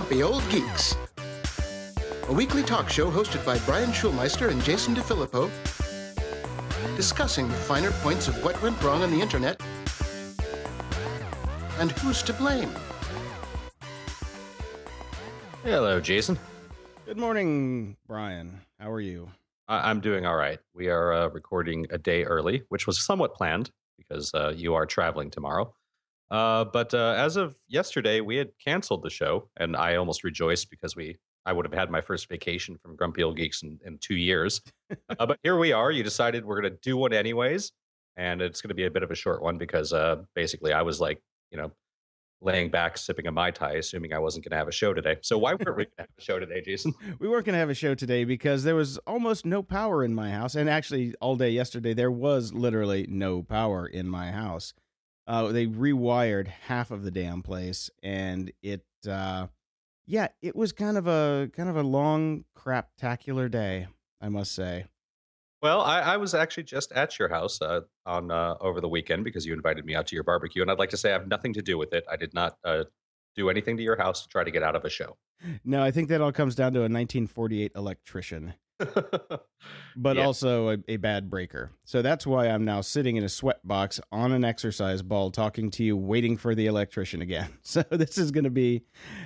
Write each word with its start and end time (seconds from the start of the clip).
Grumpy 0.00 0.22
Old 0.22 0.42
Geeks, 0.48 0.96
a 2.28 2.32
weekly 2.32 2.62
talk 2.62 2.88
show 2.88 3.10
hosted 3.10 3.44
by 3.44 3.58
Brian 3.66 3.90
Schulmeister 3.90 4.48
and 4.50 4.64
Jason 4.64 4.94
DeFilippo, 4.94 5.50
discussing 6.96 7.46
the 7.48 7.54
finer 7.54 7.90
points 8.00 8.26
of 8.26 8.42
what 8.42 8.60
went 8.62 8.82
wrong 8.82 9.02
on 9.02 9.10
the 9.10 9.20
internet 9.20 9.60
and 11.78 11.92
who's 11.92 12.22
to 12.22 12.32
blame. 12.32 12.70
Hello, 15.64 16.00
Jason. 16.00 16.38
Good 17.04 17.18
morning, 17.18 17.98
Brian. 18.08 18.58
How 18.78 18.90
are 18.90 19.02
you? 19.02 19.28
I- 19.68 19.90
I'm 19.90 20.00
doing 20.00 20.24
all 20.24 20.36
right. 20.36 20.60
We 20.74 20.88
are 20.88 21.12
uh, 21.12 21.26
recording 21.28 21.86
a 21.90 21.98
day 21.98 22.24
early, 22.24 22.62
which 22.70 22.86
was 22.86 23.04
somewhat 23.04 23.34
planned 23.34 23.70
because 23.98 24.32
uh, 24.32 24.54
you 24.56 24.72
are 24.72 24.86
traveling 24.86 25.30
tomorrow. 25.30 25.74
Uh, 26.30 26.64
but 26.64 26.94
uh, 26.94 27.14
as 27.16 27.36
of 27.36 27.56
yesterday, 27.68 28.20
we 28.20 28.36
had 28.36 28.50
canceled 28.64 29.02
the 29.02 29.10
show, 29.10 29.48
and 29.56 29.76
I 29.76 29.96
almost 29.96 30.22
rejoiced 30.22 30.70
because 30.70 30.94
we 30.94 31.18
I 31.46 31.52
would 31.52 31.64
have 31.64 31.74
had 31.74 31.90
my 31.90 32.00
first 32.00 32.28
vacation 32.28 32.76
from 32.76 32.96
Grumpy 32.96 33.22
Old 33.22 33.36
Geeks 33.36 33.62
in, 33.62 33.78
in 33.84 33.98
two 33.98 34.14
years. 34.14 34.60
uh, 35.18 35.26
but 35.26 35.38
here 35.42 35.56
we 35.56 35.72
are. 35.72 35.90
You 35.90 36.02
decided 36.02 36.44
we're 36.44 36.60
going 36.60 36.72
to 36.72 36.78
do 36.82 36.96
one 36.96 37.12
anyways, 37.12 37.72
and 38.16 38.42
it's 38.42 38.60
going 38.60 38.68
to 38.68 38.74
be 38.74 38.84
a 38.84 38.90
bit 38.90 39.02
of 39.02 39.10
a 39.10 39.14
short 39.14 39.42
one 39.42 39.58
because 39.58 39.92
uh, 39.92 40.16
basically 40.34 40.72
I 40.72 40.82
was 40.82 41.00
like, 41.00 41.20
you 41.50 41.58
know, 41.58 41.72
laying 42.42 42.70
back 42.70 42.96
sipping 42.96 43.26
a 43.26 43.32
mai 43.32 43.50
tai, 43.50 43.72
assuming 43.72 44.12
I 44.12 44.18
wasn't 44.18 44.44
going 44.44 44.52
to 44.52 44.56
have 44.56 44.68
a 44.68 44.72
show 44.72 44.94
today. 44.94 45.16
So 45.22 45.38
why 45.38 45.54
weren't 45.54 45.76
we 45.76 45.84
going 45.84 45.96
to 45.98 46.02
have 46.02 46.08
a 46.18 46.22
show 46.22 46.38
today, 46.38 46.62
Jason? 46.62 46.94
We 47.18 47.28
weren't 47.28 47.44
going 47.44 47.54
to 47.54 47.58
have 47.58 47.70
a 47.70 47.74
show 47.74 47.94
today 47.94 48.24
because 48.24 48.64
there 48.64 48.74
was 48.76 48.98
almost 49.06 49.44
no 49.44 49.62
power 49.62 50.04
in 50.04 50.14
my 50.14 50.30
house, 50.30 50.54
and 50.54 50.68
actually 50.68 51.14
all 51.20 51.36
day 51.36 51.50
yesterday 51.50 51.94
there 51.94 52.10
was 52.10 52.52
literally 52.52 53.06
no 53.08 53.42
power 53.42 53.86
in 53.86 54.08
my 54.08 54.30
house. 54.30 54.74
Uh, 55.26 55.52
they 55.52 55.66
rewired 55.66 56.48
half 56.48 56.90
of 56.90 57.04
the 57.04 57.10
damn 57.10 57.42
place, 57.42 57.90
and 58.02 58.52
it, 58.62 58.84
uh, 59.08 59.46
yeah, 60.06 60.28
it 60.42 60.56
was 60.56 60.72
kind 60.72 60.96
of 60.96 61.06
a 61.06 61.50
kind 61.54 61.68
of 61.68 61.76
a 61.76 61.82
long 61.82 62.44
craptacular 62.56 63.50
day, 63.50 63.86
I 64.20 64.28
must 64.28 64.52
say. 64.52 64.86
Well, 65.62 65.82
I, 65.82 66.00
I 66.00 66.16
was 66.16 66.34
actually 66.34 66.62
just 66.62 66.90
at 66.92 67.18
your 67.18 67.28
house 67.28 67.60
uh, 67.60 67.82
on 68.06 68.30
uh, 68.30 68.56
over 68.60 68.80
the 68.80 68.88
weekend 68.88 69.24
because 69.24 69.44
you 69.44 69.52
invited 69.52 69.84
me 69.84 69.94
out 69.94 70.06
to 70.08 70.16
your 70.16 70.24
barbecue, 70.24 70.62
and 70.62 70.70
I'd 70.70 70.78
like 70.78 70.90
to 70.90 70.96
say 70.96 71.10
I 71.10 71.12
have 71.12 71.28
nothing 71.28 71.52
to 71.54 71.62
do 71.62 71.76
with 71.76 71.92
it. 71.92 72.04
I 72.10 72.16
did 72.16 72.32
not 72.32 72.56
uh, 72.64 72.84
do 73.36 73.50
anything 73.50 73.76
to 73.76 73.82
your 73.82 73.96
house 73.96 74.22
to 74.22 74.28
try 74.28 74.42
to 74.42 74.50
get 74.50 74.62
out 74.62 74.74
of 74.74 74.84
a 74.84 74.90
show. 74.90 75.16
No, 75.64 75.82
I 75.82 75.90
think 75.90 76.08
that 76.08 76.20
all 76.20 76.32
comes 76.32 76.54
down 76.54 76.72
to 76.72 76.80
a 76.80 76.82
1948 76.82 77.72
electrician, 77.74 78.54
but 79.96 80.16
Yeah. 80.16 80.24
also 80.24 80.70
a, 80.70 80.78
a 80.88 80.96
bad 80.96 81.30
breaker. 81.30 81.70
So 81.84 82.02
that's 82.02 82.26
why 82.26 82.48
I'm 82.48 82.64
now 82.64 82.80
sitting 82.80 83.16
in 83.16 83.22
a 83.24 83.28
sweatbox 83.28 84.00
on 84.10 84.32
an 84.32 84.44
exercise 84.44 85.02
ball, 85.02 85.30
talking 85.30 85.70
to 85.72 85.84
you, 85.84 85.96
waiting 85.96 86.36
for 86.36 86.54
the 86.54 86.66
electrician 86.66 87.22
again. 87.22 87.50
So 87.62 87.82
this 87.90 88.18
is 88.18 88.30
going 88.30 88.44
to 88.44 88.50
be 88.50 88.82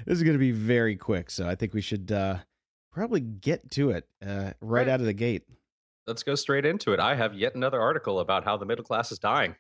this 0.07 0.19
is 0.19 0.23
going 0.23 0.35
to 0.35 0.39
be 0.39 0.53
very 0.53 0.97
quick. 0.97 1.31
So 1.31 1.49
I 1.49 1.55
think 1.55 1.73
we 1.75 1.81
should 1.81 2.11
uh, 2.13 2.39
probably 2.93 3.21
get 3.21 3.71
to 3.73 3.91
it 3.91 4.07
uh, 4.25 4.53
right 4.61 4.85
Right. 4.85 4.89
out 4.89 5.01
of 5.01 5.07
the 5.07 5.13
gate. 5.15 5.45
Let's 6.07 6.23
go 6.23 6.35
straight 6.35 6.67
into 6.67 6.93
it. 6.93 7.01
I 7.01 7.15
have 7.15 7.35
yet 7.35 7.55
another 7.55 7.81
article 7.81 8.21
about 8.21 8.45
how 8.45 8.57
the 8.59 8.67
middle 8.67 8.85
class 8.85 9.11
is 9.11 9.19
dying. 9.19 9.57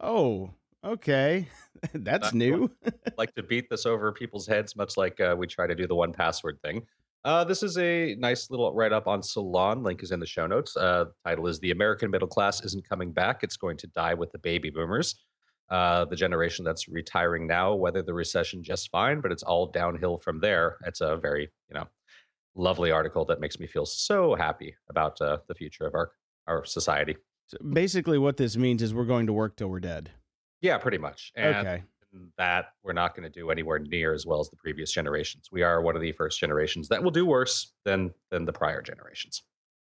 Oh, 0.00 0.50
okay, 0.84 1.48
that's 1.94 2.34
new. 2.34 2.70
like 3.16 3.32
to 3.36 3.42
beat 3.44 3.70
this 3.70 3.86
over 3.86 4.10
people's 4.12 4.46
heads, 4.48 4.74
much 4.74 4.96
like 4.96 5.20
uh, 5.20 5.36
we 5.38 5.46
try 5.46 5.66
to 5.68 5.74
do 5.76 5.86
the 5.86 5.94
one 5.94 6.12
password 6.12 6.58
thing. 6.60 6.86
Uh, 7.26 7.42
this 7.42 7.64
is 7.64 7.76
a 7.76 8.14
nice 8.20 8.50
little 8.50 8.72
write 8.72 8.92
up 8.92 9.08
on 9.08 9.20
Salon. 9.20 9.82
Link 9.82 10.00
is 10.04 10.12
in 10.12 10.20
the 10.20 10.26
show 10.26 10.46
notes. 10.46 10.76
Uh, 10.76 11.06
title 11.26 11.48
is 11.48 11.58
The 11.58 11.72
American 11.72 12.08
Middle 12.08 12.28
Class 12.28 12.64
Isn't 12.64 12.88
Coming 12.88 13.10
Back. 13.10 13.42
It's 13.42 13.56
going 13.56 13.76
to 13.78 13.88
die 13.88 14.14
with 14.14 14.30
the 14.30 14.38
baby 14.38 14.70
boomers, 14.70 15.16
uh, 15.68 16.04
the 16.04 16.14
generation 16.14 16.64
that's 16.64 16.86
retiring 16.86 17.48
now, 17.48 17.74
weather 17.74 18.00
the 18.00 18.14
recession 18.14 18.62
just 18.62 18.92
fine, 18.92 19.20
but 19.20 19.32
it's 19.32 19.42
all 19.42 19.66
downhill 19.66 20.18
from 20.18 20.38
there. 20.38 20.76
It's 20.86 21.00
a 21.00 21.16
very, 21.16 21.50
you 21.68 21.74
know, 21.74 21.88
lovely 22.54 22.92
article 22.92 23.24
that 23.24 23.40
makes 23.40 23.58
me 23.58 23.66
feel 23.66 23.86
so 23.86 24.36
happy 24.36 24.76
about 24.88 25.20
uh, 25.20 25.38
the 25.48 25.54
future 25.56 25.84
of 25.84 25.94
our, 25.94 26.12
our 26.46 26.64
society. 26.64 27.16
So 27.48 27.58
basically, 27.72 28.18
what 28.18 28.36
this 28.36 28.56
means 28.56 28.82
is 28.82 28.94
we're 28.94 29.04
going 29.04 29.26
to 29.26 29.32
work 29.32 29.56
till 29.56 29.66
we're 29.66 29.80
dead. 29.80 30.10
Yeah, 30.60 30.78
pretty 30.78 30.98
much. 30.98 31.32
And 31.34 31.56
okay. 31.56 31.82
That 32.38 32.66
we're 32.82 32.92
not 32.92 33.14
going 33.14 33.30
to 33.30 33.40
do 33.40 33.50
anywhere 33.50 33.78
near 33.78 34.12
as 34.12 34.26
well 34.26 34.40
as 34.40 34.48
the 34.50 34.56
previous 34.56 34.92
generations. 34.92 35.48
We 35.50 35.62
are 35.62 35.80
one 35.80 35.96
of 35.96 36.02
the 36.02 36.12
first 36.12 36.38
generations 36.40 36.88
that 36.88 37.02
will 37.02 37.10
do 37.10 37.26
worse 37.26 37.72
than 37.84 38.12
than 38.30 38.44
the 38.44 38.52
prior 38.52 38.82
generations. 38.82 39.42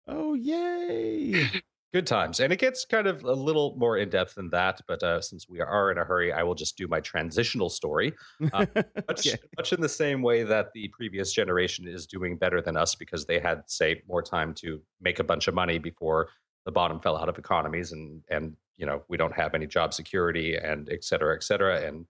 Oh 0.07 0.33
yay! 0.33 1.49
Good 1.93 2.07
times, 2.07 2.39
and 2.39 2.53
it 2.53 2.59
gets 2.59 2.85
kind 2.85 3.05
of 3.05 3.21
a 3.25 3.33
little 3.33 3.75
more 3.77 3.97
in 3.97 4.09
depth 4.09 4.35
than 4.35 4.49
that. 4.51 4.79
But 4.87 5.03
uh, 5.03 5.19
since 5.19 5.49
we 5.49 5.59
are 5.59 5.91
in 5.91 5.97
a 5.97 6.05
hurry, 6.05 6.31
I 6.31 6.41
will 6.43 6.55
just 6.55 6.77
do 6.77 6.87
my 6.87 7.01
transitional 7.01 7.69
story, 7.69 8.13
Uh, 8.53 8.65
much 9.09 9.27
much 9.57 9.73
in 9.73 9.81
the 9.81 9.89
same 9.89 10.21
way 10.21 10.43
that 10.43 10.71
the 10.73 10.87
previous 10.97 11.33
generation 11.33 11.89
is 11.89 12.07
doing 12.07 12.37
better 12.37 12.61
than 12.61 12.77
us 12.77 12.95
because 12.95 13.25
they 13.25 13.39
had, 13.39 13.63
say, 13.67 14.01
more 14.07 14.21
time 14.21 14.53
to 14.53 14.81
make 15.01 15.19
a 15.19 15.23
bunch 15.23 15.49
of 15.49 15.53
money 15.53 15.79
before 15.79 16.29
the 16.65 16.71
bottom 16.71 16.99
fell 16.99 17.17
out 17.17 17.27
of 17.27 17.37
economies, 17.37 17.91
and 17.91 18.21
and 18.29 18.55
you 18.77 18.85
know 18.85 19.03
we 19.09 19.17
don't 19.17 19.35
have 19.35 19.53
any 19.53 19.67
job 19.67 19.93
security, 19.93 20.55
and 20.55 20.89
et 20.89 21.03
cetera, 21.03 21.35
et 21.35 21.43
cetera, 21.43 21.81
and 21.81 22.05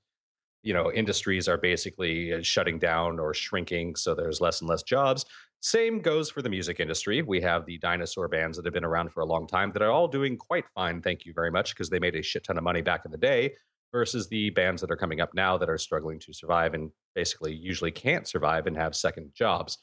you 0.63 0.73
know 0.73 0.91
industries 0.91 1.47
are 1.47 1.57
basically 1.57 2.33
uh, 2.33 2.41
shutting 2.41 2.79
down 2.79 3.19
or 3.19 3.33
shrinking 3.33 3.95
so 3.95 4.13
there's 4.13 4.41
less 4.41 4.61
and 4.61 4.69
less 4.69 4.83
jobs. 4.83 5.25
Same 5.63 5.99
goes 5.99 6.31
for 6.31 6.41
the 6.41 6.49
music 6.49 6.79
industry. 6.79 7.22
We 7.22 7.39
have 7.41 7.67
the 7.67 7.77
dinosaur 7.77 8.27
bands 8.27 8.57
that 8.57 8.66
have 8.66 8.73
been 8.73 8.83
around 8.83 9.11
for 9.11 9.22
a 9.22 9.25
long 9.25 9.45
time 9.45 9.72
that 9.73 9.83
are 9.83 9.91
all 9.91 10.07
doing 10.07 10.38
quite 10.38 10.67
fine 10.69 11.01
thank 11.01 11.25
you 11.25 11.33
very 11.33 11.51
much 11.51 11.73
because 11.73 11.89
they 11.89 11.99
made 11.99 12.16
a 12.16 12.23
shit 12.23 12.44
ton 12.44 12.57
of 12.57 12.63
money 12.63 12.81
back 12.81 13.05
in 13.05 13.11
the 13.11 13.17
day 13.17 13.53
versus 13.91 14.27
the 14.29 14.49
bands 14.51 14.81
that 14.81 14.89
are 14.89 14.95
coming 14.95 15.19
up 15.19 15.33
now 15.33 15.57
that 15.57 15.69
are 15.69 15.77
struggling 15.77 16.17
to 16.19 16.33
survive 16.33 16.73
and 16.73 16.91
basically 17.13 17.53
usually 17.53 17.91
can't 17.91 18.28
survive 18.28 18.66
and 18.67 18.78
have 18.78 18.95
second 18.95 19.31
jobs. 19.33 19.78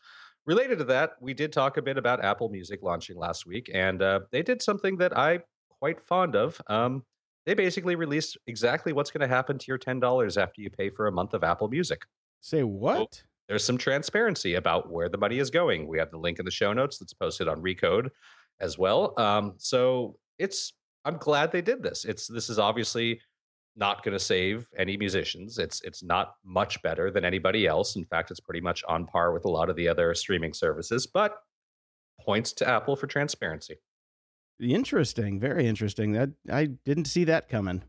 Related 0.47 0.79
to 0.79 0.85
that 0.85 1.13
we 1.21 1.35
did 1.35 1.53
talk 1.53 1.77
a 1.77 1.83
bit 1.83 1.99
about 1.99 2.25
apple 2.25 2.49
music 2.49 2.81
launching 2.83 3.19
last 3.19 3.47
week 3.47 3.71
and 3.73 4.01
uh, 4.01 4.21
they 4.33 4.43
did 4.43 4.63
something 4.63 4.97
that 4.97 5.17
i 5.17 5.41
quite 5.79 6.01
fond 6.01 6.35
of 6.35 6.61
um, 6.69 7.03
they 7.49 7.55
basically 7.55 7.95
released 7.95 8.37
exactly 8.47 8.93
what's 8.93 9.11
going 9.11 9.27
to 9.27 9.35
happen 9.35 9.57
to 9.57 9.65
your 9.69 9.79
$10 9.79 10.37
after 10.37 10.61
you 10.61 10.69
pay 10.69 10.91
for 10.91 11.07
a 11.07 11.13
month 11.13 11.33
of 11.33 11.43
Apple 11.43 11.69
Music. 11.69 12.03
Say 12.43 12.63
what? 12.63 13.23
There's 13.49 13.65
some 13.65 13.79
transparency 13.79 14.57
about 14.57 14.93
where 14.93 15.09
the 15.09 15.17
money 15.17 15.39
is 15.39 15.49
going. 15.49 15.89
We 15.89 15.97
have 15.97 16.11
the 16.11 16.19
link 16.19 16.39
in 16.39 16.45
the 16.45 16.51
show 16.51 16.75
notes 16.75 16.99
that's 16.99 17.15
posted 17.15 17.49
on 17.49 17.63
Recode 17.63 18.11
as 18.61 18.77
well. 18.77 19.19
Um, 19.19 19.55
so 19.57 20.19
it's 20.39 20.75
I'm 21.07 21.17
glad 21.17 21.51
they 21.51 21.63
did 21.63 21.83
this. 21.83 22.05
It's 22.05 22.27
this 22.27 22.51
is 22.51 22.59
obviously 22.59 23.19
not 23.77 24.05
going 24.05 24.13
to 24.13 24.23
save 24.23 24.69
any 24.77 24.99
musicians. 24.99 25.57
It's 25.59 25.81
it's 25.81 26.03
not 26.03 26.35
much 26.45 26.83
better 26.83 27.11
than 27.11 27.25
anybody 27.25 27.67
else. 27.67 27.97
In 27.97 28.05
fact, 28.05 28.31
it's 28.31 28.41
pretty 28.41 28.61
much 28.61 28.85
on 28.87 29.07
par 29.07 29.33
with 29.33 29.47
a 29.47 29.51
lot 29.51 29.71
of 29.71 29.77
the 29.77 29.89
other 29.89 30.15
streaming 30.15 30.53
services, 30.53 31.07
but 31.07 31.39
points 32.21 32.53
to 32.53 32.69
Apple 32.69 32.95
for 32.95 33.07
transparency. 33.07 33.77
Interesting. 34.61 35.39
Very 35.41 35.67
interesting. 35.67 36.13
That 36.13 36.31
I 36.51 36.67
didn't 36.67 37.07
see 37.07 37.25
that 37.25 37.49
coming. 37.49 37.85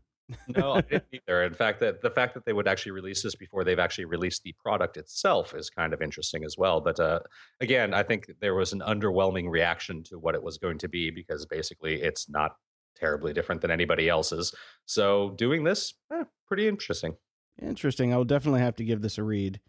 No, 0.48 0.74
I 0.74 0.80
didn't 0.82 1.04
either. 1.12 1.42
In 1.42 1.54
fact, 1.54 1.80
that 1.80 2.00
the 2.02 2.10
fact 2.10 2.34
that 2.34 2.44
they 2.44 2.52
would 2.52 2.68
actually 2.68 2.92
release 2.92 3.22
this 3.22 3.34
before 3.34 3.64
they've 3.64 3.78
actually 3.78 4.04
released 4.04 4.42
the 4.42 4.54
product 4.62 4.96
itself 4.96 5.54
is 5.54 5.70
kind 5.70 5.92
of 5.92 6.02
interesting 6.02 6.44
as 6.44 6.56
well. 6.56 6.80
But 6.80 7.00
uh, 7.00 7.20
again, 7.60 7.94
I 7.94 8.02
think 8.02 8.30
there 8.40 8.54
was 8.54 8.72
an 8.72 8.80
underwhelming 8.80 9.50
reaction 9.50 10.02
to 10.04 10.18
what 10.18 10.34
it 10.34 10.42
was 10.42 10.58
going 10.58 10.78
to 10.78 10.88
be 10.88 11.10
because 11.10 11.46
basically 11.46 12.02
it's 12.02 12.28
not 12.28 12.56
terribly 12.96 13.32
different 13.32 13.60
than 13.60 13.70
anybody 13.70 14.08
else's. 14.08 14.54
So 14.86 15.30
doing 15.30 15.64
this, 15.64 15.94
eh, 16.12 16.24
pretty 16.46 16.68
interesting. 16.68 17.16
Interesting. 17.60 18.12
I'll 18.12 18.24
definitely 18.24 18.60
have 18.60 18.76
to 18.76 18.84
give 18.84 19.02
this 19.02 19.18
a 19.18 19.22
read. 19.22 19.60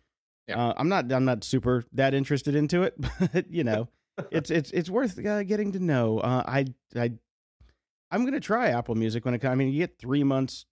Yeah. 0.48 0.70
Uh, 0.70 0.74
I'm 0.78 0.90
not. 0.90 1.12
I'm 1.12 1.26
not 1.26 1.44
super 1.44 1.84
that 1.94 2.14
interested 2.14 2.56
into 2.56 2.84
it, 2.84 2.96
but 3.34 3.50
you 3.50 3.64
know, 3.64 3.90
it's 4.32 4.52
it's 4.52 4.72
it's 4.72 4.90
worth 4.90 5.24
uh, 5.26 5.44
getting 5.44 5.72
to 5.74 5.80
know. 5.80 6.20
Uh, 6.20 6.44
I 6.46 6.66
I 6.96 7.12
I'm 8.12 8.26
gonna 8.26 8.40
try 8.40 8.70
Apple 8.70 8.96
Music 8.96 9.26
when 9.26 9.34
it 9.34 9.40
comes. 9.40 9.52
I 9.52 9.56
mean, 9.56 9.70
you 9.70 9.80
get 9.80 9.98
three 9.98 10.24
months 10.24 10.66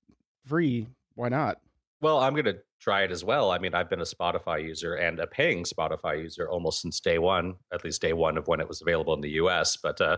free. 0.46 0.88
Why 1.16 1.30
not? 1.30 1.60
Well, 2.01 2.19
I'm 2.19 2.36
to 2.36 2.57
try 2.80 3.04
it 3.04 3.12
as 3.12 3.25
well. 3.25 3.51
I 3.51 3.60
mean, 3.60 3.74
I've 3.74 3.90
been 3.90 4.00
a 4.00 4.06
Spotify 4.06 4.63
user 4.63 4.94
and 4.94 5.19
a 5.19 5.28
paying 5.28 5.66
Spotify 5.66 6.22
user 6.22 6.50
almost 6.50 6.81
since 6.81 7.01
day 7.01 7.19
one, 7.19 7.56
at 7.74 7.84
least 7.84 8.01
day 8.01 8.13
one 8.13 8.38
of 8.38 8.48
when 8.48 8.62
it 8.62 8.68
was 8.69 8.81
available 8.81 9.13
in 9.13 9.22
the 9.22 9.31
US. 9.31 9.75
But 9.75 10.00
uh, 10.00 10.18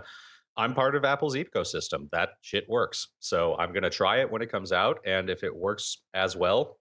I'm 0.57 0.75
part 0.75 0.95
of 0.95 1.05
Apple's 1.05 1.35
ecosystem. 1.35 2.09
That 2.11 2.33
shit 2.41 2.69
works. 2.69 3.07
So 3.19 3.55
I'm 3.57 3.73
to 3.73 3.89
try 3.89 4.19
it 4.19 4.29
when 4.29 4.43
it 4.43 4.51
comes 4.51 4.71
out. 4.71 4.99
And 5.05 5.29
if 5.29 5.43
it 5.43 5.55
works 5.55 5.97
as 6.13 6.35
well 6.35 6.77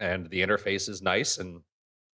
and 0.00 0.28
the 0.30 0.40
interface 0.40 0.88
is 0.88 1.00
nice, 1.02 1.38
and 1.38 1.60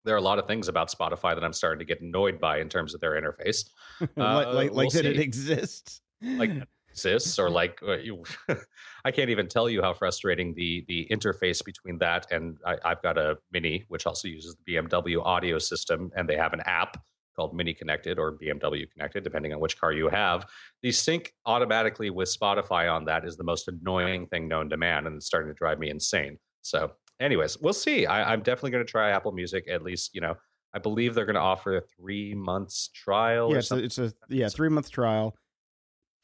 there 0.07 0.15
are 0.15 0.19
a 0.19 0.23
lot 0.23 0.39
of 0.39 0.47
things 0.47 0.69
about 0.69 0.91
Spotify 0.91 1.35
that 1.35 1.45
I'm 1.45 1.53
starting 1.53 1.81
to 1.81 1.85
get 1.85 2.01
annoyed 2.01 2.41
by 2.41 2.61
in 2.61 2.69
terms 2.69 2.95
of 2.95 3.01
their 3.01 3.21
interface. 3.21 3.69
like 4.01 4.11
Uh, 4.17 4.53
like, 4.55 4.71
we'll 4.71 4.85
like 4.85 4.93
that 4.93 5.05
it 5.05 5.19
exists. 5.19 6.01
Like 6.23 6.51
exists 6.91 7.39
or 7.39 7.51
like 7.51 7.81
uh, 7.87 7.99
you, 7.99 8.23
I 9.05 9.11
can't 9.11 9.29
even 9.29 9.49
tell 9.49 9.69
you 9.69 9.83
how 9.83 9.93
frustrating 9.93 10.55
the 10.55 10.85
the 10.89 11.07
interface 11.11 11.63
between 11.63 11.99
that 11.99 12.27
and 12.31 12.57
I, 12.65 12.77
I've 12.85 13.03
got 13.03 13.19
a 13.19 13.37
Mini 13.53 13.85
which 13.89 14.07
also 14.07 14.29
uses 14.29 14.57
the 14.57 14.77
BMW 14.77 15.23
audio 15.23 15.59
system 15.59 16.11
and 16.17 16.27
they 16.27 16.37
have 16.37 16.55
an 16.55 16.61
app 16.61 16.97
called 17.35 17.55
Mini 17.55 17.75
Connected 17.75 18.19
or 18.19 18.33
BMW 18.33 18.91
Connected 18.91 19.25
depending 19.25 19.53
on 19.53 19.61
which 19.61 19.79
car 19.79 19.93
you 19.93 20.09
have. 20.09 20.47
The 20.83 20.91
sync 20.91 21.35
automatically 21.45 22.09
with 22.09 22.35
Spotify 22.35 22.91
on 22.91 23.05
that 23.05 23.27
is 23.27 23.37
the 23.37 23.45
most 23.45 23.69
annoying 23.69 24.27
thing 24.29 24.49
known 24.49 24.71
to 24.71 24.79
man 24.79 25.07
and 25.07 25.17
it's 25.17 25.27
starting 25.27 25.53
to 25.53 25.55
drive 25.55 25.79
me 25.79 25.91
insane. 25.91 26.39
So, 26.63 26.93
anyways, 27.21 27.59
we'll 27.59 27.73
see. 27.73 28.07
I, 28.07 28.33
I'm 28.33 28.43
definitely 28.43 28.73
going 28.73 28.85
to 28.85 28.91
try 28.91 29.11
Apple 29.11 29.33
Music 29.33 29.67
at 29.69 29.83
least. 29.83 30.15
You 30.15 30.21
know, 30.21 30.35
I 30.75 30.79
believe 30.79 31.15
they're 31.15 31.27
going 31.27 31.35
to 31.35 31.41
offer 31.41 31.77
a 31.77 31.81
three 31.81 32.35
months 32.35 32.91
trial. 32.95 33.51
Yeah, 33.51 33.57
or 33.57 33.59
it's 33.59 33.71
a, 33.71 33.77
it's 33.77 33.99
a 33.99 34.13
yeah 34.29 34.49
three 34.49 34.69
month 34.69 34.91
trial 34.91 35.37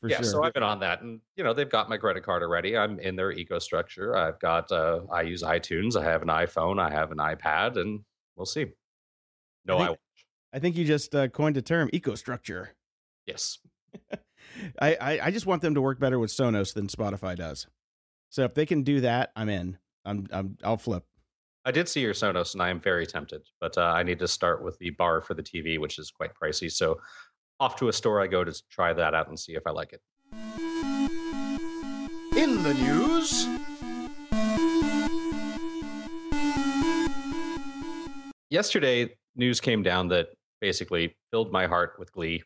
for 0.03 0.09
yeah, 0.09 0.17
sure. 0.17 0.25
so 0.25 0.43
I've 0.43 0.53
been 0.53 0.65
on 0.65 0.81
that, 0.81 1.03
and 1.03 1.21
you 1.37 1.45
know 1.45 1.55
they've 1.55 1.71
got 1.71 1.89
my 1.89 1.97
credit 1.97 2.25
card 2.25 2.43
already. 2.43 2.77
I'm 2.77 2.99
in 2.99 3.15
their 3.15 3.31
eco-structure. 3.31 4.17
I've 4.17 4.39
got. 4.41 4.71
Uh, 4.71 5.03
I 5.11 5.23
use 5.23 5.43
iTunes. 5.43 5.97
I 5.97 6.05
have 6.05 6.23
an 6.23 6.29
iPhone. 6.29 6.81
I 6.81 6.91
have 6.91 7.13
an 7.13 7.19
iPad, 7.19 7.77
and 7.81 8.01
we'll 8.37 8.45
see. 8.45 8.67
No, 9.65 9.79
I 9.79 9.83
I, 9.83 9.87
think- 9.87 9.99
I 10.55 10.59
think 10.59 10.77
you 10.77 10.85
just 10.85 11.15
uh, 11.15 11.29
coined 11.29 11.57
a 11.57 11.63
term, 11.63 11.89
eco 11.93 12.17
structure. 12.17 12.75
yes. 13.27 13.59
I, 14.81 14.97
I 15.01 15.21
I 15.27 15.31
just 15.31 15.47
want 15.47 15.63
them 15.63 15.75
to 15.75 15.81
work 15.81 16.01
better 16.01 16.19
with 16.19 16.31
Sonos 16.31 16.75
than 16.75 16.89
Spotify 16.89 17.37
does. 17.37 17.69
So 18.29 18.43
if 18.45 18.55
they 18.55 18.67
can 18.67 18.83
do 18.83 19.01
that, 19.03 19.31
I'm 19.37 19.49
in. 19.49 19.79
I'm 20.05 20.27
I'm 20.33 20.57
I'll 20.65 20.77
flip. 20.77 21.05
I 21.65 21.71
did 21.71 21.89
see 21.89 22.01
your 22.01 22.15
Sonos, 22.15 22.55
and 22.55 22.63
I 22.63 22.71
am 22.71 22.81
very 22.81 23.07
tempted, 23.07 23.43
but 23.61 23.79
uh, 23.79 23.83
I 23.83 24.03
need 24.03 24.19
to 24.19 24.29
start 24.29 24.65
with 24.65 24.79
the 24.79 24.91
bar 24.91 25.21
for 25.21 25.35
the 25.35 25.43
TV, 25.43 25.79
which 25.79 25.99
is 25.99 26.11
quite 26.11 26.33
pricey. 26.35 26.71
So, 26.71 27.01
off 27.61 27.77
to 27.77 27.89
a 27.89 27.93
store 27.93 28.21
I 28.21 28.27
go 28.27 28.43
to 28.43 28.63
try 28.69 28.93
that 28.93 29.15
out 29.15 29.29
and 29.29 29.39
see 29.39 29.55
if 29.55 29.63
I 29.67 29.71
like 29.71 29.93
it. 29.93 30.01
In 32.37 32.63
the 32.65 32.75
news, 32.75 33.47
Yesterday, 38.53 39.09
news 39.35 39.61
came 39.61 39.83
down 39.83 40.09
that 40.09 40.29
basically 40.61 41.17
filled 41.31 41.51
my 41.51 41.67
heart 41.67 41.95
with 41.99 42.13
glee. 42.13 42.43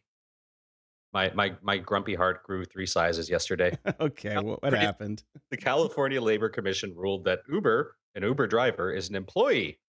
My 1.16 1.32
my 1.34 1.56
my 1.62 1.78
grumpy 1.78 2.14
heart 2.14 2.42
grew 2.42 2.66
three 2.66 2.84
sizes 2.84 3.30
yesterday. 3.30 3.78
okay, 4.00 4.36
what, 4.36 4.74
happened? 4.74 5.22
the 5.50 5.56
California 5.56 6.20
Labor 6.20 6.50
Commission 6.50 6.92
ruled 6.94 7.24
that 7.24 7.40
Uber, 7.50 7.96
an 8.14 8.22
Uber 8.22 8.46
driver, 8.46 8.92
is 8.92 9.08
an 9.08 9.14
employee, 9.14 9.80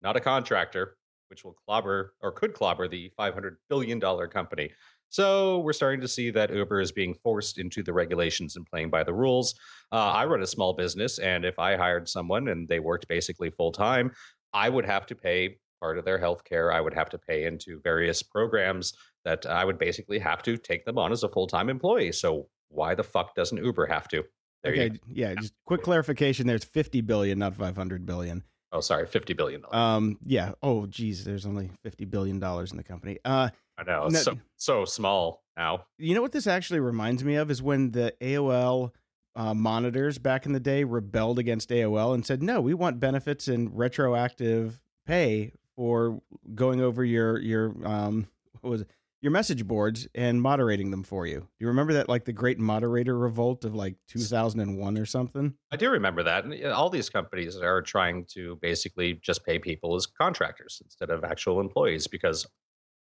not 0.00 0.14
a 0.14 0.20
contractor, 0.20 0.96
which 1.28 1.42
will 1.42 1.56
clobber 1.66 2.14
or 2.22 2.30
could 2.30 2.54
clobber 2.54 2.86
the 2.86 3.10
$500 3.18 3.56
billion 3.68 4.00
company. 4.00 4.70
So 5.08 5.58
we're 5.58 5.72
starting 5.72 6.02
to 6.02 6.08
see 6.08 6.30
that 6.30 6.54
Uber 6.54 6.80
is 6.80 6.92
being 6.92 7.14
forced 7.14 7.58
into 7.58 7.82
the 7.82 7.92
regulations 7.92 8.54
and 8.54 8.64
playing 8.64 8.90
by 8.90 9.02
the 9.02 9.14
rules. 9.14 9.56
Uh, 9.90 9.96
I 9.96 10.26
run 10.26 10.40
a 10.40 10.46
small 10.46 10.72
business, 10.72 11.18
and 11.18 11.44
if 11.44 11.58
I 11.58 11.76
hired 11.76 12.08
someone 12.08 12.46
and 12.46 12.68
they 12.68 12.78
worked 12.78 13.08
basically 13.08 13.50
full 13.50 13.72
time, 13.72 14.12
I 14.52 14.68
would 14.68 14.86
have 14.86 15.06
to 15.06 15.16
pay 15.16 15.58
part 15.80 15.98
of 15.98 16.04
their 16.04 16.18
health 16.18 16.44
care. 16.44 16.72
I 16.72 16.80
would 16.80 16.94
have 16.94 17.10
to 17.10 17.18
pay 17.18 17.44
into 17.44 17.80
various 17.82 18.22
programs 18.22 18.92
that 19.24 19.46
I 19.46 19.64
would 19.64 19.78
basically 19.78 20.18
have 20.20 20.42
to 20.44 20.56
take 20.56 20.84
them 20.84 20.98
on 20.98 21.12
as 21.12 21.22
a 21.22 21.28
full 21.28 21.46
time 21.46 21.68
employee. 21.68 22.12
So 22.12 22.48
why 22.68 22.94
the 22.94 23.04
fuck 23.04 23.34
doesn't 23.34 23.62
Uber 23.62 23.86
have 23.86 24.08
to? 24.08 24.24
There 24.62 24.74
you 24.74 24.82
okay, 24.82 25.00
yeah, 25.08 25.34
just 25.34 25.52
quick 25.64 25.82
clarification. 25.82 26.46
There's 26.46 26.64
50 26.64 27.00
billion, 27.02 27.38
not 27.38 27.54
500 27.54 28.04
billion. 28.06 28.42
Oh, 28.72 28.80
sorry, 28.80 29.06
fifty 29.06 29.32
billion 29.32 29.60
dollars. 29.60 29.74
Um, 29.76 30.18
yeah. 30.24 30.52
Oh, 30.62 30.86
geez, 30.86 31.24
there's 31.24 31.46
only 31.46 31.70
50 31.82 32.04
billion 32.06 32.38
dollars 32.40 32.72
in 32.72 32.76
the 32.76 32.82
company. 32.82 33.18
Uh, 33.24 33.50
I 33.78 33.84
know 33.84 34.08
no- 34.08 34.18
so 34.18 34.38
so 34.56 34.84
small 34.84 35.44
now. 35.56 35.86
you 35.98 36.14
know 36.14 36.20
what 36.22 36.32
this 36.32 36.46
actually 36.46 36.80
reminds 36.80 37.22
me 37.24 37.36
of 37.36 37.50
is 37.50 37.62
when 37.62 37.92
the 37.92 38.12
AOL 38.20 38.90
uh, 39.36 39.54
monitors 39.54 40.18
back 40.18 40.46
in 40.46 40.52
the 40.52 40.60
day 40.60 40.82
rebelled 40.82 41.38
against 41.38 41.70
AOL 41.70 42.12
and 42.12 42.26
said, 42.26 42.42
"No, 42.42 42.60
we 42.60 42.74
want 42.74 42.98
benefits 43.00 43.48
and 43.48 43.76
retroactive 43.76 44.80
pay 45.06 45.52
for 45.76 46.20
going 46.54 46.80
over 46.80 47.04
your 47.04 47.38
your 47.38 47.74
um 47.86 48.26
what 48.60 48.70
was 48.70 48.80
it? 48.82 48.90
your 49.22 49.32
message 49.32 49.66
boards 49.66 50.06
and 50.14 50.40
moderating 50.40 50.90
them 50.90 51.02
for 51.02 51.26
you." 51.26 51.40
Do 51.40 51.46
you 51.58 51.68
remember 51.68 51.92
that 51.94 52.08
like 52.08 52.24
the 52.24 52.32
Great 52.32 52.58
Moderator 52.58 53.16
Revolt 53.16 53.64
of 53.64 53.74
like 53.74 53.96
2001 54.08 54.98
or 54.98 55.06
something? 55.06 55.54
I 55.70 55.76
do 55.76 55.90
remember 55.90 56.22
that, 56.22 56.44
and 56.44 56.64
all 56.66 56.90
these 56.90 57.10
companies 57.10 57.56
are 57.56 57.82
trying 57.82 58.24
to 58.30 58.56
basically 58.62 59.14
just 59.14 59.44
pay 59.44 59.58
people 59.58 59.94
as 59.94 60.06
contractors 60.06 60.80
instead 60.82 61.10
of 61.10 61.24
actual 61.24 61.60
employees 61.60 62.06
because 62.06 62.46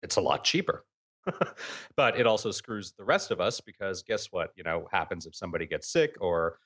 it's 0.02 0.16
a 0.16 0.20
lot 0.20 0.44
cheaper. 0.44 0.84
but 1.96 2.18
it 2.18 2.26
also 2.26 2.50
screws 2.50 2.92
the 2.96 3.04
rest 3.04 3.30
of 3.30 3.40
us 3.40 3.60
because 3.60 4.02
guess 4.02 4.26
what? 4.30 4.50
You 4.56 4.64
know, 4.64 4.88
happens 4.92 5.26
if 5.26 5.34
somebody 5.34 5.66
gets 5.66 5.90
sick 5.90 6.16
or 6.20 6.58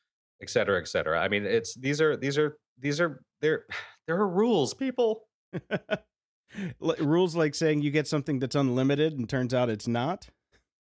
et 0.43 0.50
cetera, 0.50 0.81
et 0.81 0.88
cetera. 0.88 1.20
I 1.20 1.29
mean, 1.29 1.44
it's 1.44 1.75
these 1.75 2.00
are 2.00 2.17
these 2.17 2.38
are 2.38 2.56
these 2.79 3.00
are 3.00 3.23
there 3.41 3.67
there 4.06 4.17
are 4.17 4.29
rules, 4.29 4.75
people. 4.75 5.23
Rules 7.00 7.37
like 7.37 7.55
saying 7.55 7.82
you 7.82 7.91
get 7.91 8.08
something 8.08 8.38
that's 8.38 8.56
unlimited 8.56 9.17
and 9.19 9.29
turns 9.29 9.55
out 9.55 9.70
it's 9.70 9.87
not. 9.88 10.29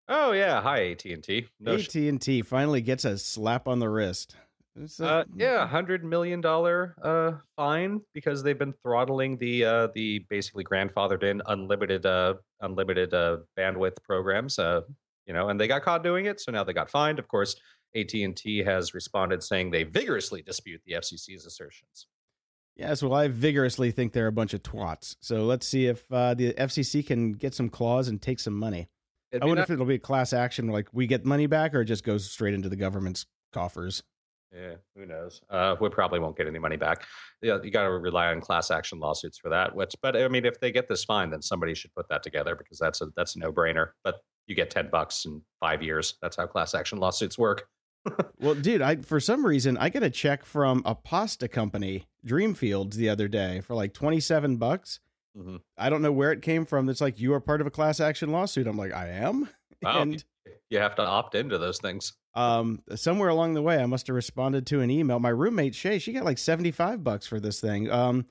Oh 0.07 0.31
yeah, 0.31 0.61
hi 0.61 0.89
AT 0.91 1.05
and 1.05 1.23
T. 1.23 1.47
No 1.59 1.75
AT 1.75 1.93
and 1.95 2.19
T 2.21 2.41
finally 2.41 2.81
gets 2.81 3.05
a 3.05 3.17
slap 3.17 3.67
on 3.67 3.79
the 3.79 3.89
wrist. 3.89 4.35
A- 4.99 5.03
Uh, 5.03 5.23
yeah, 5.35 5.67
hundred 5.67 6.03
million 6.03 6.41
dollar 6.41 6.95
uh, 7.03 7.33
fine 7.55 8.01
because 8.13 8.41
they've 8.41 8.57
been 8.57 8.73
throttling 8.81 9.37
the 9.37 9.65
uh, 9.65 9.87
the 9.93 10.19
basically 10.29 10.63
grandfathered 10.63 11.21
in 11.23 11.41
unlimited 11.45 12.05
uh, 12.05 12.35
unlimited 12.61 13.13
uh, 13.13 13.37
bandwidth 13.57 14.01
programs. 14.03 14.57
Uh, 14.57 14.81
you 15.27 15.33
know, 15.33 15.49
and 15.49 15.59
they 15.59 15.67
got 15.67 15.83
caught 15.83 16.01
doing 16.03 16.25
it, 16.25 16.39
so 16.39 16.51
now 16.51 16.63
they 16.63 16.73
got 16.73 16.89
fined. 16.89 17.19
Of 17.19 17.27
course, 17.27 17.55
AT 17.95 18.11
and 18.15 18.35
T 18.35 18.59
has 18.59 18.95
responded 18.95 19.43
saying 19.43 19.69
they 19.69 19.83
vigorously 19.83 20.41
dispute 20.41 20.81
the 20.87 20.93
FCC's 20.93 21.45
assertions. 21.45 22.07
Yes, 22.79 23.03
well, 23.03 23.13
I 23.13 23.27
vigorously 23.27 23.91
think 23.91 24.13
they're 24.13 24.27
a 24.27 24.31
bunch 24.31 24.53
of 24.53 24.63
twats. 24.63 25.17
So 25.19 25.43
let's 25.43 25.67
see 25.67 25.87
if 25.87 26.09
uh, 26.11 26.33
the 26.33 26.53
FCC 26.53 27.05
can 27.05 27.33
get 27.33 27.53
some 27.53 27.67
claws 27.67 28.07
and 28.07 28.21
take 28.21 28.39
some 28.39 28.53
money. 28.53 28.87
I 29.33 29.45
wonder 29.45 29.55
ni- 29.57 29.63
if 29.63 29.69
it'll 29.69 29.85
be 29.85 29.95
a 29.95 29.99
class 29.99 30.31
action, 30.31 30.69
like 30.69 30.87
we 30.93 31.05
get 31.05 31.25
money 31.25 31.45
back, 31.45 31.75
or 31.75 31.81
it 31.81 31.85
just 31.85 32.05
goes 32.05 32.31
straight 32.31 32.53
into 32.53 32.69
the 32.69 32.77
government's 32.77 33.25
coffers. 33.51 34.01
yeah, 34.53 34.75
who 34.95 35.05
knows? 35.05 35.41
Uh, 35.49 35.75
we 35.81 35.89
probably 35.89 36.19
won't 36.19 36.37
get 36.37 36.47
any 36.47 36.57
money 36.57 36.77
back. 36.77 37.03
Yeah, 37.41 37.57
you 37.61 37.69
got 37.69 37.83
to 37.83 37.89
rely 37.91 38.27
on 38.27 38.39
class 38.39 38.71
action 38.71 38.97
lawsuits 38.99 39.37
for 39.37 39.49
that. 39.49 39.75
Which, 39.75 39.93
but 40.01 40.15
I 40.15 40.27
mean, 40.29 40.45
if 40.45 40.59
they 40.61 40.71
get 40.71 40.87
this 40.87 41.03
fine, 41.03 41.29
then 41.29 41.41
somebody 41.41 41.75
should 41.75 41.93
put 41.93 42.07
that 42.07 42.23
together 42.23 42.55
because 42.55 42.79
that's 42.79 43.01
a 43.01 43.07
that's 43.15 43.35
a 43.35 43.39
no 43.39 43.51
brainer. 43.51 43.89
But 44.05 44.15
you 44.47 44.55
get 44.55 44.69
ten 44.71 44.89
bucks 44.89 45.25
in 45.25 45.41
five 45.59 45.83
years. 45.83 46.15
That's 46.21 46.37
how 46.37 46.47
class 46.47 46.73
action 46.73 46.97
lawsuits 46.97 47.37
work. 47.37 47.67
Well, 48.39 48.55
dude, 48.55 48.81
I 48.81 48.97
for 48.97 49.19
some 49.19 49.45
reason 49.45 49.77
I 49.77 49.89
got 49.89 50.03
a 50.03 50.09
check 50.09 50.45
from 50.45 50.81
a 50.85 50.95
pasta 50.95 51.47
company, 51.47 52.07
Dreamfields, 52.25 52.93
the 52.93 53.09
other 53.09 53.27
day 53.27 53.61
for 53.61 53.75
like 53.75 53.93
twenty 53.93 54.19
seven 54.19 54.57
bucks. 54.57 54.99
Mhm. 55.37 55.61
I 55.77 55.89
don't 55.89 56.01
know 56.01 56.11
where 56.11 56.31
it 56.31 56.41
came 56.41 56.65
from. 56.65 56.89
It's 56.89 57.01
like 57.01 57.19
you 57.19 57.33
are 57.33 57.39
part 57.39 57.61
of 57.61 57.67
a 57.67 57.71
class 57.71 57.99
action 57.99 58.31
lawsuit. 58.31 58.67
I'm 58.67 58.77
like, 58.77 58.93
I 58.93 59.09
am. 59.09 59.49
Wow, 59.81 60.01
And 60.01 60.21
you 60.69 60.77
have 60.79 60.95
to 60.95 61.01
opt 61.03 61.35
into 61.35 61.57
those 61.57 61.77
things. 61.79 62.11
um, 62.33 62.81
somewhere 62.95 63.29
along 63.29 63.53
the 63.53 63.61
way, 63.61 63.77
I 63.77 63.85
must 63.85 64.07
have 64.07 64.15
responded 64.15 64.65
to 64.67 64.81
an 64.81 64.89
email. 64.91 65.19
My 65.19 65.29
roommate 65.29 65.73
Shay, 65.73 65.99
she 65.99 66.11
got 66.11 66.25
like 66.25 66.37
seventy 66.37 66.71
five 66.71 67.01
bucks 67.03 67.25
for 67.27 67.39
this 67.39 67.61
thing. 67.61 67.89
Um, 67.89 68.25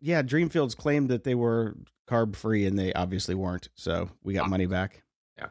yeah, 0.00 0.22
Dreamfields 0.22 0.76
claimed 0.76 1.08
that 1.10 1.22
they 1.24 1.34
were 1.36 1.76
carb 2.08 2.34
free, 2.34 2.66
and 2.66 2.76
they 2.78 2.92
obviously 2.94 3.34
weren't. 3.36 3.68
So 3.74 4.10
we 4.24 4.32
got 4.34 4.46
Ah. 4.46 4.48
money 4.48 4.66
back. 4.66 5.02
Yeah. 5.38 5.50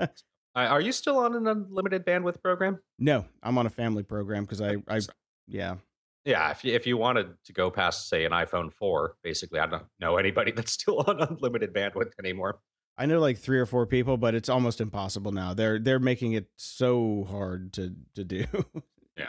Uh, 0.54 0.60
are 0.60 0.80
you 0.80 0.92
still 0.92 1.18
on 1.18 1.34
an 1.34 1.46
unlimited 1.46 2.04
bandwidth 2.04 2.42
program? 2.42 2.80
No, 2.98 3.24
I'm 3.42 3.58
on 3.58 3.66
a 3.66 3.70
family 3.70 4.02
program 4.02 4.44
because 4.44 4.60
I, 4.60 4.76
I, 4.88 5.00
yeah. 5.46 5.76
Yeah, 6.24 6.50
if 6.50 6.64
you, 6.64 6.74
if 6.74 6.86
you 6.86 6.96
wanted 6.96 7.28
to 7.44 7.52
go 7.52 7.70
past, 7.70 8.08
say, 8.08 8.24
an 8.24 8.32
iPhone 8.32 8.72
4, 8.72 9.16
basically, 9.22 9.60
I 9.60 9.66
don't 9.66 9.84
know 10.00 10.16
anybody 10.16 10.50
that's 10.56 10.72
still 10.72 10.98
on 11.06 11.20
unlimited 11.20 11.72
bandwidth 11.72 12.12
anymore. 12.18 12.58
I 13.00 13.06
know 13.06 13.20
like 13.20 13.38
three 13.38 13.60
or 13.60 13.66
four 13.66 13.86
people, 13.86 14.16
but 14.16 14.34
it's 14.34 14.48
almost 14.48 14.80
impossible 14.80 15.30
now. 15.30 15.54
They're 15.54 15.78
they're 15.78 16.00
making 16.00 16.32
it 16.32 16.48
so 16.56 17.24
hard 17.30 17.72
to 17.74 17.94
to 18.16 18.24
do. 18.24 18.44
Yeah. 19.16 19.28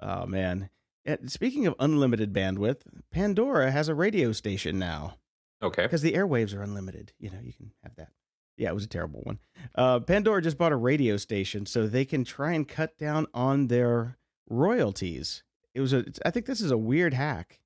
Oh 0.00 0.26
man. 0.26 0.68
And 1.04 1.30
speaking 1.30 1.66
of 1.68 1.74
unlimited 1.78 2.32
bandwidth, 2.32 2.82
Pandora 3.12 3.70
has 3.70 3.88
a 3.88 3.94
radio 3.94 4.32
station 4.32 4.78
now 4.80 5.16
Okay. 5.62 5.82
because 5.84 6.02
the 6.02 6.12
airwaves 6.14 6.54
are 6.56 6.62
unlimited. 6.62 7.12
You 7.20 7.30
know, 7.30 7.38
you 7.42 7.52
can 7.52 7.70
have 7.84 7.94
that. 7.96 8.10
Yeah, 8.56 8.68
it 8.70 8.74
was 8.74 8.84
a 8.84 8.88
terrible 8.88 9.20
one. 9.22 9.38
Uh, 9.74 10.00
Pandora 10.00 10.42
just 10.42 10.58
bought 10.58 10.72
a 10.72 10.76
radio 10.76 11.16
station 11.16 11.64
so 11.66 11.86
they 11.86 12.04
can 12.04 12.24
try 12.24 12.52
and 12.52 12.68
cut 12.68 12.96
down 12.98 13.26
on 13.34 13.68
their 13.68 14.18
royalties. 14.48 15.42
It 15.74 15.80
was 15.80 15.92
a. 15.92 16.04
I 16.24 16.30
think 16.30 16.46
this 16.46 16.60
is 16.60 16.70
a 16.70 16.78
weird 16.78 17.14
hack. 17.14 17.60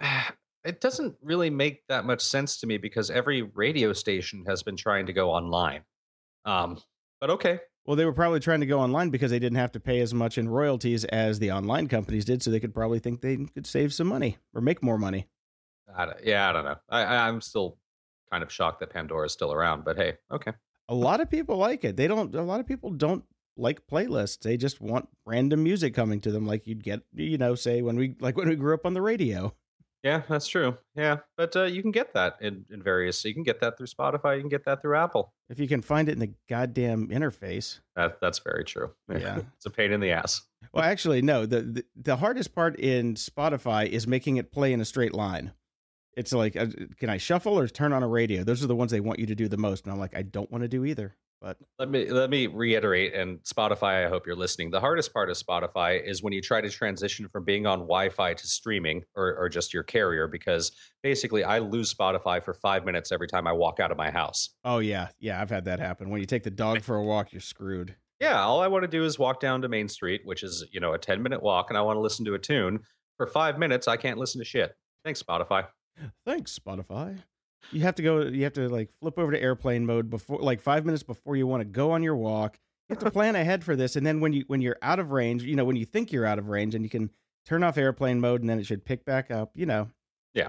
It 0.66 0.80
doesn't 0.80 1.16
really 1.20 1.50
make 1.50 1.86
that 1.90 2.06
much 2.06 2.22
sense 2.22 2.56
to 2.60 2.66
me 2.66 2.78
because 2.78 3.10
every 3.10 3.42
radio 3.42 3.92
station 3.92 4.44
has 4.48 4.62
been 4.62 4.76
trying 4.78 5.04
to 5.04 5.12
go 5.12 5.30
online. 5.30 5.82
Um, 6.46 6.78
but 7.20 7.28
okay. 7.28 7.60
Well, 7.84 7.96
they 7.96 8.06
were 8.06 8.14
probably 8.14 8.40
trying 8.40 8.60
to 8.60 8.66
go 8.66 8.80
online 8.80 9.10
because 9.10 9.30
they 9.30 9.38
didn't 9.38 9.58
have 9.58 9.72
to 9.72 9.80
pay 9.80 10.00
as 10.00 10.14
much 10.14 10.38
in 10.38 10.48
royalties 10.48 11.04
as 11.04 11.38
the 11.38 11.52
online 11.52 11.86
companies 11.88 12.24
did, 12.24 12.42
so 12.42 12.50
they 12.50 12.60
could 12.60 12.72
probably 12.72 12.98
think 12.98 13.20
they 13.20 13.36
could 13.52 13.66
save 13.66 13.92
some 13.92 14.06
money 14.06 14.38
or 14.54 14.62
make 14.62 14.82
more 14.82 14.96
money. 14.96 15.28
I 15.94 16.12
yeah, 16.24 16.48
I 16.48 16.52
don't 16.54 16.64
know. 16.64 16.76
I, 16.88 17.02
I- 17.02 17.28
I'm 17.28 17.42
still 17.42 17.76
kind 18.34 18.42
of 18.42 18.52
shocked 18.52 18.80
that 18.80 18.90
Pandora 18.90 19.26
is 19.26 19.32
still 19.32 19.52
around, 19.52 19.84
but 19.84 19.96
hey, 19.96 20.14
okay. 20.32 20.50
A 20.88 20.94
lot 20.94 21.20
of 21.20 21.30
people 21.30 21.56
like 21.56 21.84
it. 21.84 21.96
They 21.96 22.08
don't. 22.08 22.34
A 22.34 22.42
lot 22.42 22.58
of 22.58 22.66
people 22.66 22.90
don't 22.90 23.24
like 23.56 23.86
playlists. 23.86 24.40
They 24.40 24.56
just 24.56 24.80
want 24.80 25.08
random 25.24 25.62
music 25.62 25.94
coming 25.94 26.20
to 26.22 26.32
them, 26.32 26.44
like 26.46 26.66
you'd 26.66 26.82
get, 26.82 27.02
you 27.14 27.38
know, 27.38 27.54
say 27.54 27.80
when 27.80 27.96
we 27.96 28.16
like 28.18 28.36
when 28.36 28.48
we 28.48 28.56
grew 28.56 28.74
up 28.74 28.84
on 28.84 28.92
the 28.92 29.00
radio. 29.00 29.54
Yeah, 30.02 30.22
that's 30.28 30.48
true. 30.48 30.76
Yeah, 30.96 31.18
but 31.38 31.56
uh, 31.56 31.62
you 31.62 31.80
can 31.80 31.92
get 31.92 32.12
that 32.12 32.36
in, 32.42 32.66
in 32.70 32.82
various. 32.82 33.18
So 33.20 33.28
You 33.28 33.34
can 33.34 33.44
get 33.44 33.60
that 33.60 33.78
through 33.78 33.86
Spotify. 33.86 34.34
You 34.34 34.42
can 34.42 34.50
get 34.50 34.66
that 34.66 34.82
through 34.82 34.98
Apple. 34.98 35.32
If 35.48 35.58
you 35.58 35.66
can 35.66 35.80
find 35.80 36.10
it 36.10 36.12
in 36.12 36.18
the 36.18 36.34
goddamn 36.50 37.08
interface. 37.08 37.80
That 37.96 38.20
that's 38.20 38.40
very 38.40 38.64
true. 38.64 38.90
Yeah. 39.08 39.38
it's 39.56 39.64
a 39.64 39.70
pain 39.70 39.92
in 39.92 40.00
the 40.00 40.10
ass. 40.10 40.42
Well, 40.72 40.84
actually, 40.84 41.22
no. 41.22 41.46
The, 41.46 41.62
the 41.62 41.84
the 41.96 42.16
hardest 42.16 42.52
part 42.52 42.78
in 42.80 43.14
Spotify 43.14 43.88
is 43.88 44.06
making 44.08 44.36
it 44.38 44.50
play 44.50 44.72
in 44.72 44.80
a 44.80 44.84
straight 44.84 45.14
line. 45.14 45.52
It's 46.16 46.32
like, 46.32 46.56
uh, 46.56 46.66
can 46.98 47.10
I 47.10 47.16
shuffle 47.16 47.58
or 47.58 47.68
turn 47.68 47.92
on 47.92 48.02
a 48.02 48.08
radio? 48.08 48.44
Those 48.44 48.62
are 48.62 48.66
the 48.66 48.76
ones 48.76 48.90
they 48.90 49.00
want 49.00 49.18
you 49.18 49.26
to 49.26 49.34
do 49.34 49.48
the 49.48 49.56
most. 49.56 49.84
And 49.84 49.92
I'm 49.92 49.98
like, 49.98 50.16
I 50.16 50.22
don't 50.22 50.50
want 50.50 50.62
to 50.62 50.68
do 50.68 50.84
either. 50.84 51.16
But 51.44 51.58
let 51.78 51.90
me 51.90 52.10
let 52.10 52.30
me 52.30 52.46
reiterate 52.46 53.12
and 53.12 53.38
Spotify, 53.42 54.06
I 54.06 54.08
hope 54.08 54.26
you're 54.26 54.34
listening. 54.34 54.70
The 54.70 54.80
hardest 54.80 55.12
part 55.12 55.28
of 55.28 55.36
Spotify 55.36 56.02
is 56.02 56.22
when 56.22 56.32
you 56.32 56.40
try 56.40 56.62
to 56.62 56.70
transition 56.70 57.28
from 57.28 57.44
being 57.44 57.66
on 57.66 57.80
Wi-Fi 57.80 58.32
to 58.32 58.46
streaming 58.46 59.02
or, 59.14 59.36
or 59.36 59.50
just 59.50 59.74
your 59.74 59.82
carrier, 59.82 60.26
because 60.26 60.72
basically 61.02 61.44
I 61.44 61.58
lose 61.58 61.92
Spotify 61.92 62.42
for 62.42 62.54
five 62.54 62.86
minutes 62.86 63.12
every 63.12 63.28
time 63.28 63.46
I 63.46 63.52
walk 63.52 63.78
out 63.78 63.90
of 63.90 63.98
my 63.98 64.10
house. 64.10 64.54
Oh 64.64 64.78
yeah, 64.78 65.08
yeah, 65.20 65.38
I've 65.38 65.50
had 65.50 65.66
that 65.66 65.80
happen. 65.80 66.08
When 66.08 66.20
you 66.20 66.26
take 66.26 66.44
the 66.44 66.50
dog 66.50 66.80
for 66.80 66.96
a 66.96 67.04
walk, 67.04 67.30
you're 67.30 67.42
screwed. 67.42 67.94
Yeah, 68.20 68.42
all 68.42 68.62
I 68.62 68.68
want 68.68 68.84
to 68.84 68.88
do 68.88 69.04
is 69.04 69.18
walk 69.18 69.38
down 69.38 69.60
to 69.62 69.68
Main 69.68 69.88
Street, 69.88 70.22
which 70.24 70.42
is 70.42 70.64
you 70.72 70.80
know 70.80 70.94
a 70.94 70.98
ten 70.98 71.22
minute 71.22 71.42
walk, 71.42 71.66
and 71.68 71.76
I 71.76 71.82
want 71.82 71.98
to 71.98 72.00
listen 72.00 72.24
to 72.24 72.32
a 72.32 72.38
tune. 72.38 72.80
For 73.18 73.26
five 73.26 73.58
minutes, 73.58 73.86
I 73.86 73.98
can't 73.98 74.18
listen 74.18 74.40
to 74.40 74.46
shit. 74.46 74.72
Thanks, 75.04 75.22
Spotify. 75.22 75.66
Thanks, 76.24 76.58
Spotify. 76.58 77.20
You 77.72 77.82
have 77.82 77.94
to 77.96 78.02
go. 78.02 78.22
You 78.22 78.44
have 78.44 78.52
to 78.54 78.68
like 78.68 78.90
flip 79.00 79.18
over 79.18 79.32
to 79.32 79.40
airplane 79.40 79.86
mode 79.86 80.10
before, 80.10 80.38
like 80.38 80.60
five 80.60 80.84
minutes 80.84 81.02
before 81.02 81.36
you 81.36 81.46
want 81.46 81.62
to 81.62 81.64
go 81.64 81.92
on 81.92 82.02
your 82.02 82.16
walk. 82.16 82.58
You 82.88 82.94
have 82.94 83.04
to 83.04 83.10
plan 83.12 83.36
ahead 83.36 83.64
for 83.64 83.76
this, 83.76 83.96
and 83.96 84.06
then 84.06 84.20
when 84.20 84.32
you 84.32 84.44
when 84.46 84.60
you're 84.60 84.78
out 84.82 84.98
of 84.98 85.12
range, 85.12 85.42
you 85.42 85.56
know 85.56 85.64
when 85.64 85.76
you 85.76 85.84
think 85.84 86.12
you're 86.12 86.26
out 86.26 86.38
of 86.38 86.48
range, 86.48 86.74
and 86.74 86.84
you 86.84 86.90
can 86.90 87.10
turn 87.46 87.62
off 87.62 87.78
airplane 87.78 88.20
mode, 88.20 88.40
and 88.40 88.50
then 88.50 88.58
it 88.58 88.66
should 88.66 88.84
pick 88.84 89.04
back 89.04 89.30
up. 89.30 89.52
You 89.54 89.66
know. 89.66 89.88
Yeah. 90.34 90.48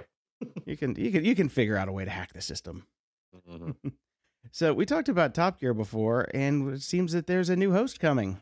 you 0.65 0.75
can 0.75 0.95
you 0.95 1.11
can 1.11 1.23
you 1.23 1.35
can 1.35 1.49
figure 1.49 1.77
out 1.77 1.87
a 1.87 1.91
way 1.91 2.05
to 2.05 2.11
hack 2.11 2.33
the 2.33 2.41
system. 2.41 2.85
Mm-hmm. 3.49 3.89
so 4.51 4.73
we 4.73 4.85
talked 4.85 5.09
about 5.09 5.33
Top 5.33 5.59
Gear 5.59 5.73
before, 5.73 6.27
and 6.33 6.73
it 6.73 6.81
seems 6.81 7.13
that 7.13 7.27
there's 7.27 7.49
a 7.49 7.55
new 7.55 7.71
host 7.71 7.99
coming. 7.99 8.41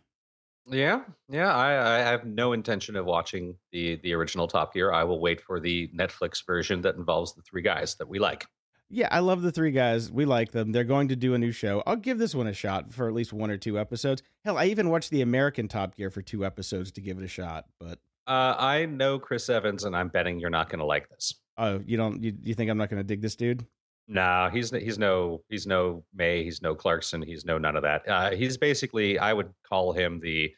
Yeah, 0.65 1.01
yeah. 1.29 1.53
I, 1.53 1.97
I 1.97 1.99
have 1.99 2.25
no 2.25 2.53
intention 2.53 2.95
of 2.95 3.05
watching 3.05 3.55
the 3.71 3.95
the 3.97 4.13
original 4.13 4.47
Top 4.47 4.73
Gear. 4.73 4.91
I 4.93 5.03
will 5.03 5.19
wait 5.19 5.41
for 5.41 5.59
the 5.59 5.89
Netflix 5.89 6.45
version 6.45 6.81
that 6.81 6.95
involves 6.95 7.33
the 7.33 7.41
three 7.41 7.61
guys 7.61 7.95
that 7.95 8.07
we 8.07 8.19
like. 8.19 8.45
Yeah, 8.89 9.07
I 9.11 9.19
love 9.19 9.41
the 9.41 9.51
three 9.51 9.71
guys. 9.71 10.11
We 10.11 10.25
like 10.25 10.51
them. 10.51 10.71
They're 10.71 10.83
going 10.83 11.07
to 11.07 11.15
do 11.15 11.33
a 11.33 11.37
new 11.39 11.51
show. 11.51 11.81
I'll 11.87 11.95
give 11.95 12.19
this 12.19 12.35
one 12.35 12.47
a 12.47 12.53
shot 12.53 12.93
for 12.93 13.07
at 13.07 13.13
least 13.13 13.33
one 13.33 13.49
or 13.49 13.57
two 13.57 13.79
episodes. 13.79 14.21
Hell, 14.45 14.57
I 14.57 14.65
even 14.65 14.89
watched 14.89 15.09
the 15.09 15.21
American 15.21 15.67
Top 15.67 15.95
Gear 15.95 16.09
for 16.11 16.21
two 16.21 16.45
episodes 16.45 16.91
to 16.93 17.01
give 17.01 17.17
it 17.17 17.23
a 17.23 17.27
shot. 17.27 17.65
But 17.79 17.97
uh, 18.27 18.55
I 18.57 18.85
know 18.85 19.19
Chris 19.19 19.49
Evans, 19.49 19.83
and 19.83 19.95
I'm 19.95 20.09
betting 20.09 20.39
you're 20.39 20.49
not 20.49 20.69
going 20.69 20.79
to 20.79 20.85
like 20.85 21.09
this. 21.09 21.33
Oh, 21.57 21.81
you 21.85 21.97
don't? 21.97 22.23
You, 22.23 22.37
you 22.41 22.53
think 22.53 22.69
I'm 22.69 22.77
not 22.77 22.89
going 22.89 22.99
to 22.99 23.03
dig 23.03 23.21
this 23.21 23.35
dude? 23.35 23.65
No, 24.07 24.49
he's 24.51 24.71
he's 24.71 24.97
no 24.97 25.43
he's 25.49 25.65
no 25.65 26.03
May, 26.13 26.43
he's 26.43 26.61
no 26.61 26.75
Clarkson, 26.75 27.21
he's 27.21 27.45
no 27.45 27.57
none 27.57 27.75
of 27.75 27.83
that. 27.83 28.07
Uh, 28.07 28.31
he's 28.31 28.57
basically 28.57 29.17
I 29.17 29.33
would 29.33 29.53
call 29.67 29.93
him 29.93 30.19
the 30.19 30.53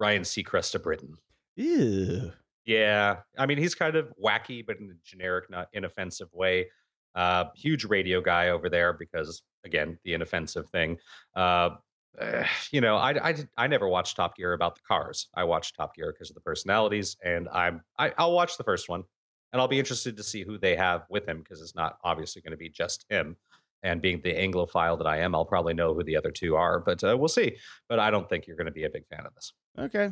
Ryan 0.00 0.22
Seacrest 0.22 0.74
of 0.74 0.82
Britain. 0.82 1.14
Ew. 1.56 2.32
Yeah, 2.66 3.18
I 3.38 3.46
mean 3.46 3.58
he's 3.58 3.74
kind 3.74 3.94
of 3.94 4.12
wacky, 4.22 4.64
but 4.66 4.78
in 4.78 4.90
a 4.90 4.94
generic, 5.04 5.50
not 5.50 5.68
inoffensive 5.72 6.32
way. 6.32 6.68
Uh, 7.14 7.44
huge 7.54 7.84
radio 7.84 8.20
guy 8.20 8.48
over 8.48 8.68
there 8.68 8.92
because 8.92 9.42
again 9.64 9.98
the 10.04 10.14
inoffensive 10.14 10.68
thing. 10.70 10.98
Uh, 11.36 11.70
you 12.70 12.80
know, 12.80 12.96
I, 12.96 13.30
I 13.30 13.34
I 13.56 13.66
never 13.66 13.88
watched 13.88 14.16
Top 14.16 14.36
Gear 14.36 14.52
about 14.52 14.74
the 14.74 14.82
cars. 14.86 15.28
I 15.34 15.44
watched 15.44 15.76
Top 15.76 15.94
Gear 15.94 16.12
because 16.12 16.30
of 16.30 16.34
the 16.34 16.40
personalities, 16.40 17.16
and 17.24 17.48
I'm 17.52 17.82
I, 17.98 18.12
I'll 18.18 18.32
watch 18.32 18.56
the 18.56 18.64
first 18.64 18.88
one, 18.88 19.04
and 19.54 19.60
I'll 19.60 19.68
be 19.68 19.78
interested 19.78 20.16
to 20.16 20.24
see 20.24 20.42
who 20.42 20.58
they 20.58 20.74
have 20.74 21.04
with 21.08 21.28
him 21.28 21.38
because 21.38 21.62
it's 21.62 21.76
not 21.76 21.96
obviously 22.02 22.42
going 22.42 22.50
to 22.50 22.56
be 22.56 22.68
just 22.68 23.06
him. 23.08 23.36
And 23.84 24.02
being 24.02 24.20
the 24.20 24.34
Anglophile 24.34 24.98
that 24.98 25.06
I 25.06 25.18
am, 25.18 25.32
I'll 25.32 25.44
probably 25.44 25.74
know 25.74 25.94
who 25.94 26.02
the 26.02 26.16
other 26.16 26.32
two 26.32 26.56
are, 26.56 26.80
but 26.80 27.04
uh, 27.04 27.16
we'll 27.16 27.28
see. 27.28 27.56
But 27.88 28.00
I 28.00 28.10
don't 28.10 28.28
think 28.28 28.48
you're 28.48 28.56
going 28.56 28.66
to 28.66 28.72
be 28.72 28.84
a 28.84 28.90
big 28.90 29.06
fan 29.06 29.24
of 29.24 29.34
this. 29.34 29.52
Okay, 29.78 30.10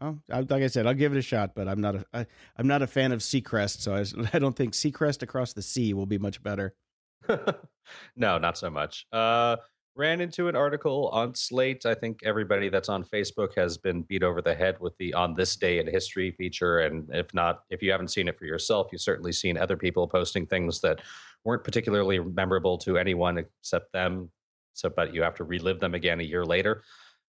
well, 0.00 0.18
like 0.28 0.62
I 0.62 0.68
said, 0.68 0.86
I'll 0.86 0.94
give 0.94 1.12
it 1.12 1.18
a 1.18 1.22
shot, 1.22 1.56
but 1.56 1.66
I'm 1.66 1.80
not 1.80 1.96
a 1.96 2.04
I, 2.12 2.26
I'm 2.56 2.68
not 2.68 2.82
a 2.82 2.86
fan 2.86 3.10
of 3.10 3.20
Seacrest, 3.20 3.80
so 3.80 3.94
I, 3.94 4.28
I 4.36 4.38
don't 4.38 4.54
think 4.54 4.74
Seacrest 4.74 5.22
across 5.22 5.54
the 5.54 5.62
sea 5.62 5.92
will 5.92 6.06
be 6.06 6.18
much 6.18 6.40
better. 6.40 6.74
no, 8.16 8.38
not 8.38 8.56
so 8.56 8.70
much. 8.70 9.06
Uh, 9.12 9.56
ran 9.96 10.20
into 10.20 10.48
an 10.48 10.56
article 10.56 11.08
on 11.08 11.34
Slate. 11.34 11.86
I 11.86 11.94
think 11.94 12.20
everybody 12.24 12.68
that's 12.68 12.88
on 12.88 13.04
Facebook 13.04 13.54
has 13.56 13.78
been 13.78 14.02
beat 14.02 14.22
over 14.22 14.42
the 14.42 14.54
head 14.54 14.76
with 14.80 14.96
the 14.98 15.14
"On 15.14 15.34
This 15.34 15.56
Day 15.56 15.78
in 15.78 15.86
History" 15.86 16.30
feature, 16.32 16.80
and 16.80 17.08
if 17.12 17.32
not, 17.34 17.62
if 17.70 17.82
you 17.82 17.90
haven't 17.92 18.08
seen 18.08 18.28
it 18.28 18.36
for 18.36 18.44
yourself, 18.44 18.88
you've 18.90 19.00
certainly 19.00 19.32
seen 19.32 19.56
other 19.56 19.76
people 19.76 20.08
posting 20.08 20.46
things 20.46 20.80
that 20.80 21.00
weren't 21.44 21.64
particularly 21.64 22.18
memorable 22.18 22.78
to 22.78 22.98
anyone 22.98 23.38
except 23.38 23.92
them. 23.92 24.30
So, 24.72 24.90
but 24.90 25.14
you 25.14 25.22
have 25.22 25.36
to 25.36 25.44
relive 25.44 25.80
them 25.80 25.94
again 25.94 26.20
a 26.20 26.24
year 26.24 26.44
later. 26.44 26.82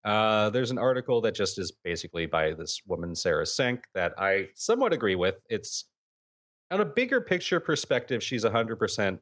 Uh, 0.04 0.52
there's 0.52 0.72
an 0.72 0.78
article 0.78 1.20
that 1.22 1.34
just 1.34 1.58
is 1.58 1.72
basically 1.72 2.28
by 2.28 2.54
this 2.54 2.82
woman, 2.86 3.16
Sarah 3.16 3.44
Senk, 3.44 3.84
that 3.96 4.14
I 4.18 4.50
somewhat 4.54 4.94
agree 4.94 5.16
with. 5.16 5.42
It's 5.50 5.86
on 6.72 6.80
a 6.80 6.86
bigger 6.86 7.22
picture 7.22 7.60
perspective, 7.60 8.24
she's 8.24 8.44
100% 8.44 9.20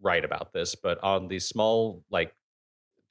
right 0.00 0.24
about 0.24 0.52
this. 0.52 0.74
But 0.74 1.02
on 1.02 1.28
the 1.28 1.38
small, 1.38 2.04
like, 2.10 2.34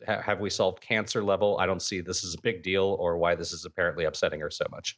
ha- 0.05 0.21
have 0.21 0.39
we 0.39 0.49
solved 0.49 0.81
cancer 0.81 1.23
level, 1.23 1.57
I 1.59 1.65
don't 1.65 1.81
see 1.81 2.01
this 2.01 2.23
as 2.23 2.33
a 2.33 2.41
big 2.41 2.63
deal 2.63 2.97
or 2.99 3.17
why 3.17 3.35
this 3.35 3.53
is 3.53 3.65
apparently 3.65 4.05
upsetting 4.05 4.39
her 4.41 4.51
so 4.51 4.65
much. 4.71 4.97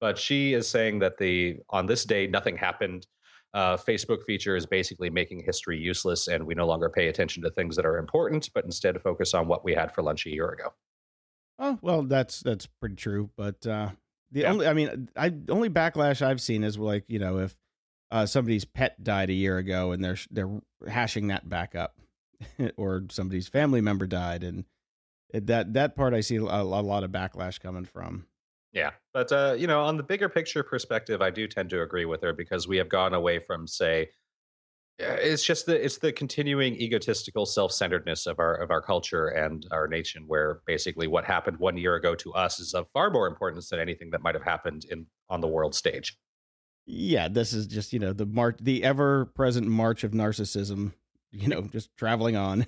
But 0.00 0.18
she 0.18 0.54
is 0.54 0.68
saying 0.68 0.98
that 1.00 1.18
the 1.18 1.58
on 1.70 1.86
this 1.86 2.04
day, 2.04 2.26
nothing 2.26 2.56
happened. 2.56 3.06
Uh, 3.54 3.76
Facebook 3.76 4.24
feature 4.24 4.56
is 4.56 4.66
basically 4.66 5.10
making 5.10 5.42
history 5.44 5.78
useless, 5.78 6.26
and 6.26 6.46
we 6.46 6.54
no 6.54 6.66
longer 6.66 6.88
pay 6.88 7.08
attention 7.08 7.42
to 7.42 7.50
things 7.50 7.76
that 7.76 7.84
are 7.84 7.98
important, 7.98 8.48
but 8.54 8.64
instead 8.64 9.00
focus 9.00 9.34
on 9.34 9.46
what 9.46 9.62
we 9.62 9.74
had 9.74 9.92
for 9.92 10.02
lunch 10.02 10.26
a 10.26 10.30
year 10.30 10.48
ago. 10.48 10.72
Oh 11.58 11.78
well, 11.82 12.02
that's 12.02 12.40
that's 12.40 12.66
pretty 12.66 12.96
true. 12.96 13.30
But 13.36 13.64
uh, 13.66 13.90
the 14.32 14.40
yeah. 14.40 14.50
only, 14.50 14.66
I 14.66 14.72
mean, 14.72 15.08
I 15.16 15.32
only 15.48 15.70
backlash 15.70 16.22
I've 16.22 16.40
seen 16.40 16.64
is 16.64 16.78
like 16.78 17.04
you 17.06 17.18
know 17.18 17.38
if 17.38 17.54
uh, 18.10 18.26
somebody's 18.26 18.64
pet 18.64 19.02
died 19.04 19.30
a 19.30 19.34
year 19.34 19.58
ago 19.58 19.92
and 19.92 20.02
they're 20.02 20.18
they're 20.30 20.60
hashing 20.88 21.28
that 21.28 21.48
back 21.48 21.74
up, 21.74 21.96
or 22.76 23.04
somebody's 23.10 23.48
family 23.48 23.80
member 23.80 24.06
died, 24.06 24.42
and 24.42 24.64
that 25.32 25.74
that 25.74 25.96
part 25.96 26.14
I 26.14 26.20
see 26.20 26.36
a, 26.36 26.42
a, 26.42 26.62
lot 26.62 27.04
of 27.04 27.10
backlash 27.10 27.60
coming 27.60 27.84
from. 27.84 28.26
Yeah, 28.72 28.90
but 29.12 29.32
uh, 29.32 29.54
you 29.58 29.66
know, 29.66 29.82
on 29.82 29.96
the 29.96 30.02
bigger 30.02 30.28
picture 30.28 30.62
perspective, 30.62 31.20
I 31.20 31.30
do 31.30 31.46
tend 31.46 31.70
to 31.70 31.82
agree 31.82 32.04
with 32.04 32.22
her 32.22 32.32
because 32.32 32.66
we 32.66 32.78
have 32.78 32.88
gone 32.88 33.14
away 33.14 33.38
from 33.38 33.66
say 33.66 34.10
it's 34.98 35.44
just 35.44 35.66
the 35.66 35.84
it's 35.84 35.98
the 35.98 36.12
continuing 36.12 36.74
egotistical 36.74 37.46
self-centeredness 37.46 38.26
of 38.26 38.38
our 38.38 38.54
of 38.54 38.70
our 38.70 38.80
culture 38.80 39.28
and 39.28 39.66
our 39.70 39.88
nation 39.88 40.24
where 40.26 40.60
basically 40.66 41.06
what 41.06 41.24
happened 41.24 41.58
one 41.58 41.76
year 41.76 41.94
ago 41.96 42.14
to 42.14 42.32
us 42.34 42.60
is 42.60 42.74
of 42.74 42.88
far 42.90 43.10
more 43.10 43.26
importance 43.26 43.68
than 43.68 43.80
anything 43.80 44.10
that 44.10 44.22
might 44.22 44.34
have 44.34 44.44
happened 44.44 44.84
in 44.90 45.06
on 45.28 45.40
the 45.40 45.48
world 45.48 45.74
stage 45.74 46.16
yeah 46.86 47.26
this 47.26 47.52
is 47.52 47.66
just 47.66 47.92
you 47.92 47.98
know 47.98 48.12
the 48.12 48.26
march 48.26 48.56
the 48.60 48.84
ever 48.84 49.26
present 49.26 49.66
march 49.66 50.04
of 50.04 50.12
narcissism 50.12 50.92
you 51.32 51.48
know 51.48 51.62
just 51.62 51.90
traveling 51.96 52.36
on 52.36 52.66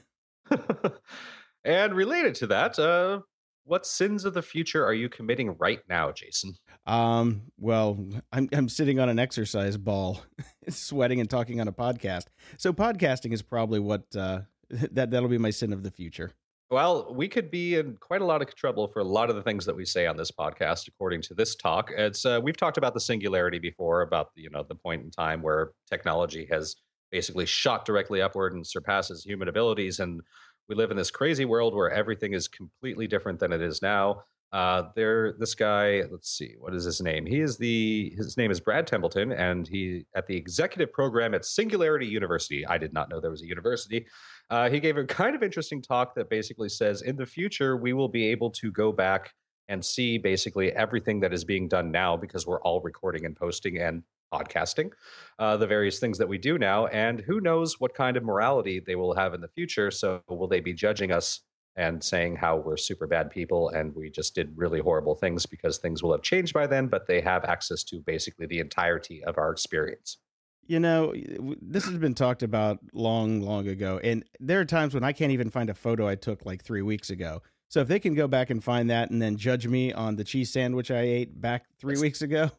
and 1.65 1.95
related 1.95 2.35
to 2.35 2.47
that 2.47 2.79
uh 2.79 3.21
what 3.65 3.87
sins 3.87 4.25
of 4.25 4.35
the 4.35 4.43
future 4.43 4.85
are 4.85 4.93
you 4.93 5.09
committing 5.09 5.57
right 5.59 5.81
now, 5.89 6.13
Jason? 6.13 6.55
Um, 6.87 7.43
well, 7.59 7.99
I'm 8.33 8.49
I'm 8.53 8.69
sitting 8.69 9.01
on 9.01 9.09
an 9.09 9.19
exercise 9.19 9.77
ball, 9.77 10.21
sweating 10.69 11.21
and 11.21 11.29
talking 11.29 11.61
on 11.61 11.69
a 11.69 11.73
podcast. 11.73 12.27
So 12.59 12.73
podcasting 12.73 13.33
is 13.33 13.43
probably 13.43 13.81
what 13.81 14.05
uh, 14.17 14.41
that 14.71 15.11
that'll 15.11 15.29
be 15.29 15.39
my 15.39 15.51
sin 15.51 15.73
of 15.73 15.83
the 15.83 15.91
future. 15.91 16.33
Well, 16.71 17.15
we 17.15 17.29
could 17.29 17.51
be 17.51 17.77
in 17.77 17.97
quite 17.97 18.21
a 18.21 18.25
lot 18.25 18.43
of 18.43 18.55
trouble 18.55 18.89
for 18.89 19.01
a 19.01 19.05
lot 19.05 19.31
of 19.31 19.37
the 19.37 19.43
things 19.43 19.67
that 19.67 19.77
we 19.77 19.85
say 19.85 20.07
on 20.07 20.17
this 20.17 20.31
podcast, 20.31 20.89
according 20.89 21.23
to 21.23 21.35
this 21.35 21.55
talk. 21.55 21.91
It's 21.97 22.25
uh, 22.25 22.41
we've 22.43 22.57
talked 22.57 22.79
about 22.79 22.95
the 22.95 23.01
singularity 23.01 23.59
before, 23.59 24.03
about 24.03 24.35
the, 24.35 24.43
you 24.43 24.51
know 24.51 24.65
the 24.69 24.75
point 24.75 25.05
in 25.05 25.11
time 25.11 25.43
where 25.43 25.73
technology 25.89 26.47
has 26.51 26.77
basically 27.15 27.47
shot 27.47 27.85
directly 27.85 28.21
upward 28.21 28.55
and 28.55 28.67
surpasses 28.67 29.23
human 29.23 29.47
abilities, 29.47 30.01
and 30.01 30.21
we 30.69 30.75
live 30.75 30.91
in 30.91 30.97
this 30.97 31.13
crazy 31.13 31.45
world 31.45 31.73
where 31.73 31.89
everything 31.89 32.33
is 32.33 32.49
completely 32.49 33.07
different 33.07 33.39
than 33.39 33.53
it 33.53 33.63
is 33.63 33.81
now. 33.81 34.25
Uh, 34.53 34.83
there, 34.97 35.35
this 35.39 35.55
guy. 35.55 36.03
Let's 36.11 36.29
see, 36.29 36.57
what 36.59 36.75
is 36.75 36.83
his 36.83 37.01
name? 37.01 37.25
He 37.25 37.39
is 37.41 37.57
the 37.57 38.13
his 38.17 38.37
name 38.37 38.51
is 38.51 38.59
Brad 38.59 38.89
Templeton, 38.89 39.31
and 39.31 39.69
he 39.69 40.07
at 40.17 40.27
the 40.27 40.37
executive 40.37 40.93
program 40.93 41.35
at 41.35 41.45
Singularity 41.45 42.07
University. 42.07 42.67
I 42.67 42.79
did 42.79 42.93
not 42.93 43.09
know 43.09 43.21
there 43.21 43.31
was 43.31 43.43
a 43.43 43.47
university. 43.47 44.07
Uh, 44.51 44.69
he 44.69 44.81
gave 44.81 44.97
a 44.97 45.05
kind 45.05 45.37
of 45.37 45.43
interesting 45.45 45.81
talk 45.81 46.17
that 46.17 46.29
basically 46.29 46.69
says, 46.69 47.01
in 47.03 47.15
the 47.15 47.27
future, 47.27 47.77
we 47.77 47.93
will 47.93 48.09
be 48.09 48.27
able 48.27 48.51
to 48.63 48.73
go 48.73 48.91
back 48.91 49.35
and 49.69 49.85
see 49.85 50.19
basically 50.19 50.73
everything 50.73 51.21
that 51.21 51.33
is 51.33 51.45
being 51.45 51.69
done 51.69 51.93
now 51.93 52.17
because 52.17 52.45
we're 52.45 52.61
all 52.63 52.81
recording 52.81 53.25
and 53.25 53.37
posting 53.37 53.79
and 53.79 54.03
podcasting, 54.35 54.91
uh, 55.39 55.57
the 55.57 55.67
various 55.67 55.99
things 55.99 56.19
that 56.19 56.29
we 56.29 56.39
do 56.39 56.59
now, 56.59 56.87
and 56.87 57.21
who 57.21 57.41
knows 57.41 57.79
what 57.79 57.95
kind 57.95 58.17
of 58.17 58.25
morality 58.25 58.81
they 58.85 58.97
will 58.97 59.15
have 59.15 59.35
in 59.35 59.41
the 59.41 59.49
future. 59.49 59.91
So, 59.91 60.23
will 60.29 60.49
they 60.49 60.61
be 60.61 60.73
judging 60.73 61.13
us 61.13 61.41
and 61.77 62.03
saying 62.03 62.37
how 62.37 62.57
we're 62.57 62.77
super 62.77 63.07
bad 63.07 63.31
people 63.31 63.69
and 63.71 63.95
we 63.95 64.11
just 64.11 64.35
did 64.35 64.53
really 64.57 64.81
horrible 64.81 65.15
things 65.15 65.45
because 65.47 65.79
things 65.79 66.03
will 66.03 66.13
have 66.13 66.23
changed 66.23 66.55
by 66.55 66.67
then, 66.67 66.87
but 66.87 67.07
they 67.07 67.21
have 67.21 67.45
access 67.45 67.83
to 67.85 68.01
basically 68.01 68.47
the 68.47 68.61
entirety 68.61 69.25
of 69.25 69.39
our 69.39 69.51
experience? 69.51 70.19
You 70.67 70.81
know, 70.81 71.13
this 71.61 71.85
has 71.85 71.99
been 71.99 72.15
talked 72.15 72.43
about 72.43 72.79
long, 72.95 73.43
long 73.43 73.69
ago. 73.69 74.01
And 74.03 74.25
there 74.41 74.61
are 74.61 74.65
times 74.65 74.95
when 74.95 75.05
I 75.05 75.13
can't 75.13 75.33
even 75.33 75.51
find 75.51 75.69
a 75.69 75.75
photo 75.75 76.09
I 76.09 76.15
took 76.15 76.47
like 76.47 76.63
three 76.63 76.81
weeks 76.81 77.11
ago. 77.11 77.43
So 77.69 77.81
if 77.81 77.89
they 77.89 77.99
can 77.99 78.15
go 78.15 78.29
back 78.29 78.51
and 78.51 78.63
find 78.63 78.89
that 78.91 79.11
and 79.11 79.21
then 79.21 79.37
judge 79.37 79.67
me 79.67 79.93
on 79.93 80.17
the 80.17 80.25
cheese 80.25 80.53
sandwich 80.53 80.91
I 80.91 81.01
ate 81.01 81.41
back 81.41 81.65
three 81.79 81.99
weeks 81.99 82.23
ago, 82.23 82.51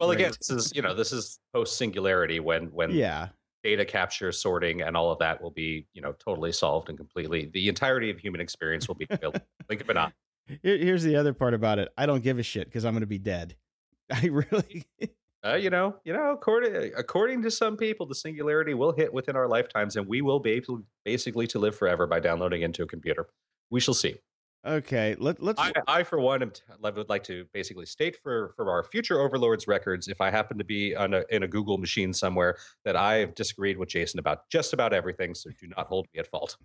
well, 0.00 0.10
again, 0.10 0.32
this 0.38 0.50
is 0.50 0.72
you 0.74 0.82
know 0.82 0.94
this 0.94 1.12
is 1.12 1.38
post 1.52 1.76
singularity 1.78 2.40
when 2.40 2.66
when 2.72 2.90
yeah 2.90 3.28
data 3.64 3.84
capture, 3.84 4.30
sorting, 4.30 4.82
and 4.82 4.96
all 4.96 5.10
of 5.10 5.18
that 5.18 5.42
will 5.42 5.50
be, 5.50 5.86
you 5.92 6.00
know, 6.00 6.12
totally 6.24 6.52
solved 6.52 6.88
and 6.88 6.96
completely. 6.96 7.46
The 7.52 7.68
entirety 7.68 8.10
of 8.10 8.18
human 8.20 8.40
experience 8.40 8.86
will 8.86 8.94
be 8.94 9.06
built. 9.06 9.38
Blink 9.66 9.80
of 9.80 9.88
an 9.90 9.98
eye. 9.98 10.12
Here- 10.62 10.78
Here's 10.78 11.02
the 11.02 11.16
other 11.16 11.32
part 11.34 11.52
about 11.52 11.80
it. 11.80 11.88
I 11.98 12.06
don't 12.06 12.22
give 12.22 12.38
a 12.38 12.44
shit 12.44 12.66
because 12.66 12.84
I'm 12.84 12.92
going 12.92 13.00
to 13.00 13.06
be 13.08 13.18
dead. 13.18 13.56
I 14.12 14.26
really. 14.26 14.84
Uh, 15.44 15.54
you 15.54 15.70
know, 15.70 15.94
you 16.04 16.12
know, 16.12 16.32
according 16.32 16.92
according 16.96 17.40
to 17.40 17.52
some 17.52 17.76
people, 17.76 18.04
the 18.04 18.16
singularity 18.16 18.74
will 18.74 18.90
hit 18.90 19.12
within 19.12 19.36
our 19.36 19.46
lifetimes, 19.46 19.94
and 19.94 20.08
we 20.08 20.20
will 20.20 20.40
be 20.40 20.50
able 20.52 20.82
basically 21.04 21.46
to 21.46 21.60
live 21.60 21.76
forever 21.76 22.04
by 22.04 22.18
downloading 22.18 22.62
into 22.62 22.82
a 22.82 22.86
computer. 22.86 23.28
We 23.70 23.78
shall 23.78 23.94
see. 23.94 24.16
Okay, 24.64 25.16
let, 25.18 25.42
let's. 25.42 25.60
I, 25.60 25.72
I 25.86 26.02
for 26.02 26.20
one, 26.20 26.42
am 26.42 26.50
t- 26.50 26.62
would 26.82 27.08
like 27.08 27.24
to 27.24 27.46
basically 27.52 27.86
state 27.86 28.16
for 28.16 28.50
for 28.56 28.70
our 28.70 28.82
future 28.82 29.20
overlords' 29.20 29.66
records, 29.66 30.08
if 30.08 30.20
I 30.20 30.30
happen 30.30 30.58
to 30.58 30.64
be 30.64 30.94
on 30.94 31.14
a, 31.14 31.24
in 31.30 31.42
a 31.42 31.48
Google 31.48 31.78
machine 31.78 32.12
somewhere, 32.12 32.56
that 32.84 32.96
I 32.96 33.16
have 33.16 33.34
disagreed 33.34 33.78
with 33.78 33.88
Jason 33.88 34.18
about 34.18 34.48
just 34.50 34.72
about 34.72 34.92
everything. 34.92 35.34
So 35.34 35.50
do 35.60 35.68
not 35.76 35.86
hold 35.86 36.06
me 36.14 36.20
at 36.20 36.26
fault. 36.26 36.56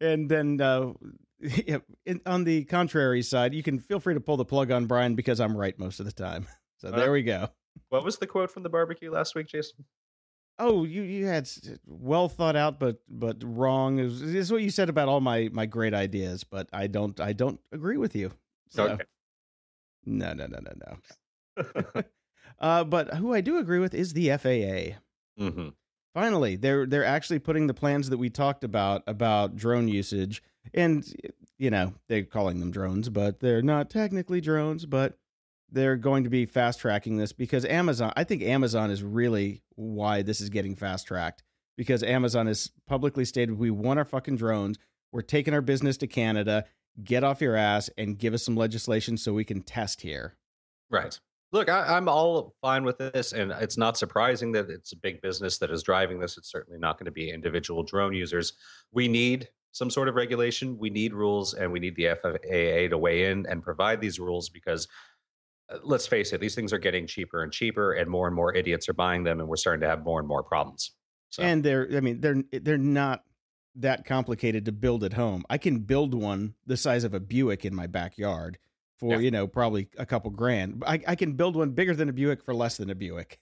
and 0.00 0.28
then 0.28 0.60
uh, 0.60 0.92
yeah, 1.40 1.78
in, 2.06 2.20
on 2.26 2.44
the 2.44 2.64
contrary 2.64 3.22
side, 3.22 3.54
you 3.54 3.62
can 3.62 3.78
feel 3.78 4.00
free 4.00 4.14
to 4.14 4.20
pull 4.20 4.36
the 4.36 4.44
plug 4.44 4.70
on 4.70 4.86
Brian 4.86 5.14
because 5.14 5.40
I'm 5.40 5.56
right 5.56 5.78
most 5.78 6.00
of 6.00 6.06
the 6.06 6.12
time. 6.12 6.46
So 6.78 6.90
there 6.90 7.08
Uh, 7.10 7.12
we 7.12 7.22
go. 7.22 7.48
What 7.90 8.04
was 8.04 8.18
the 8.18 8.26
quote 8.26 8.50
from 8.50 8.62
the 8.64 8.68
barbecue 8.68 9.10
last 9.10 9.34
week, 9.34 9.46
Jason? 9.48 9.84
Oh, 10.58 10.84
you 10.84 11.02
you 11.02 11.26
had 11.26 11.48
well 11.86 12.28
thought 12.28 12.56
out, 12.56 12.80
but 12.80 13.00
but 13.08 13.36
wrong. 13.44 13.98
Is 13.98 14.22
is 14.22 14.50
what 14.50 14.62
you 14.62 14.70
said 14.70 14.88
about 14.88 15.08
all 15.08 15.20
my 15.20 15.48
my 15.52 15.66
great 15.66 15.94
ideas, 15.94 16.42
but 16.44 16.68
I 16.72 16.86
don't 16.88 17.18
I 17.20 17.32
don't 17.32 17.60
agree 17.72 17.96
with 17.96 18.16
you. 18.16 18.32
So, 18.68 18.84
Okay. 18.84 19.04
No, 20.04 20.32
no, 20.32 20.46
no, 20.46 20.58
no, 20.58 20.72
no. 20.86 22.02
Uh, 22.60 22.82
but 22.82 23.14
who 23.14 23.32
I 23.32 23.40
do 23.40 23.58
agree 23.58 23.78
with 23.78 23.94
is 23.94 24.14
the 24.14 24.30
FAA. 24.36 24.96
hmm 25.38 25.68
Finally, 26.12 26.56
they're 26.56 26.86
they're 26.86 27.04
actually 27.04 27.38
putting 27.38 27.68
the 27.68 27.74
plans 27.74 28.10
that 28.10 28.16
we 28.18 28.28
talked 28.30 28.64
about 28.64 29.04
about 29.06 29.54
drone 29.54 29.86
usage, 29.86 30.42
and 30.74 31.14
you 31.56 31.70
know 31.70 31.94
they're 32.08 32.24
calling 32.24 32.58
them 32.58 32.72
drones, 32.72 33.08
but 33.10 33.38
they're 33.38 33.62
not 33.62 33.90
technically 33.90 34.40
drones, 34.40 34.86
but 34.86 35.16
they're 35.70 35.96
going 35.96 36.24
to 36.24 36.30
be 36.30 36.46
fast 36.46 36.80
tracking 36.80 37.16
this 37.16 37.32
because 37.32 37.64
Amazon. 37.64 38.12
I 38.16 38.24
think 38.24 38.42
Amazon 38.42 38.90
is 38.90 39.02
really 39.02 39.62
why 39.74 40.22
this 40.22 40.40
is 40.40 40.48
getting 40.48 40.76
fast 40.76 41.06
tracked 41.06 41.42
because 41.76 42.02
Amazon 42.02 42.46
has 42.46 42.70
publicly 42.86 43.24
stated 43.24 43.58
we 43.58 43.70
want 43.70 43.98
our 43.98 44.04
fucking 44.04 44.36
drones. 44.36 44.78
We're 45.12 45.22
taking 45.22 45.54
our 45.54 45.60
business 45.60 45.96
to 45.98 46.06
Canada. 46.06 46.64
Get 47.02 47.22
off 47.24 47.40
your 47.40 47.56
ass 47.56 47.88
and 47.96 48.18
give 48.18 48.34
us 48.34 48.42
some 48.42 48.56
legislation 48.56 49.16
so 49.16 49.32
we 49.32 49.44
can 49.44 49.62
test 49.62 50.00
here. 50.00 50.36
Right. 50.90 51.18
Look, 51.50 51.70
I, 51.70 51.96
I'm 51.96 52.08
all 52.08 52.54
fine 52.60 52.84
with 52.84 52.98
this, 52.98 53.32
and 53.32 53.52
it's 53.52 53.78
not 53.78 53.96
surprising 53.96 54.52
that 54.52 54.68
it's 54.68 54.92
a 54.92 54.96
big 54.96 55.22
business 55.22 55.56
that 55.58 55.70
is 55.70 55.82
driving 55.82 56.18
this. 56.18 56.36
It's 56.36 56.50
certainly 56.50 56.78
not 56.78 56.98
going 56.98 57.06
to 57.06 57.10
be 57.10 57.30
individual 57.30 57.82
drone 57.84 58.12
users. 58.12 58.52
We 58.92 59.08
need 59.08 59.48
some 59.72 59.88
sort 59.88 60.08
of 60.08 60.14
regulation. 60.14 60.76
We 60.76 60.90
need 60.90 61.14
rules, 61.14 61.54
and 61.54 61.72
we 61.72 61.80
need 61.80 61.96
the 61.96 62.08
FAA 62.20 62.90
to 62.90 62.98
weigh 62.98 63.30
in 63.30 63.46
and 63.46 63.62
provide 63.62 64.00
these 64.00 64.20
rules 64.20 64.50
because, 64.50 64.88
Uh, 65.70 65.78
let's 65.82 66.06
face 66.06 66.32
it, 66.32 66.40
these 66.40 66.54
things 66.54 66.72
are 66.72 66.78
getting 66.78 67.06
cheaper 67.06 67.42
and 67.42 67.52
cheaper, 67.52 67.92
and 67.92 68.10
more 68.10 68.26
and 68.26 68.34
more 68.36 68.54
idiots 68.54 68.88
are 68.88 68.94
buying 68.94 69.24
them, 69.24 69.40
and 69.40 69.48
we're 69.48 69.56
starting 69.56 69.80
to 69.82 69.88
have 69.88 70.04
more 70.04 70.18
and 70.18 70.28
more 70.28 70.42
problems. 70.42 70.92
So, 71.30 71.42
And 71.42 71.62
they're 71.62 71.88
I 71.96 72.00
mean 72.00 72.20
they're 72.20 72.42
they're 72.52 72.78
not 72.78 73.24
that 73.74 74.04
complicated 74.04 74.64
to 74.64 74.72
build 74.72 75.04
at 75.04 75.12
home. 75.12 75.44
I 75.50 75.58
can 75.58 75.80
build 75.80 76.14
one 76.14 76.54
the 76.66 76.76
size 76.76 77.04
of 77.04 77.14
a 77.14 77.20
Buick 77.20 77.64
in 77.64 77.74
my 77.74 77.86
backyard 77.86 78.58
for, 78.98 79.12
Yeah. 79.12 79.18
you 79.18 79.30
know, 79.30 79.46
probably 79.46 79.88
a 79.98 80.06
couple 80.06 80.30
grand. 80.30 80.82
I, 80.86 81.00
I 81.06 81.14
can 81.14 81.34
build 81.34 81.54
one 81.54 81.70
bigger 81.72 81.94
than 81.94 82.08
a 82.08 82.12
Buick 82.12 82.42
for 82.42 82.54
less 82.54 82.76
than 82.78 82.90
a 82.90 82.94
Buick. 82.96 83.38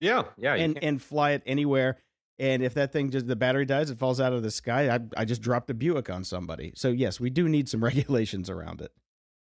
yeah, 0.00 0.24
yeah, 0.36 0.54
and 0.54 0.78
and 0.82 1.02
fly 1.02 1.32
it 1.32 1.42
anywhere. 1.46 1.98
And 2.38 2.62
if 2.62 2.74
that 2.74 2.92
thing 2.92 3.10
just 3.10 3.26
the 3.26 3.34
battery 3.34 3.64
dies, 3.64 3.88
it 3.90 3.98
falls 3.98 4.20
out 4.20 4.34
of 4.34 4.42
the 4.42 4.50
sky. 4.50 4.94
I 4.94 5.00
I 5.16 5.24
just 5.24 5.40
dropped 5.40 5.70
a 5.70 5.74
Buick 5.74 6.10
on 6.10 6.22
somebody. 6.22 6.72
So 6.76 6.90
yes, 6.90 7.18
we 7.18 7.30
do 7.30 7.48
need 7.48 7.68
some 7.68 7.82
regulations 7.92 8.50
around 8.50 8.82
it. 8.82 8.92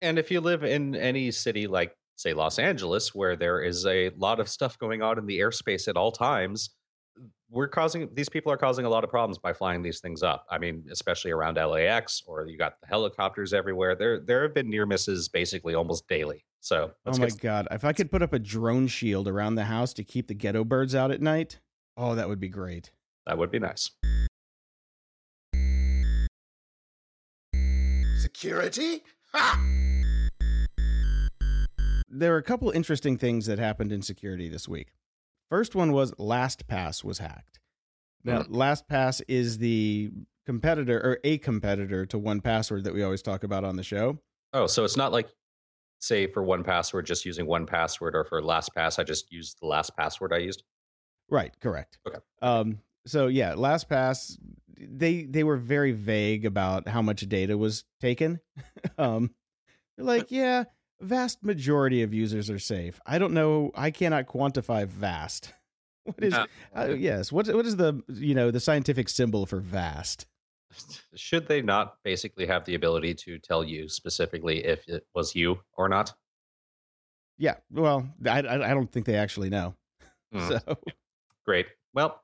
And 0.00 0.18
if 0.18 0.30
you 0.30 0.40
live 0.40 0.62
in 0.62 0.94
any 0.94 1.30
city 1.32 1.66
like, 1.66 1.96
say, 2.16 2.32
Los 2.32 2.58
Angeles, 2.58 3.14
where 3.14 3.36
there 3.36 3.60
is 3.62 3.86
a 3.86 4.10
lot 4.16 4.40
of 4.40 4.48
stuff 4.48 4.78
going 4.78 5.02
on 5.02 5.18
in 5.18 5.26
the 5.26 5.38
airspace 5.40 5.88
at 5.88 5.96
all 5.96 6.12
times, 6.12 6.70
we're 7.50 7.68
causing 7.68 8.08
these 8.14 8.28
people 8.28 8.50
are 8.50 8.56
causing 8.56 8.84
a 8.84 8.88
lot 8.88 9.04
of 9.04 9.10
problems 9.10 9.38
by 9.38 9.52
flying 9.52 9.82
these 9.82 10.00
things 10.00 10.22
up. 10.22 10.44
I 10.50 10.58
mean, 10.58 10.84
especially 10.90 11.30
around 11.30 11.56
LAX, 11.56 12.22
or 12.26 12.46
you 12.46 12.58
got 12.58 12.80
the 12.80 12.88
helicopters 12.88 13.52
everywhere. 13.52 13.94
There, 13.94 14.18
there 14.18 14.42
have 14.42 14.54
been 14.54 14.68
near 14.68 14.86
misses 14.86 15.28
basically 15.28 15.74
almost 15.74 16.08
daily. 16.08 16.44
So, 16.60 16.90
let's 17.04 17.18
oh 17.18 17.20
my 17.20 17.28
get- 17.28 17.40
god! 17.40 17.68
If 17.70 17.84
I 17.84 17.92
could 17.92 18.10
put 18.10 18.22
up 18.22 18.32
a 18.32 18.38
drone 18.38 18.86
shield 18.88 19.28
around 19.28 19.54
the 19.54 19.64
house 19.64 19.92
to 19.94 20.02
keep 20.02 20.26
the 20.26 20.34
ghetto 20.34 20.64
birds 20.64 20.94
out 20.94 21.10
at 21.12 21.20
night, 21.20 21.60
oh, 21.96 22.14
that 22.16 22.28
would 22.28 22.40
be 22.40 22.48
great. 22.48 22.90
that 23.26 23.38
would 23.38 23.50
be 23.52 23.58
nice. 23.60 23.90
Security? 28.16 29.02
Ha! 29.32 29.60
There 32.14 32.34
are 32.34 32.38
a 32.38 32.42
couple 32.42 32.70
interesting 32.70 33.18
things 33.18 33.46
that 33.46 33.58
happened 33.58 33.92
in 33.92 34.02
security 34.02 34.48
this 34.48 34.68
week. 34.68 34.92
First 35.50 35.74
one 35.74 35.92
was 35.92 36.12
LastPass 36.12 37.04
was 37.04 37.18
hacked. 37.18 37.60
Now, 38.22 38.42
LastPass 38.42 39.20
is 39.28 39.58
the 39.58 40.10
competitor 40.46 40.98
or 40.98 41.18
a 41.24 41.38
competitor 41.38 42.06
to 42.06 42.18
One 42.18 42.40
Password 42.40 42.84
that 42.84 42.94
we 42.94 43.02
always 43.02 43.20
talk 43.20 43.44
about 43.44 43.64
on 43.64 43.76
the 43.76 43.82
show. 43.82 44.18
Oh, 44.54 44.66
so 44.66 44.84
it's 44.84 44.96
not 44.96 45.12
like, 45.12 45.28
say, 46.00 46.26
for 46.26 46.42
one 46.42 46.62
password, 46.62 47.06
just 47.06 47.24
using 47.24 47.46
one 47.46 47.66
password, 47.66 48.14
or 48.14 48.24
for 48.24 48.40
LastPass, 48.40 48.98
I 48.98 49.02
just 49.02 49.30
used 49.32 49.58
the 49.60 49.66
last 49.66 49.96
password 49.96 50.32
I 50.32 50.38
used. 50.38 50.62
Right, 51.28 51.52
correct. 51.60 51.98
Okay. 52.06 52.18
Um 52.40 52.78
so 53.06 53.26
yeah, 53.26 53.54
LastPass 53.54 54.38
they 54.78 55.24
they 55.24 55.44
were 55.44 55.56
very 55.56 55.92
vague 55.92 56.46
about 56.46 56.88
how 56.88 57.02
much 57.02 57.28
data 57.28 57.58
was 57.58 57.84
taken. 58.00 58.40
um 58.98 59.34
they're 59.96 60.06
like, 60.06 60.26
yeah, 60.30 60.64
vast 61.00 61.42
majority 61.42 62.02
of 62.02 62.12
users 62.14 62.50
are 62.50 62.58
safe. 62.58 63.00
I 63.06 63.18
don't 63.18 63.32
know, 63.32 63.70
I 63.74 63.90
cannot 63.90 64.26
quantify 64.26 64.86
vast. 64.86 65.52
What 66.04 66.22
is 66.22 66.34
Uh, 66.34 66.46
Uh, 66.76 66.88
yes. 66.98 67.32
What 67.32 67.48
what 67.54 67.64
is 67.64 67.76
the 67.76 68.02
you 68.08 68.34
know 68.34 68.50
the 68.50 68.60
scientific 68.60 69.08
symbol 69.08 69.46
for 69.46 69.60
vast? 69.60 70.26
Should 71.14 71.48
they 71.48 71.62
not 71.62 71.96
basically 72.04 72.46
have 72.46 72.66
the 72.66 72.74
ability 72.74 73.14
to 73.24 73.38
tell 73.38 73.64
you 73.64 73.88
specifically 73.88 74.66
if 74.66 74.86
it 74.86 75.06
was 75.14 75.34
you 75.34 75.60
or 75.72 75.88
not? 75.88 76.12
Yeah. 77.38 77.56
Well, 77.70 78.06
I 78.26 78.40
I, 78.40 78.74
don't 78.74 78.92
think 78.92 79.06
they 79.06 79.16
actually 79.16 79.50
know. 79.50 79.74
Hmm. 80.34 80.48
So 80.48 80.58
Great. 81.46 81.66
Well, 81.92 82.20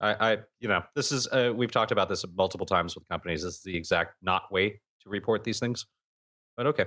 I, 0.00 0.32
I, 0.32 0.38
you 0.58 0.68
know, 0.68 0.82
this 0.96 1.12
is 1.12 1.28
uh, 1.28 1.52
we've 1.54 1.70
talked 1.70 1.92
about 1.92 2.08
this 2.08 2.24
multiple 2.34 2.66
times 2.66 2.94
with 2.94 3.06
companies. 3.08 3.42
This 3.42 3.56
is 3.56 3.62
the 3.62 3.76
exact 3.76 4.16
not 4.22 4.50
way 4.50 4.80
to 5.02 5.08
report 5.08 5.44
these 5.44 5.60
things. 5.60 5.86
But 6.56 6.66
okay, 6.66 6.86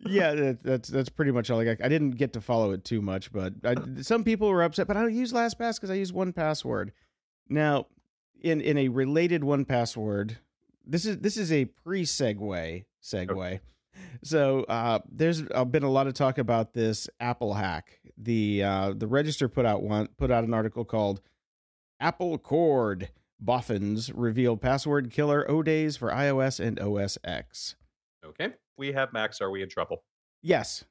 yeah, 0.00 0.34
that, 0.34 0.62
that's 0.62 0.88
that's 0.88 1.08
pretty 1.08 1.32
much 1.32 1.50
all 1.50 1.60
I 1.60 1.64
got. 1.64 1.76
I 1.82 1.88
didn't 1.88 2.12
get 2.12 2.32
to 2.34 2.40
follow 2.40 2.72
it 2.72 2.84
too 2.84 3.02
much, 3.02 3.32
but 3.32 3.54
I, 3.64 3.74
some 4.02 4.24
people 4.24 4.48
were 4.48 4.62
upset. 4.62 4.86
But 4.86 4.96
I 4.96 5.02
don't 5.02 5.14
use 5.14 5.32
LastPass 5.32 5.76
because 5.76 5.90
I 5.90 5.94
use 5.94 6.12
one 6.12 6.32
password. 6.32 6.92
Now, 7.48 7.86
in 8.40 8.60
in 8.60 8.78
a 8.78 8.88
related 8.88 9.42
one 9.44 9.64
password, 9.64 10.38
this 10.86 11.04
is 11.04 11.18
this 11.18 11.36
is 11.36 11.52
a 11.52 11.66
pre 11.66 12.04
segue 12.04 12.84
segue. 13.02 13.60
So 14.22 14.64
uh, 14.64 15.00
there's 15.10 15.42
uh, 15.52 15.64
been 15.64 15.82
a 15.82 15.90
lot 15.90 16.06
of 16.06 16.14
talk 16.14 16.38
about 16.38 16.72
this 16.72 17.08
Apple 17.18 17.54
hack. 17.54 17.98
The 18.16 18.62
uh, 18.62 18.92
the 18.96 19.06
Register 19.06 19.48
put 19.48 19.66
out 19.66 19.82
one 19.82 20.08
put 20.16 20.30
out 20.30 20.44
an 20.44 20.54
article 20.54 20.84
called 20.84 21.20
"Apple 22.00 22.38
Cored 22.38 23.10
Boffins 23.40 24.12
Reveal 24.12 24.56
Password 24.56 25.10
Killer 25.10 25.48
O 25.50 25.62
Days 25.62 25.96
for 25.96 26.10
iOS 26.10 26.60
and 26.60 26.78
OS 26.78 27.18
X." 27.24 27.74
okay, 28.24 28.52
we 28.78 28.92
have 28.92 29.12
Macs. 29.12 29.40
Are 29.40 29.50
we 29.50 29.62
in 29.62 29.68
trouble? 29.68 30.04
Yes, 30.42 30.84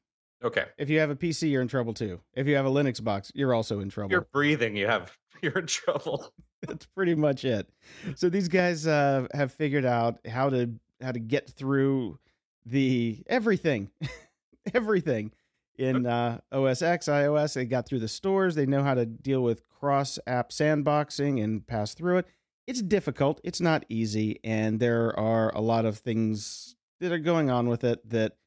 Okay, 0.44 0.66
if 0.78 0.90
you 0.90 1.00
have 1.00 1.10
a 1.10 1.16
PC, 1.16 1.50
you're 1.50 1.64
in 1.64 1.68
trouble 1.68 1.94
too. 1.94 2.20
If 2.36 2.46
you 2.46 2.56
have 2.58 2.66
a 2.66 2.70
Linux 2.70 3.04
box, 3.04 3.32
you're 3.34 3.56
also 3.56 3.80
in 3.80 3.90
trouble. 3.90 4.12
you're 4.12 4.28
breathing. 4.32 4.76
You 4.76 4.86
have 4.88 5.18
you're 5.42 5.58
in 5.58 5.66
trouble. 5.66 6.32
That's 6.62 6.86
pretty 6.86 7.16
much 7.16 7.44
it. 7.44 7.70
So 8.16 8.30
these 8.30 8.48
guys 8.48 8.86
uh, 8.86 9.28
have 9.34 9.52
figured 9.52 9.86
out 9.86 10.20
how 10.28 10.50
to 10.50 10.72
how 11.02 11.12
to 11.12 11.20
get 11.20 11.50
through 11.50 12.20
the 12.66 13.24
everything, 13.28 13.90
everything 14.74 15.32
in 15.78 16.06
uh, 16.06 16.40
OS 16.52 16.84
X, 16.84 17.08
iOS. 17.08 17.56
They 17.56 17.66
got 17.66 17.88
through 17.88 18.00
the 18.00 18.08
stores. 18.08 18.54
They 18.54 18.66
know 18.68 18.84
how 18.84 18.94
to 18.94 19.06
deal 19.08 19.42
with 19.42 19.68
cross 19.68 20.20
app 20.28 20.52
sandboxing 20.52 21.44
and 21.44 21.66
pass 21.66 21.96
through 21.96 22.20
it. 22.20 22.28
It's 22.68 22.82
difficult. 22.82 23.42
It's 23.44 23.62
not 23.62 23.86
easy, 23.90 24.40
and 24.44 24.80
there 24.80 25.18
are 25.18 25.52
a 25.56 25.62
lot 25.62 25.86
of 25.86 25.98
things 25.98 26.76
that 27.00 27.12
are 27.12 27.20
going 27.20 27.50
on 27.50 27.68
with 27.70 27.84
it 27.84 28.10
that 28.10 28.38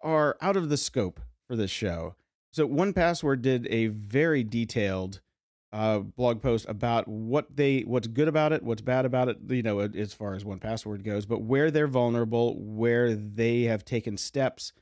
are 0.00 0.36
out 0.40 0.56
of 0.56 0.68
the 0.68 0.76
scope 0.76 1.20
for 1.46 1.56
this 1.56 1.70
show. 1.70 2.16
So 2.50 2.66
one 2.66 2.92
password 2.92 3.42
did 3.42 3.66
a 3.68 3.86
very 3.86 4.44
detailed 4.44 5.20
uh, 5.72 6.00
blog 6.00 6.42
post 6.42 6.66
about 6.68 7.08
what 7.08 7.56
they 7.56 7.80
what's 7.80 8.06
good 8.06 8.28
about 8.28 8.52
it, 8.52 8.62
what's 8.62 8.82
bad 8.82 9.06
about 9.06 9.28
it, 9.28 9.38
you 9.48 9.62
know, 9.62 9.80
as 9.80 10.12
far 10.12 10.34
as 10.34 10.44
one 10.44 10.58
password 10.58 11.02
goes, 11.02 11.24
but 11.24 11.42
where 11.42 11.70
they're 11.70 11.86
vulnerable, 11.86 12.56
where 12.58 13.14
they 13.14 13.62
have 13.62 13.84
taken 13.84 14.18
steps 14.18 14.72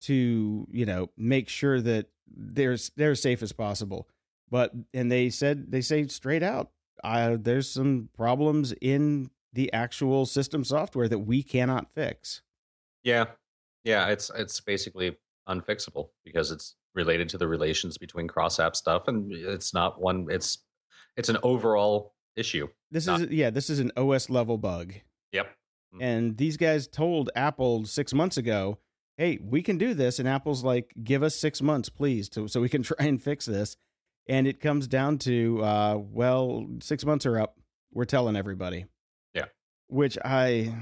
to, 0.00 0.66
you 0.70 0.84
know, 0.84 1.10
make 1.16 1.48
sure 1.48 1.80
that 1.80 2.06
they're 2.26 2.76
they're 2.96 3.14
safe 3.14 3.40
as 3.42 3.52
possible. 3.52 4.08
But 4.50 4.72
and 4.92 5.12
they 5.12 5.30
said 5.30 5.70
they 5.70 5.80
say 5.80 6.08
straight 6.08 6.42
out, 6.42 6.70
uh, 7.04 7.36
there's 7.40 7.70
some 7.70 8.08
problems 8.16 8.72
in 8.80 9.30
the 9.52 9.72
actual 9.72 10.26
system 10.26 10.64
software 10.64 11.08
that 11.08 11.20
we 11.20 11.42
cannot 11.42 11.90
fix. 11.90 12.42
Yeah, 13.04 13.26
yeah, 13.84 14.08
it's 14.08 14.30
it's 14.34 14.60
basically 14.60 15.16
unfixable 15.48 16.10
because 16.24 16.50
it's 16.50 16.76
related 16.94 17.28
to 17.30 17.38
the 17.38 17.48
relations 17.48 17.98
between 17.98 18.28
cross 18.28 18.60
app 18.60 18.76
stuff, 18.76 19.08
and 19.08 19.32
it's 19.32 19.74
not 19.74 20.00
one. 20.00 20.26
It's 20.30 20.58
it's 21.16 21.28
an 21.28 21.38
overall 21.42 22.14
issue. 22.36 22.68
This 22.90 23.06
not, 23.06 23.22
is 23.22 23.30
yeah, 23.30 23.50
this 23.50 23.70
is 23.70 23.78
an 23.80 23.92
OS 23.96 24.30
level 24.30 24.58
bug. 24.58 24.94
Yep. 25.32 25.50
And 26.00 26.38
these 26.38 26.56
guys 26.56 26.86
told 26.86 27.30
Apple 27.36 27.84
six 27.84 28.14
months 28.14 28.36
ago, 28.36 28.78
"Hey, 29.18 29.38
we 29.42 29.62
can 29.62 29.78
do 29.78 29.94
this," 29.94 30.18
and 30.18 30.28
Apple's 30.28 30.64
like, 30.64 30.94
"Give 31.02 31.22
us 31.22 31.36
six 31.36 31.60
months, 31.60 31.88
please, 31.88 32.28
to, 32.30 32.48
so 32.48 32.60
we 32.60 32.68
can 32.68 32.82
try 32.82 33.06
and 33.06 33.20
fix 33.20 33.46
this." 33.46 33.76
And 34.28 34.46
it 34.46 34.60
comes 34.60 34.86
down 34.86 35.18
to, 35.18 35.60
uh, 35.64 35.98
well, 35.98 36.64
six 36.80 37.04
months 37.04 37.26
are 37.26 37.40
up. 37.40 37.58
We're 37.92 38.04
telling 38.04 38.36
everybody. 38.36 38.86
Which 39.92 40.16
I, 40.24 40.74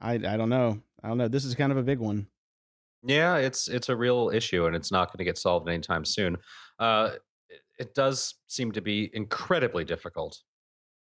I, 0.00 0.14
I 0.14 0.36
don't 0.36 0.48
know. 0.48 0.82
I 1.00 1.06
don't 1.06 1.18
know. 1.18 1.28
This 1.28 1.44
is 1.44 1.54
kind 1.54 1.70
of 1.70 1.78
a 1.78 1.84
big 1.84 2.00
one. 2.00 2.26
Yeah, 3.04 3.36
it's 3.36 3.68
it's 3.68 3.88
a 3.88 3.94
real 3.94 4.32
issue, 4.34 4.66
and 4.66 4.74
it's 4.74 4.90
not 4.90 5.12
going 5.12 5.18
to 5.18 5.24
get 5.24 5.38
solved 5.38 5.68
anytime 5.68 6.04
soon. 6.04 6.38
Uh, 6.80 7.10
it, 7.48 7.60
it 7.78 7.94
does 7.94 8.34
seem 8.48 8.72
to 8.72 8.80
be 8.80 9.08
incredibly 9.14 9.84
difficult 9.84 10.42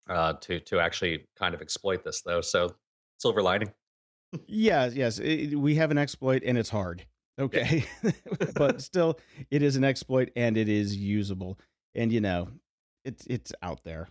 uh, 0.09 0.35
to 0.35 0.61
to 0.61 0.79
actually 0.79 1.27
kind 1.37 1.53
of 1.53 1.61
exploit 1.61 2.05
this, 2.05 2.23
though. 2.23 2.41
So, 2.41 2.77
silver 3.19 3.43
lining. 3.43 3.73
yes, 4.47 4.95
yes, 4.95 5.19
it, 5.19 5.57
we 5.57 5.75
have 5.75 5.91
an 5.91 5.99
exploit, 5.99 6.45
and 6.47 6.57
it's 6.57 6.71
hard. 6.71 7.05
Okay, 7.41 7.85
but 8.55 8.81
still, 8.81 9.19
it 9.51 9.65
is 9.65 9.75
an 9.75 9.83
exploit, 9.83 10.31
and 10.37 10.57
it 10.57 10.69
is 10.69 10.97
usable, 10.97 11.59
and 11.97 12.13
you 12.13 12.21
know, 12.21 12.51
it's 13.05 13.27
it's 13.27 13.53
out 13.63 13.83
there. 13.83 14.09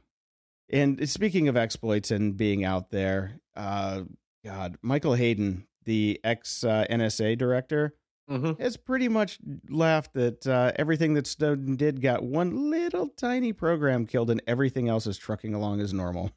And 0.69 1.09
speaking 1.09 1.47
of 1.47 1.55
exploits 1.55 2.11
and 2.11 2.35
being 2.35 2.63
out 2.63 2.91
there, 2.91 3.39
uh, 3.55 4.03
God, 4.43 4.77
Michael 4.81 5.13
Hayden 5.13 5.67
the 5.87 6.19
ex 6.23 6.63
uh, 6.63 6.85
NSA 6.91 7.35
director, 7.39 7.95
mm-hmm. 8.29 8.61
has 8.61 8.77
pretty 8.77 9.07
much 9.07 9.39
laughed 9.69 10.13
that 10.13 10.45
uh, 10.45 10.73
everything 10.75 11.15
that 11.15 11.25
Snowden 11.25 11.75
did 11.77 12.01
got 12.01 12.21
one 12.21 12.69
little 12.69 13.07
tiny 13.07 13.53
program 13.53 14.05
killed, 14.05 14.29
and 14.29 14.43
everything 14.45 14.87
else 14.87 15.07
is 15.07 15.17
trucking 15.17 15.55
along 15.55 15.79
as 15.81 15.93
normal. 15.93 16.31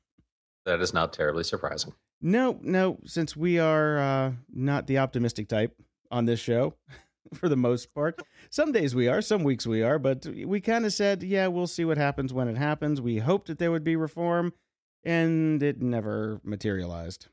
That 0.65 0.81
is 0.81 0.95
not 0.95 1.13
terribly 1.13 1.45
surprising. 1.45 1.93
No, 2.23 2.59
no, 2.63 2.99
since 3.05 3.37
we 3.37 3.59
are 3.59 3.99
uh, 3.99 4.33
not 4.51 4.87
the 4.87 4.99
optimistic 4.99 5.49
type 5.49 5.75
on 6.11 6.25
this 6.25 6.41
show. 6.41 6.75
for 7.35 7.49
the 7.49 7.57
most 7.57 7.95
part. 7.95 8.21
Some 8.51 8.73
days 8.73 8.95
we 8.95 9.09
are, 9.09 9.21
some 9.21 9.45
weeks 9.45 9.67
we 9.67 9.83
are, 9.83 9.99
but 9.99 10.27
we 10.27 10.61
kind 10.61 10.85
of 10.85 10.93
said, 10.93 11.23
yeah, 11.23 11.47
we'll 11.47 11.67
see 11.67 11.85
what 11.85 11.99
happens 11.99 12.33
when 12.33 12.49
it 12.49 12.57
happens. 12.57 13.01
We 13.01 13.19
hoped 13.19 13.49
that 13.49 13.59
there 13.59 13.71
would 13.71 13.85
be 13.85 13.97
reform, 13.97 14.53
and 15.05 15.63
it 15.63 15.81
never 15.81 16.41
materialized. 16.45 17.29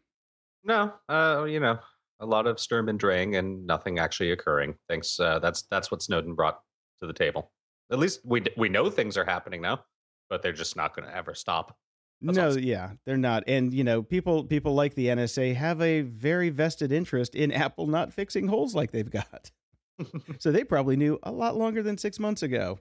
No, 0.63 0.93
uh, 1.07 1.45
you 1.47 1.59
know, 1.59 1.79
a 2.19 2.25
lot 2.25 2.47
of 2.47 2.59
Sturm 2.59 2.89
and 2.89 2.99
Drang 2.99 3.35
and 3.35 3.65
nothing 3.65 3.99
actually 3.99 4.31
occurring. 4.31 4.75
Thanks. 4.89 5.19
Uh, 5.19 5.39
that's 5.39 5.63
that's 5.63 5.91
what 5.91 6.01
Snowden 6.01 6.33
brought 6.33 6.59
to 7.01 7.07
the 7.07 7.13
table. 7.13 7.51
At 7.91 7.99
least 7.99 8.21
we 8.23 8.43
we 8.57 8.69
know 8.69 8.89
things 8.89 9.17
are 9.17 9.25
happening 9.25 9.61
now, 9.61 9.85
but 10.29 10.41
they're 10.41 10.51
just 10.51 10.75
not 10.75 10.95
going 10.95 11.07
to 11.07 11.15
ever 11.15 11.33
stop. 11.33 11.75
That's 12.21 12.37
no, 12.37 12.47
awesome. 12.47 12.63
yeah, 12.63 12.91
they're 13.05 13.17
not. 13.17 13.43
And 13.47 13.73
you 13.73 13.83
know, 13.83 14.01
people 14.01 14.43
people 14.43 14.73
like 14.73 14.95
the 14.95 15.07
NSA 15.07 15.55
have 15.55 15.81
a 15.81 16.01
very 16.01 16.49
vested 16.49 16.91
interest 16.91 17.35
in 17.35 17.51
Apple 17.53 17.87
not 17.87 18.13
fixing 18.13 18.47
holes 18.47 18.75
like 18.75 18.91
they've 18.91 19.09
got. 19.09 19.51
so 20.39 20.51
they 20.51 20.63
probably 20.63 20.95
knew 20.95 21.19
a 21.23 21.31
lot 21.31 21.55
longer 21.57 21.83
than 21.83 21.97
6 21.97 22.19
months 22.19 22.43
ago. 22.43 22.79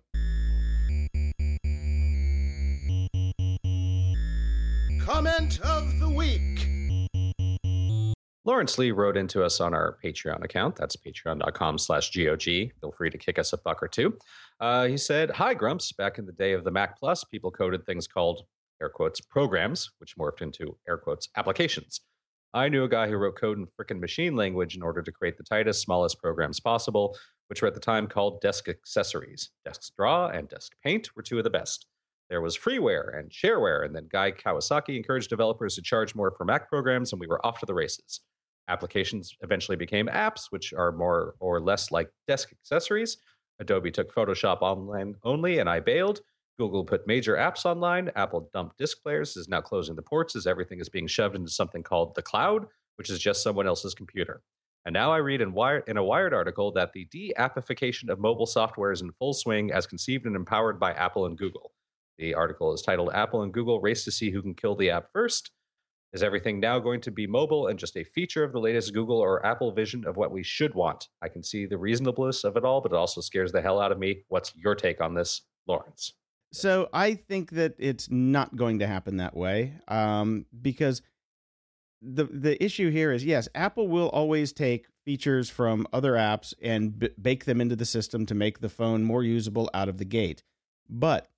Comment 5.01 5.61
of 5.61 6.01
the 6.01 6.09
week. 6.09 6.69
Lawrence 8.47 8.79
Lee 8.79 8.93
wrote 8.93 9.17
into 9.17 9.43
us 9.43 9.61
on 9.61 9.75
our 9.75 9.99
Patreon 10.05 10.45
account. 10.45 10.77
That's 10.77 10.97
patreon.com 10.97 11.79
slash 11.79 12.13
GOG. 12.13 12.45
Feel 12.45 12.93
free 12.97 13.11
to 13.11 13.19
kick 13.19 13.41
us 13.41 13.53
a 13.53 13.59
buck 13.59 13.83
or 13.83 13.89
two. 13.89 14.17
Uh, 14.61 14.87
he 14.87 14.97
said, 14.97 15.31
Hi, 15.31 15.53
Grumps. 15.53 15.91
Back 15.91 16.19
in 16.19 16.27
the 16.27 16.33
day 16.33 16.53
of 16.53 16.63
the 16.63 16.71
Mac 16.71 16.97
Plus, 16.99 17.25
people 17.25 17.51
coded 17.51 17.85
things 17.85 18.07
called 18.07 18.43
air 18.81 18.89
quotes 18.89 19.21
programs, 19.21 19.91
which 19.99 20.17
morphed 20.17 20.43
into 20.43 20.77
air 20.89 20.97
quotes 20.97 21.29
applications. 21.37 22.01
I 22.57 22.71
knew 22.71 22.85
a 22.85 22.89
guy 22.89 23.07
who 23.07 23.19
wrote 23.19 23.37
code 23.37 23.59
in 23.59 23.67
frickin' 23.67 24.01
machine 24.01 24.35
language 24.35 24.77
in 24.77 24.83
order 24.83 25.03
to 25.03 25.13
create 25.13 25.37
the 25.37 25.45
tightest, 25.45 25.83
smallest 25.83 26.19
programs 26.19 26.59
possible, 26.59 27.15
which 27.49 27.61
were 27.61 27.69
at 27.69 27.75
the 27.75 27.81
time 27.81 28.07
called 28.07 28.41
desk 28.41 28.67
accessories. 28.67 29.51
Desk 29.67 29.95
Draw 29.95 30.29
and 30.29 30.49
Desk 30.49 30.73
Paint 30.83 31.15
were 31.15 31.23
two 31.23 31.37
of 31.37 31.45
the 31.45 31.51
best. 31.51 31.85
There 32.31 32.41
was 32.41 32.57
freeware 32.57 33.15
and 33.19 33.31
shareware, 33.31 33.85
and 33.85 33.95
then 33.95 34.09
Guy 34.11 34.33
Kawasaki 34.33 34.97
encouraged 34.97 35.29
developers 35.29 35.75
to 35.75 35.83
charge 35.83 36.15
more 36.15 36.31
for 36.31 36.47
Mac 36.47 36.71
programs, 36.71 37.13
and 37.13 37.21
we 37.21 37.27
were 37.27 37.45
off 37.45 37.61
to 37.61 37.67
the 37.67 37.75
races. 37.75 38.23
Applications 38.69 39.37
eventually 39.43 39.77
became 39.77 40.07
apps, 40.07 40.47
which 40.49 40.73
are 40.73 40.93
more 40.93 41.35
or 41.41 41.61
less 41.61 41.93
like 41.93 42.09
desk 42.27 42.53
accessories. 42.53 43.19
Adobe 43.61 43.91
took 43.91 44.15
Photoshop 44.15 44.63
online 44.63 45.17
only, 45.25 45.59
and 45.59 45.69
I 45.69 45.81
bailed. 45.81 46.23
Google 46.59 46.85
put 46.85 47.07
major 47.07 47.37
apps 47.37 47.65
online. 47.65 48.11
Apple 48.17 48.49
dumped 48.53 48.79
disk 48.79 49.03
players, 49.03 49.37
is 49.37 49.49
now 49.49 49.61
closing 49.61 49.97
the 49.97 50.03
ports 50.03 50.35
as 50.35 50.47
everything 50.47 50.81
is 50.81 50.89
being 50.89 51.07
shoved 51.07 51.37
into 51.37 51.51
something 51.51 51.83
called 51.83 52.15
the 52.15 52.23
cloud, 52.23 52.67
which 52.97 53.11
is 53.11 53.19
just 53.19 53.43
someone 53.43 53.67
else's 53.67 53.95
computer. 53.95 54.43
And 54.85 54.93
now 54.93 55.13
I 55.13 55.19
read 55.19 55.41
in, 55.41 55.53
Wired, 55.53 55.83
in 55.89 55.97
a 55.97 56.05
Wired 56.05 56.33
article 56.33 56.71
that 56.73 56.93
the 56.93 57.07
de 57.07 57.33
appification 57.37 58.09
of 58.09 58.21
mobile 58.21 58.47
software 58.47 58.93
is 58.93 59.03
in 59.03 59.11
full 59.13 59.35
swing 59.35 59.73
as 59.73 59.87
conceived 59.87 60.27
and 60.27 60.37
empowered 60.37 60.79
by 60.79 60.93
Apple 60.93 61.27
and 61.27 61.37
Google. 61.37 61.73
The 62.19 62.35
article 62.35 62.73
is 62.73 62.83
titled 62.83 63.11
Apple 63.13 63.43
and 63.43 63.53
Google 63.53 63.81
Race 63.81 64.05
to 64.05 64.13
See 64.13 64.31
Who 64.31 64.41
Can 64.41 64.55
Kill 64.55 64.77
the 64.77 64.91
App 64.91 65.09
First. 65.13 65.51
Is 66.13 66.23
everything 66.23 66.61
now 66.61 66.79
going 66.79 67.01
to 67.03 67.11
be 67.11 67.27
mobile 67.27 67.67
and 67.67 67.79
just 67.79 67.97
a 67.97 68.05
feature 68.05 68.45
of 68.45 68.53
the 68.53 68.61
latest 68.61 68.95
Google 68.95 69.19
or 69.19 69.45
Apple 69.45 69.73
vision 69.73 70.07
of 70.07 70.17
what 70.17 70.31
we 70.31 70.43
should 70.43 70.73
want? 70.73 71.09
I 71.21 71.29
can 71.29 71.43
see 71.43 71.67
the 71.67 71.77
reasonableness 71.77 72.45
of 72.45 72.57
it 72.57 72.65
all, 72.65 72.81
but 72.81 72.93
it 72.93 72.97
also 72.97 73.21
scares 73.21 73.53
the 73.53 73.61
hell 73.61 73.81
out 73.81 73.93
of 73.93 73.99
me. 73.99 74.23
What's 74.29 74.55
your 74.57 74.77
take 74.77 75.01
on 75.01 75.15
this, 75.15 75.43
Lawrence? 75.67 76.15
So 76.57 76.89
I 76.93 77.15
think 77.15 77.51
that 77.53 77.75
it's 77.79 78.11
not 78.11 78.57
going 78.57 78.79
to 78.81 78.87
happen 78.87 79.19
that 79.19 79.37
way 79.37 79.75
um, 79.89 80.47
because 80.61 81.03
the 82.03 82.25
the 82.25 82.63
issue 82.63 82.91
here 82.91 83.13
is 83.13 83.25
yes, 83.25 83.49
Apple 83.55 83.89
will 83.89 84.09
always 84.09 84.53
take 84.53 84.87
features 85.05 85.49
from 85.49 85.87
other 85.93 86.13
apps 86.13 86.55
and 86.63 86.99
b- 86.99 87.11
bake 87.21 87.45
them 87.45 87.61
into 87.61 87.77
the 87.77 87.85
system 87.85 88.27
to 88.27 88.35
make 88.35 88.61
the 88.61 88.69
phone 88.69 89.05
more 89.05 89.23
usable 89.23 89.71
out 89.73 89.89
of 89.89 89.99
the 89.99 90.05
gate. 90.05 90.43
But 90.89 91.29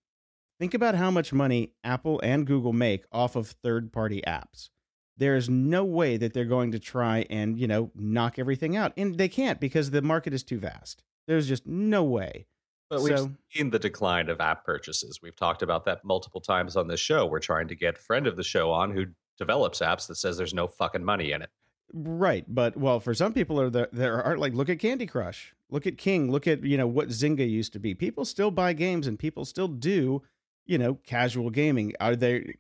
Think 0.59 0.75
about 0.75 0.97
how 0.97 1.11
much 1.11 1.33
money 1.33 1.73
Apple 1.85 2.21
and 2.23 2.47
Google 2.47 2.73
make 2.73 3.05
off 3.13 3.37
of 3.37 3.49
third 3.49 3.93
party 3.93 4.23
apps. 4.27 4.71
There 5.17 5.37
is 5.37 5.49
no 5.49 5.85
way 5.85 6.17
that 6.17 6.33
they're 6.33 6.45
going 6.45 6.73
to 6.73 6.79
try 6.79 7.27
and, 7.31 7.59
you 7.59 7.69
know, 7.69 7.91
knock 7.95 8.39
everything 8.39 8.77
out. 8.77 8.93
And 8.97 9.19
they 9.19 9.29
can't 9.29 9.61
because 9.61 9.91
the 9.91 10.03
market 10.03 10.33
is 10.33 10.43
too 10.43 10.59
vast. 10.59 11.03
There's 11.29 11.49
just 11.49 11.67
no 11.67 12.03
way. 12.03 12.47
But 12.91 13.03
we've 13.03 13.29
seen 13.51 13.71
the 13.71 13.79
decline 13.79 14.31
of 14.31 14.41
app 14.41 14.65
purchases. 14.65 15.21
We've 15.23 15.37
talked 15.37 15.63
about 15.63 15.85
that 15.85 16.05
multiple 16.05 16.41
times 16.41 16.77
on 16.77 16.89
this 16.89 17.01
show. 17.01 17.27
We're 17.27 17.39
trying 17.39 17.69
to 17.69 17.75
get 17.75 17.99
friend 17.99 18.27
of 18.27 18.37
the 18.37 18.45
show 18.45 18.71
on 18.71 18.93
who 18.93 19.07
develops 19.37 19.81
apps 19.81 20.07
that 20.07 20.17
says 20.17 20.39
there's 20.39 20.55
no 20.55 20.67
fucking 20.67 21.05
money 21.05 21.33
in 21.33 21.43
it. 21.43 21.51
Right, 21.93 22.45
but 22.49 22.77
well, 22.77 23.01
for 23.01 23.15
some 23.15 23.33
people 23.33 23.61
are 23.61 23.71
there 23.71 23.89
there 23.93 24.23
are 24.23 24.37
like 24.37 24.53
look 24.53 24.69
at 24.69 24.79
Candy 24.79 25.07
Crush, 25.07 25.55
look 25.71 25.87
at 25.87 25.97
King, 25.97 26.31
look 26.31 26.47
at 26.47 26.63
you 26.63 26.77
know 26.77 26.87
what 26.87 27.09
Zynga 27.09 27.49
used 27.49 27.73
to 27.75 27.79
be. 27.79 27.95
People 27.95 28.25
still 28.25 28.51
buy 28.51 28.75
games 28.75 29.07
and 29.07 29.19
people 29.19 29.45
still 29.45 29.69
do 29.69 30.23
you 30.69 30.79
know, 30.79 30.95
casual 31.07 31.51
gaming. 31.51 31.95
Are 31.99 32.15
they 32.15 32.55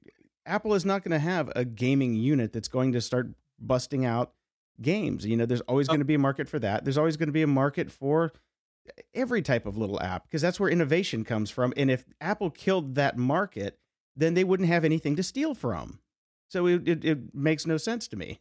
Apple 0.44 0.74
is 0.74 0.84
not 0.84 1.04
going 1.04 1.12
to 1.12 1.20
have 1.20 1.52
a 1.54 1.64
gaming 1.64 2.14
unit 2.14 2.52
that's 2.52 2.68
going 2.68 2.92
to 2.92 3.00
start 3.00 3.28
busting 3.60 4.04
out 4.04 4.32
games. 4.80 5.26
You 5.26 5.36
know, 5.36 5.46
there's 5.46 5.60
always 5.62 5.88
oh. 5.88 5.92
going 5.92 6.00
to 6.00 6.06
be 6.06 6.14
a 6.14 6.18
market 6.18 6.48
for 6.48 6.58
that. 6.58 6.84
There's 6.84 6.98
always 6.98 7.16
going 7.16 7.28
to 7.28 7.32
be 7.32 7.42
a 7.42 7.46
market 7.46 7.92
for 7.92 8.32
every 9.14 9.42
type 9.42 9.66
of 9.66 9.76
little 9.76 10.00
app 10.00 10.24
because 10.24 10.42
that's 10.42 10.58
where 10.58 10.70
innovation 10.70 11.24
comes 11.24 11.50
from. 11.50 11.72
And 11.76 11.90
if 11.90 12.04
Apple 12.20 12.50
killed 12.50 12.94
that 12.94 13.16
market, 13.16 13.78
then 14.16 14.34
they 14.34 14.44
wouldn't 14.44 14.68
have 14.68 14.84
anything 14.84 15.16
to 15.16 15.22
steal 15.22 15.54
from. 15.54 16.00
So 16.48 16.66
it, 16.66 16.88
it, 16.88 17.04
it 17.04 17.34
makes 17.34 17.66
no 17.66 17.76
sense 17.76 18.08
to 18.08 18.16
me. 18.16 18.40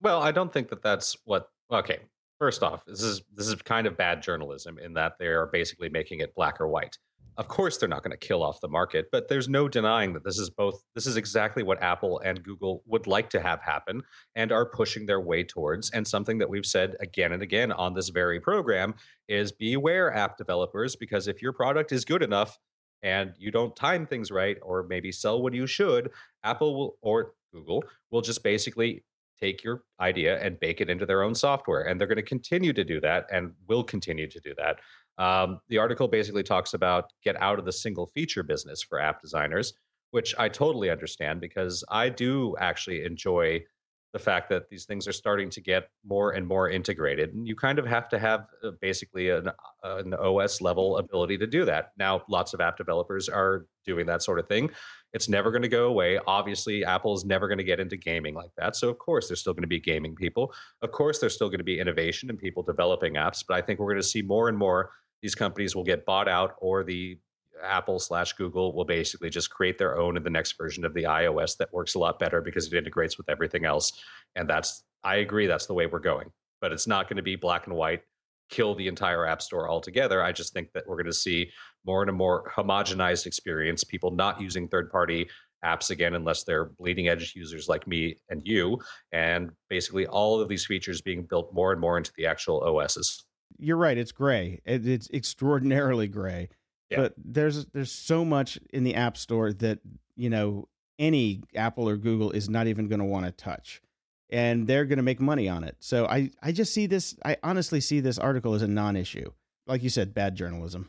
Well, 0.00 0.22
I 0.22 0.32
don't 0.32 0.52
think 0.52 0.68
that 0.68 0.82
that's 0.82 1.16
what. 1.24 1.50
Okay, 1.70 1.98
first 2.38 2.62
off, 2.62 2.84
this 2.86 3.02
is 3.02 3.22
this 3.34 3.48
is 3.48 3.56
kind 3.62 3.86
of 3.86 3.96
bad 3.96 4.22
journalism 4.22 4.78
in 4.78 4.94
that 4.94 5.18
they 5.18 5.26
are 5.26 5.46
basically 5.46 5.88
making 5.88 6.20
it 6.20 6.34
black 6.34 6.60
or 6.60 6.68
white. 6.68 6.98
Of 7.38 7.46
course, 7.46 7.78
they're 7.78 7.88
not 7.88 8.02
going 8.02 8.10
to 8.10 8.26
kill 8.26 8.42
off 8.42 8.60
the 8.60 8.66
market, 8.66 9.10
but 9.12 9.28
there's 9.28 9.48
no 9.48 9.68
denying 9.68 10.12
that 10.14 10.24
this 10.24 10.40
is 10.40 10.50
both. 10.50 10.82
This 10.96 11.06
is 11.06 11.16
exactly 11.16 11.62
what 11.62 11.80
Apple 11.80 12.18
and 12.18 12.42
Google 12.42 12.82
would 12.84 13.06
like 13.06 13.30
to 13.30 13.40
have 13.40 13.62
happen 13.62 14.02
and 14.34 14.50
are 14.50 14.66
pushing 14.66 15.06
their 15.06 15.20
way 15.20 15.44
towards. 15.44 15.88
And 15.90 16.04
something 16.04 16.38
that 16.38 16.50
we've 16.50 16.66
said 16.66 16.96
again 16.98 17.30
and 17.30 17.40
again 17.40 17.70
on 17.70 17.94
this 17.94 18.08
very 18.08 18.40
program 18.40 18.94
is 19.28 19.52
beware 19.52 20.12
app 20.12 20.36
developers, 20.36 20.96
because 20.96 21.28
if 21.28 21.40
your 21.40 21.52
product 21.52 21.92
is 21.92 22.04
good 22.04 22.24
enough 22.24 22.58
and 23.04 23.34
you 23.38 23.52
don't 23.52 23.76
time 23.76 24.04
things 24.04 24.32
right 24.32 24.56
or 24.60 24.82
maybe 24.82 25.12
sell 25.12 25.40
when 25.40 25.52
you 25.54 25.68
should, 25.68 26.10
Apple 26.42 26.76
will 26.76 26.98
or 27.02 27.34
Google 27.54 27.84
will 28.10 28.20
just 28.20 28.42
basically 28.42 29.04
take 29.40 29.62
your 29.62 29.84
idea 30.00 30.40
and 30.40 30.58
bake 30.58 30.80
it 30.80 30.90
into 30.90 31.06
their 31.06 31.22
own 31.22 31.36
software. 31.36 31.82
And 31.82 32.00
they're 32.00 32.08
going 32.08 32.16
to 32.16 32.22
continue 32.22 32.72
to 32.72 32.82
do 32.82 33.00
that 33.00 33.26
and 33.30 33.52
will 33.68 33.84
continue 33.84 34.28
to 34.28 34.40
do 34.40 34.52
that 34.56 34.80
Um, 35.18 35.60
the 35.68 35.78
article 35.78 36.08
basically 36.08 36.42
talks 36.42 36.74
about 36.74 37.12
get 37.22 37.40
out 37.40 37.58
of 37.58 37.64
the 37.64 37.72
single 37.72 38.06
feature 38.06 38.42
business 38.42 38.82
for 38.82 39.00
app 39.00 39.20
designers, 39.20 39.74
which 40.12 40.34
I 40.38 40.48
totally 40.48 40.90
understand 40.90 41.40
because 41.40 41.84
I 41.90 42.08
do 42.08 42.56
actually 42.58 43.04
enjoy 43.04 43.64
the 44.12 44.18
fact 44.18 44.48
that 44.48 44.70
these 44.70 44.86
things 44.86 45.06
are 45.06 45.12
starting 45.12 45.50
to 45.50 45.60
get 45.60 45.90
more 46.06 46.30
and 46.32 46.46
more 46.46 46.70
integrated 46.70 47.34
and 47.34 47.46
you 47.46 47.54
kind 47.54 47.78
of 47.78 47.84
have 47.84 48.08
to 48.08 48.18
have 48.18 48.46
uh, 48.64 48.70
basically 48.80 49.28
an, 49.28 49.50
an 49.84 50.14
os 50.14 50.62
level 50.62 50.96
ability 50.96 51.36
to 51.36 51.46
do 51.46 51.66
that. 51.66 51.92
Now 51.98 52.22
lots 52.28 52.54
of 52.54 52.60
app 52.60 52.78
developers 52.78 53.28
are 53.28 53.66
doing 53.84 54.06
that 54.06 54.22
sort 54.22 54.38
of 54.38 54.48
thing. 54.48 54.70
It's 55.12 55.28
never 55.28 55.50
going 55.50 55.62
to 55.62 55.68
go 55.68 55.88
away. 55.88 56.18
Obviously 56.26 56.86
apple 56.86 57.14
is 57.14 57.26
never 57.26 57.48
going 57.48 57.58
to 57.58 57.64
get 57.64 57.80
into 57.80 57.98
gaming 57.98 58.34
like 58.34 58.50
that 58.56 58.76
so 58.76 58.88
of 58.88 58.98
course 58.98 59.28
there's 59.28 59.40
still 59.40 59.52
going 59.52 59.62
to 59.62 59.68
be 59.68 59.80
gaming 59.80 60.14
people. 60.14 60.54
Of 60.80 60.90
course 60.90 61.18
there's 61.18 61.34
still 61.34 61.48
going 61.48 61.58
to 61.58 61.64
be 61.64 61.78
innovation 61.78 62.30
and 62.30 62.38
people 62.38 62.62
developing 62.62 63.14
apps 63.14 63.44
but 63.46 63.56
i 63.56 63.60
think 63.60 63.78
we're 63.78 63.92
going 63.92 64.02
to 64.02 64.08
see 64.08 64.22
more 64.22 64.48
and 64.48 64.56
more 64.56 64.90
these 65.22 65.34
companies 65.34 65.74
will 65.74 65.84
get 65.84 66.04
bought 66.04 66.28
out 66.28 66.54
or 66.60 66.84
the 66.84 67.18
Apple 67.62 67.98
slash 67.98 68.32
Google 68.34 68.74
will 68.74 68.84
basically 68.84 69.30
just 69.30 69.50
create 69.50 69.78
their 69.78 69.98
own 69.98 70.16
in 70.16 70.22
the 70.22 70.30
next 70.30 70.56
version 70.56 70.84
of 70.84 70.94
the 70.94 71.04
iOS 71.04 71.56
that 71.56 71.72
works 71.72 71.94
a 71.94 71.98
lot 71.98 72.18
better 72.18 72.40
because 72.40 72.72
it 72.72 72.76
integrates 72.76 73.18
with 73.18 73.28
everything 73.28 73.64
else. 73.64 73.92
And 74.36 74.48
that's, 74.48 74.84
I 75.02 75.16
agree, 75.16 75.46
that's 75.46 75.66
the 75.66 75.74
way 75.74 75.86
we're 75.86 75.98
going. 75.98 76.30
But 76.60 76.72
it's 76.72 76.86
not 76.86 77.08
going 77.08 77.16
to 77.16 77.22
be 77.22 77.36
black 77.36 77.66
and 77.66 77.76
white, 77.76 78.02
kill 78.48 78.74
the 78.74 78.88
entire 78.88 79.26
App 79.26 79.42
Store 79.42 79.68
altogether. 79.68 80.22
I 80.22 80.32
just 80.32 80.52
think 80.52 80.72
that 80.72 80.86
we're 80.86 80.96
going 80.96 81.06
to 81.06 81.12
see 81.12 81.50
more 81.84 82.02
and 82.02 82.10
a 82.10 82.12
more 82.12 82.50
homogenized 82.56 83.26
experience, 83.26 83.84
people 83.84 84.10
not 84.10 84.40
using 84.40 84.68
third 84.68 84.90
party 84.90 85.28
apps 85.64 85.90
again 85.90 86.14
unless 86.14 86.44
they're 86.44 86.66
bleeding 86.66 87.08
edge 87.08 87.32
users 87.34 87.68
like 87.68 87.86
me 87.86 88.16
and 88.28 88.42
you 88.44 88.78
and 89.10 89.50
basically 89.68 90.06
all 90.06 90.40
of 90.40 90.48
these 90.48 90.64
features 90.64 91.00
being 91.00 91.24
built 91.24 91.52
more 91.52 91.72
and 91.72 91.80
more 91.80 91.98
into 91.98 92.12
the 92.16 92.26
actual 92.26 92.62
OSs. 92.62 93.24
You're 93.58 93.76
right, 93.76 93.98
it's 93.98 94.12
gray. 94.12 94.60
It's 94.64 95.10
extraordinarily 95.10 96.08
gray. 96.08 96.48
Yeah. 96.90 96.98
But 96.98 97.14
there's 97.22 97.66
there's 97.66 97.92
so 97.92 98.24
much 98.24 98.58
in 98.72 98.84
the 98.84 98.94
App 98.94 99.16
Store 99.16 99.52
that 99.52 99.80
you 100.16 100.30
know 100.30 100.68
any 100.98 101.42
Apple 101.54 101.88
or 101.88 101.96
Google 101.96 102.30
is 102.30 102.48
not 102.48 102.66
even 102.66 102.88
going 102.88 103.00
to 103.00 103.04
want 103.04 103.26
to 103.26 103.32
touch, 103.32 103.82
and 104.30 104.66
they're 104.66 104.84
going 104.84 104.96
to 104.98 105.02
make 105.02 105.20
money 105.20 105.48
on 105.48 105.64
it. 105.64 105.76
So 105.80 106.06
I 106.06 106.30
I 106.42 106.52
just 106.52 106.72
see 106.72 106.86
this. 106.86 107.16
I 107.24 107.36
honestly 107.42 107.80
see 107.80 108.00
this 108.00 108.18
article 108.18 108.54
as 108.54 108.62
a 108.62 108.68
non-issue. 108.68 109.32
Like 109.66 109.82
you 109.82 109.90
said, 109.90 110.14
bad 110.14 110.34
journalism. 110.34 110.88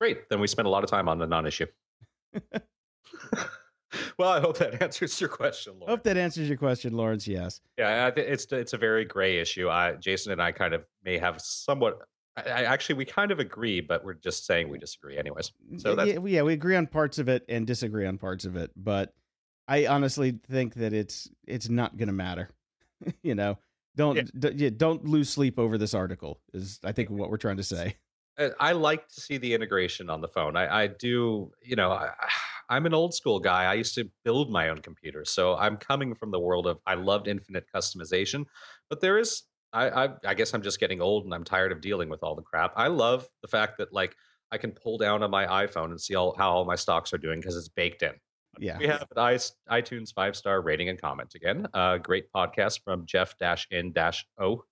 Great. 0.00 0.28
Then 0.28 0.40
we 0.40 0.46
spent 0.46 0.66
a 0.66 0.70
lot 0.70 0.84
of 0.84 0.90
time 0.90 1.08
on 1.08 1.18
the 1.18 1.26
non-issue. 1.26 1.66
well, 4.18 4.30
I 4.30 4.40
hope 4.40 4.58
that 4.58 4.82
answers 4.82 5.20
your 5.20 5.30
question. 5.30 5.74
Lawrence. 5.74 5.90
Hope 5.90 6.02
that 6.04 6.16
answers 6.16 6.48
your 6.48 6.58
question, 6.58 6.94
Lawrence. 6.94 7.26
Yes. 7.26 7.60
Yeah, 7.78 8.10
it's 8.16 8.46
it's 8.50 8.72
a 8.72 8.78
very 8.78 9.04
gray 9.04 9.38
issue. 9.38 9.68
I, 9.68 9.94
Jason 9.94 10.32
and 10.32 10.42
I 10.42 10.52
kind 10.52 10.74
of 10.74 10.84
may 11.04 11.18
have 11.18 11.40
somewhat 11.40 11.98
I, 12.36 12.64
actually 12.64 12.96
we 12.96 13.04
kind 13.04 13.30
of 13.30 13.40
agree, 13.40 13.80
but 13.80 14.04
we're 14.04 14.14
just 14.14 14.46
saying 14.46 14.68
we 14.68 14.78
disagree 14.78 15.18
anyways. 15.18 15.52
So 15.76 15.94
that's 15.94 16.08
yeah, 16.08 16.18
yeah, 16.24 16.42
we 16.42 16.52
agree 16.52 16.76
on 16.76 16.86
parts 16.86 17.18
of 17.18 17.28
it 17.28 17.44
and 17.48 17.66
disagree 17.66 18.06
on 18.06 18.18
parts 18.18 18.44
of 18.44 18.56
it, 18.56 18.70
but 18.76 19.12
I 19.68 19.86
honestly 19.86 20.38
think 20.48 20.74
that 20.74 20.92
it's 20.92 21.28
it's 21.46 21.68
not 21.68 21.96
going 21.96 22.08
to 22.08 22.14
matter. 22.14 22.48
you 23.22 23.34
know, 23.34 23.58
don't 23.96 24.16
yeah. 24.16 24.22
D- 24.38 24.52
yeah, 24.56 24.70
don't 24.74 25.04
lose 25.04 25.28
sleep 25.28 25.58
over 25.58 25.76
this 25.76 25.92
article. 25.92 26.40
Is 26.54 26.80
I 26.84 26.92
think 26.92 27.10
what 27.10 27.30
we're 27.30 27.36
trying 27.36 27.58
to 27.58 27.62
say. 27.62 27.96
Uh, 28.38 28.48
I 28.58 28.72
like 28.72 29.08
to 29.08 29.20
see 29.20 29.36
the 29.36 29.52
integration 29.52 30.08
on 30.08 30.22
the 30.22 30.28
phone. 30.28 30.56
I, 30.56 30.84
I 30.84 30.86
do, 30.86 31.52
you 31.62 31.76
know, 31.76 31.92
I, 31.92 32.12
I'm 32.68 32.86
an 32.86 32.94
old 32.94 33.14
school 33.14 33.38
guy. 33.38 33.64
I 33.64 33.74
used 33.74 33.94
to 33.96 34.10
build 34.24 34.50
my 34.50 34.68
own 34.68 34.78
computer, 34.78 35.24
so 35.24 35.56
I'm 35.56 35.76
coming 35.76 36.14
from 36.14 36.30
the 36.30 36.40
world 36.40 36.66
of 36.66 36.78
I 36.86 36.94
loved 36.94 37.28
infinite 37.28 37.66
customization, 37.74 38.44
but 38.88 39.00
there 39.00 39.18
is 39.18 39.42
I, 39.72 40.04
I, 40.04 40.08
I 40.26 40.34
guess 40.34 40.52
I'm 40.52 40.62
just 40.62 40.80
getting 40.80 41.00
old 41.00 41.24
and 41.24 41.34
I'm 41.34 41.44
tired 41.44 41.72
of 41.72 41.80
dealing 41.80 42.08
with 42.08 42.22
all 42.22 42.34
the 42.34 42.42
crap. 42.42 42.72
I 42.76 42.88
love 42.88 43.26
the 43.40 43.48
fact 43.48 43.78
that 43.78 43.92
like 43.92 44.14
I 44.50 44.58
can 44.58 44.72
pull 44.72 44.98
down 44.98 45.22
on 45.22 45.30
my 45.30 45.46
iPhone 45.46 45.86
and 45.86 46.00
see 46.00 46.14
all 46.14 46.34
how 46.36 46.50
all 46.50 46.64
my 46.64 46.74
stocks 46.76 47.12
are 47.12 47.18
doing 47.18 47.40
because 47.40 47.56
it's 47.56 47.68
baked 47.68 48.02
in. 48.02 48.12
Yeah, 48.58 48.76
we 48.76 48.86
have 48.86 49.06
an 49.16 49.38
iTunes 49.70 50.12
five 50.12 50.36
star 50.36 50.60
rating 50.60 50.90
and 50.90 51.00
comment 51.00 51.34
again. 51.34 51.66
Uh, 51.72 51.96
great 51.96 52.26
podcast 52.34 52.80
from 52.84 53.06
Jeff 53.06 53.36
Dash 53.38 53.66
in 53.70 53.92
Dash 53.92 54.26
O. 54.38 54.64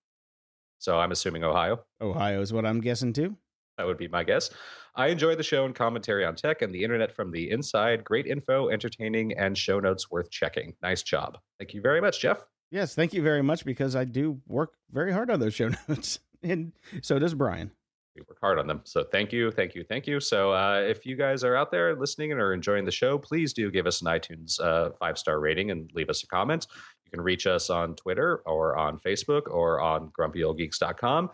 So 0.78 0.98
I'm 0.98 1.12
assuming 1.12 1.44
Ohio. 1.44 1.80
Ohio 2.00 2.40
is 2.42 2.52
what 2.52 2.66
I'm 2.66 2.80
guessing 2.80 3.14
too. 3.14 3.36
That 3.80 3.86
would 3.86 3.96
be 3.96 4.08
my 4.08 4.24
guess. 4.24 4.50
I 4.94 5.06
enjoy 5.06 5.36
the 5.36 5.42
show 5.42 5.64
and 5.64 5.74
commentary 5.74 6.22
on 6.26 6.34
tech 6.34 6.60
and 6.60 6.70
the 6.74 6.84
internet 6.84 7.14
from 7.14 7.30
the 7.30 7.50
inside. 7.50 8.04
Great 8.04 8.26
info, 8.26 8.68
entertaining, 8.68 9.32
and 9.38 9.56
show 9.56 9.80
notes 9.80 10.10
worth 10.10 10.30
checking. 10.30 10.74
Nice 10.82 11.02
job. 11.02 11.38
Thank 11.58 11.72
you 11.72 11.80
very 11.80 12.02
much, 12.02 12.20
Jeff. 12.20 12.46
Yes, 12.70 12.94
thank 12.94 13.14
you 13.14 13.22
very 13.22 13.42
much 13.42 13.64
because 13.64 13.96
I 13.96 14.04
do 14.04 14.38
work 14.46 14.74
very 14.92 15.14
hard 15.14 15.30
on 15.30 15.40
those 15.40 15.54
show 15.54 15.70
notes, 15.88 16.18
and 16.42 16.72
so 17.00 17.18
does 17.18 17.32
Brian. 17.32 17.70
We 18.14 18.20
work 18.28 18.36
hard 18.38 18.58
on 18.58 18.66
them. 18.66 18.82
So 18.84 19.02
thank 19.02 19.32
you, 19.32 19.50
thank 19.50 19.74
you, 19.74 19.82
thank 19.82 20.06
you. 20.06 20.20
So 20.20 20.52
uh, 20.52 20.84
if 20.86 21.06
you 21.06 21.16
guys 21.16 21.42
are 21.42 21.56
out 21.56 21.70
there 21.70 21.96
listening 21.96 22.32
and 22.32 22.40
are 22.40 22.52
enjoying 22.52 22.84
the 22.84 22.90
show, 22.90 23.16
please 23.16 23.54
do 23.54 23.70
give 23.70 23.86
us 23.86 24.02
an 24.02 24.08
iTunes 24.08 24.60
uh, 24.60 24.90
five 25.00 25.16
star 25.16 25.40
rating 25.40 25.70
and 25.70 25.90
leave 25.94 26.10
us 26.10 26.22
a 26.22 26.26
comment. 26.26 26.66
You 27.06 27.10
can 27.10 27.22
reach 27.22 27.46
us 27.46 27.70
on 27.70 27.94
Twitter 27.94 28.42
or 28.44 28.76
on 28.76 28.98
Facebook 28.98 29.42
or 29.46 29.80
on 29.80 30.10
grumpyoldgeeks.com, 30.10 31.30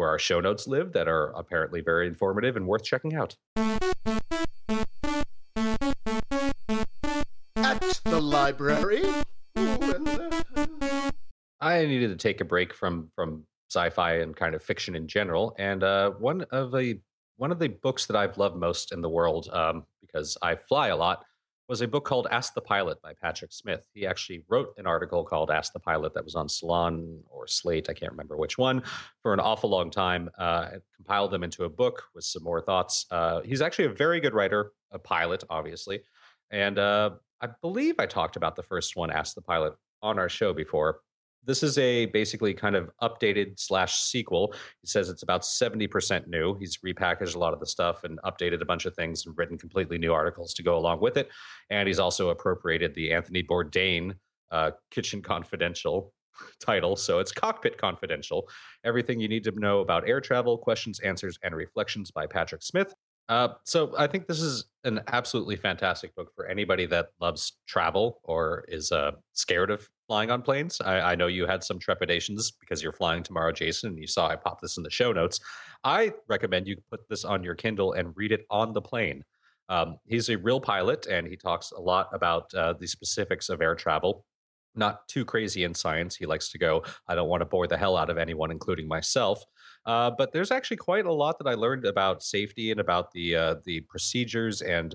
where 0.00 0.08
our 0.08 0.18
show 0.18 0.40
notes 0.40 0.66
live 0.66 0.94
that 0.94 1.06
are 1.08 1.26
apparently 1.36 1.82
very 1.82 2.06
informative 2.06 2.56
and 2.56 2.66
worth 2.66 2.82
checking 2.82 3.14
out. 3.14 3.36
At 7.54 8.00
the 8.04 8.18
library. 8.18 9.02
I 11.60 11.84
needed 11.84 12.08
to 12.08 12.16
take 12.16 12.40
a 12.40 12.46
break 12.46 12.72
from 12.72 13.10
from 13.14 13.44
sci-fi 13.70 14.14
and 14.14 14.34
kind 14.34 14.54
of 14.54 14.62
fiction 14.62 14.96
in 14.96 15.06
general. 15.06 15.54
And 15.58 15.84
uh, 15.84 16.12
one 16.12 16.46
of 16.50 16.72
the 16.72 17.00
one 17.36 17.52
of 17.52 17.58
the 17.58 17.68
books 17.68 18.06
that 18.06 18.16
I've 18.16 18.38
loved 18.38 18.56
most 18.56 18.92
in 18.92 19.02
the 19.02 19.10
world, 19.10 19.50
um, 19.52 19.84
because 20.00 20.38
I 20.40 20.54
fly 20.54 20.88
a 20.88 20.96
lot, 20.96 21.26
was 21.70 21.82
a 21.82 21.88
book 21.88 22.04
called 22.04 22.26
Ask 22.32 22.54
the 22.54 22.60
Pilot 22.60 23.00
by 23.00 23.14
Patrick 23.14 23.52
Smith. 23.52 23.86
He 23.94 24.04
actually 24.04 24.42
wrote 24.48 24.74
an 24.76 24.88
article 24.88 25.22
called 25.22 25.52
Ask 25.52 25.72
the 25.72 25.78
Pilot 25.78 26.12
that 26.14 26.24
was 26.24 26.34
on 26.34 26.48
Salon 26.48 27.20
or 27.30 27.46
Slate, 27.46 27.88
I 27.88 27.94
can't 27.94 28.10
remember 28.10 28.36
which 28.36 28.58
one, 28.58 28.82
for 29.22 29.32
an 29.32 29.38
awful 29.38 29.70
long 29.70 29.88
time. 29.88 30.28
Uh, 30.36 30.70
compiled 30.96 31.30
them 31.30 31.44
into 31.44 31.62
a 31.62 31.68
book 31.68 32.02
with 32.12 32.24
some 32.24 32.42
more 32.42 32.60
thoughts. 32.60 33.06
Uh, 33.12 33.42
he's 33.42 33.62
actually 33.62 33.84
a 33.84 33.92
very 33.92 34.18
good 34.18 34.34
writer, 34.34 34.72
a 34.90 34.98
pilot, 34.98 35.44
obviously. 35.48 36.00
And 36.50 36.76
uh, 36.76 37.10
I 37.40 37.50
believe 37.62 37.94
I 38.00 38.06
talked 38.06 38.34
about 38.34 38.56
the 38.56 38.64
first 38.64 38.96
one, 38.96 39.12
Ask 39.12 39.36
the 39.36 39.40
Pilot, 39.40 39.74
on 40.02 40.18
our 40.18 40.28
show 40.28 40.52
before 40.52 41.02
this 41.44 41.62
is 41.62 41.78
a 41.78 42.06
basically 42.06 42.54
kind 42.54 42.76
of 42.76 42.90
updated 43.02 43.58
slash 43.58 44.00
sequel. 44.00 44.52
He 44.82 44.86
says 44.86 45.08
it's 45.08 45.22
about 45.22 45.42
70% 45.42 46.26
new. 46.26 46.56
He's 46.58 46.78
repackaged 46.78 47.34
a 47.34 47.38
lot 47.38 47.52
of 47.52 47.60
the 47.60 47.66
stuff 47.66 48.04
and 48.04 48.20
updated 48.22 48.60
a 48.60 48.64
bunch 48.64 48.84
of 48.84 48.94
things 48.94 49.26
and 49.26 49.36
written 49.36 49.56
completely 49.56 49.98
new 49.98 50.12
articles 50.12 50.54
to 50.54 50.62
go 50.62 50.76
along 50.76 51.00
with 51.00 51.16
it. 51.16 51.28
And 51.70 51.88
he's 51.88 51.98
also 51.98 52.30
appropriated 52.30 52.94
the 52.94 53.12
Anthony 53.12 53.42
Bourdain 53.42 54.14
uh, 54.50 54.72
Kitchen 54.90 55.22
Confidential 55.22 56.12
title. 56.60 56.96
So 56.96 57.18
it's 57.18 57.32
Cockpit 57.32 57.78
Confidential. 57.78 58.48
Everything 58.84 59.20
you 59.20 59.28
need 59.28 59.44
to 59.44 59.52
know 59.52 59.80
about 59.80 60.08
air 60.08 60.20
travel, 60.20 60.58
questions, 60.58 61.00
answers, 61.00 61.38
and 61.42 61.54
reflections 61.54 62.10
by 62.10 62.26
Patrick 62.26 62.62
Smith. 62.62 62.94
Uh, 63.28 63.54
so 63.64 63.94
I 63.96 64.08
think 64.08 64.26
this 64.26 64.40
is 64.40 64.64
an 64.82 65.02
absolutely 65.06 65.54
fantastic 65.54 66.16
book 66.16 66.32
for 66.34 66.46
anybody 66.46 66.84
that 66.86 67.10
loves 67.20 67.52
travel 67.68 68.20
or 68.24 68.64
is 68.66 68.90
uh, 68.90 69.12
scared 69.34 69.70
of 69.70 69.88
flying 70.10 70.32
on 70.32 70.42
planes. 70.42 70.80
I, 70.80 71.12
I, 71.12 71.14
know 71.14 71.28
you 71.28 71.46
had 71.46 71.62
some 71.62 71.78
trepidations 71.78 72.50
because 72.50 72.82
you're 72.82 72.90
flying 72.90 73.22
tomorrow, 73.22 73.52
Jason, 73.52 73.90
and 73.90 73.98
you 74.00 74.08
saw 74.08 74.26
I 74.26 74.34
popped 74.34 74.60
this 74.60 74.76
in 74.76 74.82
the 74.82 74.90
show 74.90 75.12
notes. 75.12 75.38
I 75.84 76.12
recommend 76.26 76.66
you 76.66 76.78
put 76.90 77.08
this 77.08 77.24
on 77.24 77.44
your 77.44 77.54
Kindle 77.54 77.92
and 77.92 78.12
read 78.16 78.32
it 78.32 78.44
on 78.50 78.72
the 78.72 78.82
plane. 78.82 79.22
Um, 79.68 79.98
he's 80.08 80.28
a 80.28 80.36
real 80.36 80.58
pilot, 80.58 81.06
and 81.06 81.28
he 81.28 81.36
talks 81.36 81.70
a 81.70 81.80
lot 81.80 82.08
about 82.12 82.52
uh, 82.54 82.72
the 82.72 82.88
specifics 82.88 83.48
of 83.48 83.62
air 83.62 83.76
travel 83.76 84.26
not 84.76 85.06
too 85.08 85.24
crazy 85.24 85.64
in 85.64 85.74
science. 85.74 86.16
He 86.16 86.26
likes 86.26 86.50
to 86.50 86.58
go, 86.58 86.84
I 87.08 87.14
don't 87.14 87.28
want 87.28 87.40
to 87.40 87.46
bore 87.46 87.66
the 87.66 87.76
hell 87.76 87.96
out 87.96 88.10
of 88.10 88.18
anyone, 88.18 88.50
including 88.50 88.86
myself. 88.86 89.44
Uh, 89.84 90.10
but 90.10 90.32
there's 90.32 90.50
actually 90.50 90.76
quite 90.76 91.06
a 91.06 91.12
lot 91.12 91.38
that 91.38 91.48
I 91.48 91.54
learned 91.54 91.84
about 91.86 92.22
safety 92.22 92.70
and 92.70 92.80
about 92.80 93.12
the 93.12 93.34
uh, 93.34 93.54
the 93.64 93.80
procedures 93.82 94.60
and 94.62 94.94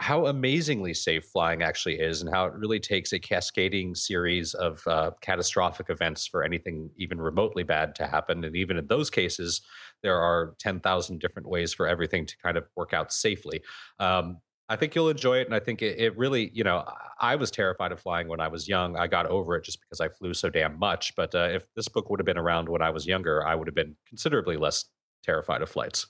how 0.00 0.26
amazingly 0.26 0.94
safe 0.94 1.26
flying 1.26 1.62
actually 1.62 2.00
is, 2.00 2.22
and 2.22 2.34
how 2.34 2.46
it 2.46 2.54
really 2.54 2.80
takes 2.80 3.12
a 3.12 3.18
cascading 3.18 3.94
series 3.94 4.54
of 4.54 4.82
uh, 4.86 5.10
catastrophic 5.20 5.90
events 5.90 6.26
for 6.26 6.42
anything 6.42 6.90
even 6.96 7.20
remotely 7.20 7.62
bad 7.62 7.94
to 7.94 8.06
happen. 8.06 8.42
And 8.42 8.56
even 8.56 8.78
in 8.78 8.86
those 8.86 9.10
cases, 9.10 9.60
there 10.02 10.18
are 10.18 10.54
10,000 10.58 11.20
different 11.20 11.48
ways 11.48 11.74
for 11.74 11.86
everything 11.86 12.24
to 12.24 12.34
kind 12.38 12.56
of 12.56 12.64
work 12.76 12.94
out 12.94 13.12
safely. 13.12 13.60
Um, 13.98 14.38
I 14.70 14.76
think 14.76 14.94
you'll 14.94 15.10
enjoy 15.10 15.38
it. 15.38 15.46
And 15.46 15.54
I 15.54 15.60
think 15.60 15.82
it, 15.82 15.98
it, 15.98 16.16
really, 16.16 16.50
you 16.54 16.64
know, 16.64 16.84
I 17.20 17.36
was 17.36 17.50
terrified 17.50 17.92
of 17.92 18.00
flying 18.00 18.26
when 18.26 18.40
I 18.40 18.48
was 18.48 18.68
young. 18.68 18.96
I 18.96 19.06
got 19.06 19.26
over 19.26 19.56
it 19.56 19.64
just 19.64 19.80
because 19.80 20.00
I 20.00 20.08
flew 20.08 20.32
so 20.32 20.48
damn 20.48 20.78
much. 20.78 21.14
But 21.14 21.34
uh, 21.34 21.48
if 21.50 21.66
this 21.74 21.88
book 21.88 22.08
would 22.08 22.20
have 22.20 22.26
been 22.26 22.38
around 22.38 22.68
when 22.68 22.80
I 22.80 22.90
was 22.90 23.06
younger, 23.06 23.44
I 23.46 23.54
would 23.54 23.66
have 23.68 23.74
been 23.74 23.96
considerably 24.08 24.56
less 24.56 24.86
terrified 25.24 25.60
of 25.60 25.68
flights. 25.68 26.06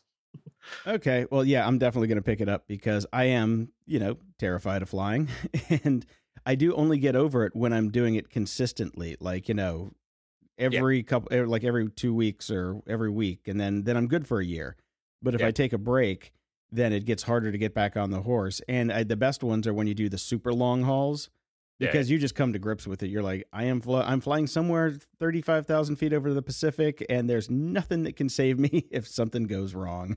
Okay. 0.86 1.26
Well, 1.30 1.44
yeah, 1.44 1.66
I'm 1.66 1.78
definitely 1.78 2.08
going 2.08 2.16
to 2.16 2.22
pick 2.22 2.40
it 2.40 2.48
up 2.48 2.66
because 2.66 3.06
I 3.12 3.24
am, 3.24 3.72
you 3.86 3.98
know, 3.98 4.16
terrified 4.38 4.82
of 4.82 4.88
flying. 4.88 5.28
and 5.84 6.04
I 6.46 6.54
do 6.54 6.74
only 6.74 6.98
get 6.98 7.16
over 7.16 7.44
it 7.44 7.54
when 7.54 7.72
I'm 7.72 7.90
doing 7.90 8.14
it 8.14 8.30
consistently. 8.30 9.16
Like, 9.20 9.48
you 9.48 9.54
know, 9.54 9.92
every 10.58 10.98
yeah. 10.98 11.02
couple, 11.02 11.36
er, 11.36 11.46
like 11.46 11.64
every 11.64 11.88
two 11.90 12.14
weeks 12.14 12.50
or 12.50 12.82
every 12.86 13.10
week. 13.10 13.48
And 13.48 13.60
then, 13.60 13.84
then 13.84 13.96
I'm 13.96 14.08
good 14.08 14.26
for 14.26 14.40
a 14.40 14.44
year 14.44 14.76
But 15.22 15.34
if 15.34 15.40
Yeah. 15.40 15.48
I 15.48 15.50
take 15.50 15.72
a 15.72 15.78
break, 15.78 16.32
then 16.72 16.92
it 16.92 17.04
gets 17.04 17.24
harder 17.24 17.50
to 17.52 17.58
get 17.58 17.74
back 17.74 17.96
on 17.96 18.10
the 18.10 18.22
horse. 18.22 18.60
And 18.68 18.92
I, 18.92 19.02
the 19.02 19.16
best 19.16 19.42
ones 19.42 19.66
are 19.66 19.74
when 19.74 19.86
you 19.86 19.94
do 19.94 20.08
the 20.08 20.18
super 20.18 20.52
long 20.54 20.84
hauls 20.84 21.28
Yeah. 21.80 21.90
because 21.90 22.10
you 22.10 22.18
just 22.18 22.34
come 22.34 22.52
to 22.52 22.58
grips 22.58 22.86
with 22.86 23.02
it. 23.02 23.08
You're 23.08 23.22
like, 23.22 23.46
I 23.52 23.64
am 23.64 23.80
fl- 23.80 23.96
I'm 23.96 24.20
flying 24.20 24.46
somewhere 24.46 24.92
35,000 25.18 25.96
feet 25.96 26.12
over 26.12 26.32
the 26.32 26.42
Pacific, 26.42 27.04
and 27.08 27.28
there's 27.28 27.50
nothing 27.50 28.02
that 28.04 28.16
can 28.16 28.28
save 28.28 28.58
me 28.58 28.86
if 28.90 29.08
something 29.08 29.44
goes 29.44 29.74
wrong. 29.74 30.16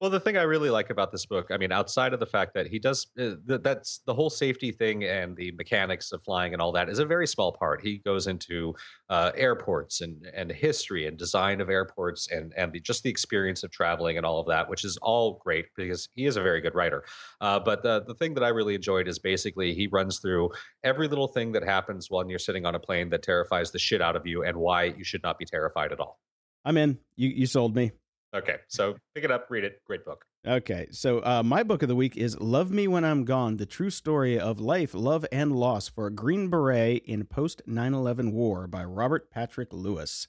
Well, 0.00 0.08
the 0.08 0.18
thing 0.18 0.38
I 0.38 0.42
really 0.44 0.70
like 0.70 0.88
about 0.88 1.12
this 1.12 1.26
book, 1.26 1.48
I 1.50 1.58
mean, 1.58 1.72
outside 1.72 2.14
of 2.14 2.20
the 2.20 2.26
fact 2.26 2.54
that 2.54 2.66
he 2.66 2.78
does 2.78 3.06
uh, 3.18 3.34
th- 3.46 3.60
that's 3.62 4.00
the 4.06 4.14
whole 4.14 4.30
safety 4.30 4.72
thing 4.72 5.04
and 5.04 5.36
the 5.36 5.52
mechanics 5.52 6.10
of 6.12 6.22
flying 6.22 6.54
and 6.54 6.62
all 6.62 6.72
that 6.72 6.88
is 6.88 7.00
a 7.00 7.04
very 7.04 7.26
small 7.26 7.52
part. 7.52 7.82
He 7.82 7.98
goes 7.98 8.26
into 8.26 8.74
uh, 9.10 9.32
airports 9.34 10.00
and 10.00 10.24
and 10.34 10.50
history 10.50 11.06
and 11.06 11.18
design 11.18 11.60
of 11.60 11.68
airports 11.68 12.30
and 12.30 12.54
and 12.56 12.72
the, 12.72 12.80
just 12.80 13.02
the 13.02 13.10
experience 13.10 13.62
of 13.62 13.70
traveling 13.72 14.16
and 14.16 14.24
all 14.24 14.40
of 14.40 14.46
that, 14.46 14.70
which 14.70 14.86
is 14.86 14.96
all 15.02 15.34
great 15.44 15.66
because 15.76 16.08
he 16.14 16.24
is 16.24 16.38
a 16.38 16.42
very 16.42 16.62
good 16.62 16.74
writer. 16.74 17.04
Uh, 17.42 17.60
but 17.60 17.82
the 17.82 18.02
the 18.06 18.14
thing 18.14 18.32
that 18.34 18.42
I 18.42 18.48
really 18.48 18.74
enjoyed 18.74 19.06
is 19.06 19.18
basically 19.18 19.74
he 19.74 19.86
runs 19.86 20.18
through 20.18 20.50
every 20.82 21.08
little 21.08 21.28
thing 21.28 21.52
that 21.52 21.62
happens 21.62 22.10
when 22.10 22.30
you're 22.30 22.38
sitting 22.38 22.64
on 22.64 22.74
a 22.74 22.80
plane 22.80 23.10
that 23.10 23.22
terrifies 23.22 23.70
the 23.70 23.78
shit 23.78 24.00
out 24.00 24.16
of 24.16 24.26
you 24.26 24.44
and 24.44 24.56
why 24.56 24.84
you 24.84 25.04
should 25.04 25.22
not 25.22 25.38
be 25.38 25.44
terrified 25.44 25.92
at 25.92 26.00
all. 26.00 26.18
I'm 26.64 26.78
in. 26.78 26.98
You 27.16 27.28
you 27.28 27.44
sold 27.44 27.76
me. 27.76 27.92
Okay, 28.34 28.56
so 28.68 28.94
pick 29.14 29.24
it 29.24 29.30
up, 29.30 29.46
read 29.50 29.64
it. 29.64 29.82
Great 29.84 30.04
book. 30.04 30.24
Okay, 30.46 30.86
so 30.92 31.18
uh, 31.24 31.42
my 31.44 31.62
book 31.62 31.82
of 31.82 31.88
the 31.88 31.96
week 31.96 32.16
is 32.16 32.38
Love 32.40 32.70
Me 32.70 32.86
When 32.86 33.04
I'm 33.04 33.24
Gone 33.24 33.56
The 33.56 33.66
True 33.66 33.90
Story 33.90 34.38
of 34.38 34.60
Life, 34.60 34.94
Love, 34.94 35.26
and 35.32 35.52
Loss 35.52 35.88
for 35.88 36.06
a 36.06 36.10
Green 36.12 36.48
Beret 36.48 37.02
in 37.04 37.24
Post 37.24 37.60
9 37.66 37.92
11 37.92 38.32
War 38.32 38.66
by 38.68 38.84
Robert 38.84 39.30
Patrick 39.30 39.72
Lewis. 39.72 40.28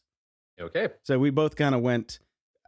Okay. 0.60 0.90
So 1.04 1.20
we 1.20 1.30
both 1.30 1.56
kind 1.56 1.76
of 1.76 1.82
went 1.82 2.20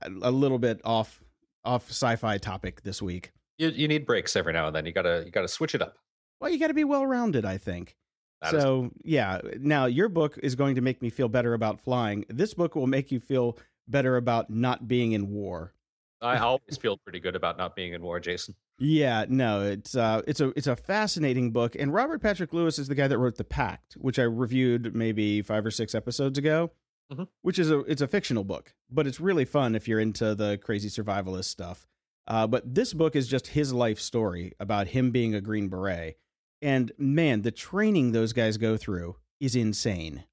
a, 0.04 0.32
little 0.32 0.60
bit 0.60 0.82
off 0.86 1.22
off 1.66 1.90
sci-fi 1.90 2.38
topic 2.38 2.84
this 2.84 3.02
week. 3.02 3.32
You, 3.58 3.70
you 3.70 3.88
need 3.88 4.06
breaks 4.06 4.36
every 4.36 4.54
now 4.54 4.68
and 4.68 4.76
then. 4.76 4.86
You 4.86 4.92
gotta 4.92 5.24
you 5.26 5.32
gotta 5.32 5.48
switch 5.48 5.74
it 5.74 5.82
up. 5.82 5.96
Well, 6.40 6.52
you 6.52 6.60
got 6.60 6.68
to 6.68 6.74
be 6.74 6.84
well 6.84 7.06
rounded, 7.06 7.46
I 7.46 7.58
think. 7.58 7.96
That 8.42 8.54
is- 8.54 8.62
so 8.62 8.92
yeah, 9.04 9.40
now 9.60 9.86
your 9.86 10.10
book 10.10 10.38
is 10.44 10.56
going 10.56 10.76
to 10.76 10.82
make 10.82 11.02
me 11.02 11.10
feel 11.10 11.30
better 11.30 11.54
about 11.54 11.80
flying. 11.82 12.26
This 12.30 12.54
book 12.54 12.76
will 12.76 12.88
make 12.88 13.12
you 13.12 13.20
feel 13.20 13.58
better 13.88 14.18
about 14.18 14.50
not 14.50 14.88
being 14.88 15.12
in 15.12 15.30
war. 15.30 15.74
I 16.22 16.38
always 16.40 16.78
feel 16.80 16.98
pretty 16.98 17.20
good 17.20 17.36
about 17.36 17.58
not 17.58 17.76
being 17.76 17.94
in 17.94 18.02
war, 18.02 18.20
Jason. 18.20 18.56
Yeah, 18.80 19.26
no, 19.30 19.62
it's 19.62 19.96
uh, 19.96 20.24
it's 20.28 20.40
a 20.42 20.50
it's 20.58 20.68
a 20.68 20.76
fascinating 20.76 21.52
book, 21.52 21.76
and 21.78 21.94
Robert 21.94 22.22
Patrick 22.22 22.54
Lewis 22.54 22.80
is 22.80 22.88
the 22.88 22.96
guy 22.96 23.08
that 23.08 23.18
wrote 23.18 23.38
The 23.38 23.44
Pact, 23.44 23.94
which 23.94 24.18
I 24.18 24.24
reviewed 24.24 24.96
maybe 24.96 25.42
five 25.42 25.66
or 25.66 25.72
six 25.72 25.94
episodes 25.94 26.38
ago. 26.38 26.72
Mhm. 27.12 27.28
Which 27.44 27.60
is 27.60 27.70
a 27.70 27.80
it's 27.82 28.02
a 28.02 28.08
fictional 28.08 28.44
book, 28.44 28.74
but 28.90 29.06
it's 29.06 29.20
really 29.20 29.46
fun 29.46 29.76
if 29.76 29.88
you're 29.88 30.00
into 30.00 30.34
the 30.34 30.58
crazy 30.58 30.90
survivalist 30.90 31.46
stuff. 31.46 31.86
Uh, 32.26 32.48
but 32.48 32.74
this 32.74 32.94
book 32.94 33.16
is 33.16 33.28
just 33.28 33.48
his 33.48 33.74
life 33.74 34.00
story 34.00 34.54
about 34.60 34.88
him 34.88 35.12
being 35.12 35.36
a 35.36 35.42
Green 35.42 35.68
Beret, 35.68 36.18
and 36.62 36.92
man, 36.98 37.42
the 37.42 37.52
training 37.52 38.12
those 38.12 38.34
guys 38.34 38.58
go 38.58 38.76
through 38.78 39.18
is 39.40 39.56
insane. 39.56 40.24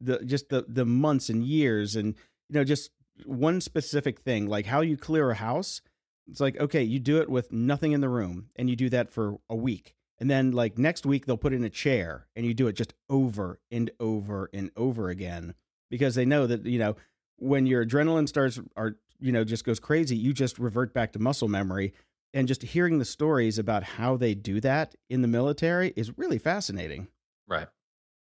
The 0.00 0.24
just 0.24 0.48
the 0.48 0.64
the 0.66 0.86
months 0.86 1.28
and 1.28 1.44
years, 1.44 1.94
and 1.94 2.16
you 2.48 2.54
know, 2.54 2.64
just 2.64 2.90
one 3.24 3.60
specific 3.60 4.18
thing 4.18 4.48
like 4.48 4.66
how 4.66 4.80
you 4.80 4.96
clear 4.96 5.30
a 5.30 5.34
house 5.34 5.80
it's 6.28 6.40
like 6.40 6.58
okay 6.58 6.82
you 6.82 6.98
do 6.98 7.18
it 7.20 7.30
with 7.30 7.52
nothing 7.52 7.92
in 7.92 8.00
the 8.00 8.08
room 8.08 8.48
and 8.56 8.68
you 8.68 8.76
do 8.76 8.88
that 8.88 9.10
for 9.10 9.36
a 9.48 9.54
week 9.54 9.94
and 10.18 10.28
then 10.30 10.50
like 10.50 10.78
next 10.78 11.06
week 11.06 11.26
they'll 11.26 11.36
put 11.36 11.52
in 11.52 11.62
a 11.64 11.70
chair 11.70 12.26
and 12.34 12.44
you 12.44 12.54
do 12.54 12.66
it 12.66 12.72
just 12.72 12.94
over 13.08 13.60
and 13.70 13.90
over 14.00 14.50
and 14.52 14.70
over 14.76 15.08
again 15.10 15.54
because 15.90 16.14
they 16.14 16.24
know 16.24 16.46
that 16.46 16.66
you 16.66 16.78
know 16.78 16.96
when 17.36 17.66
your 17.66 17.86
adrenaline 17.86 18.28
starts 18.28 18.60
are 18.76 18.96
you 19.20 19.30
know 19.30 19.44
just 19.44 19.64
goes 19.64 19.78
crazy 19.78 20.16
you 20.16 20.32
just 20.32 20.58
revert 20.58 20.92
back 20.92 21.12
to 21.12 21.18
muscle 21.20 21.48
memory 21.48 21.92
and 22.32 22.48
just 22.48 22.62
hearing 22.62 22.98
the 22.98 23.04
stories 23.04 23.58
about 23.60 23.84
how 23.84 24.16
they 24.16 24.34
do 24.34 24.60
that 24.60 24.96
in 25.08 25.22
the 25.22 25.28
military 25.28 25.92
is 25.94 26.18
really 26.18 26.38
fascinating 26.38 27.06
Right. 27.46 27.68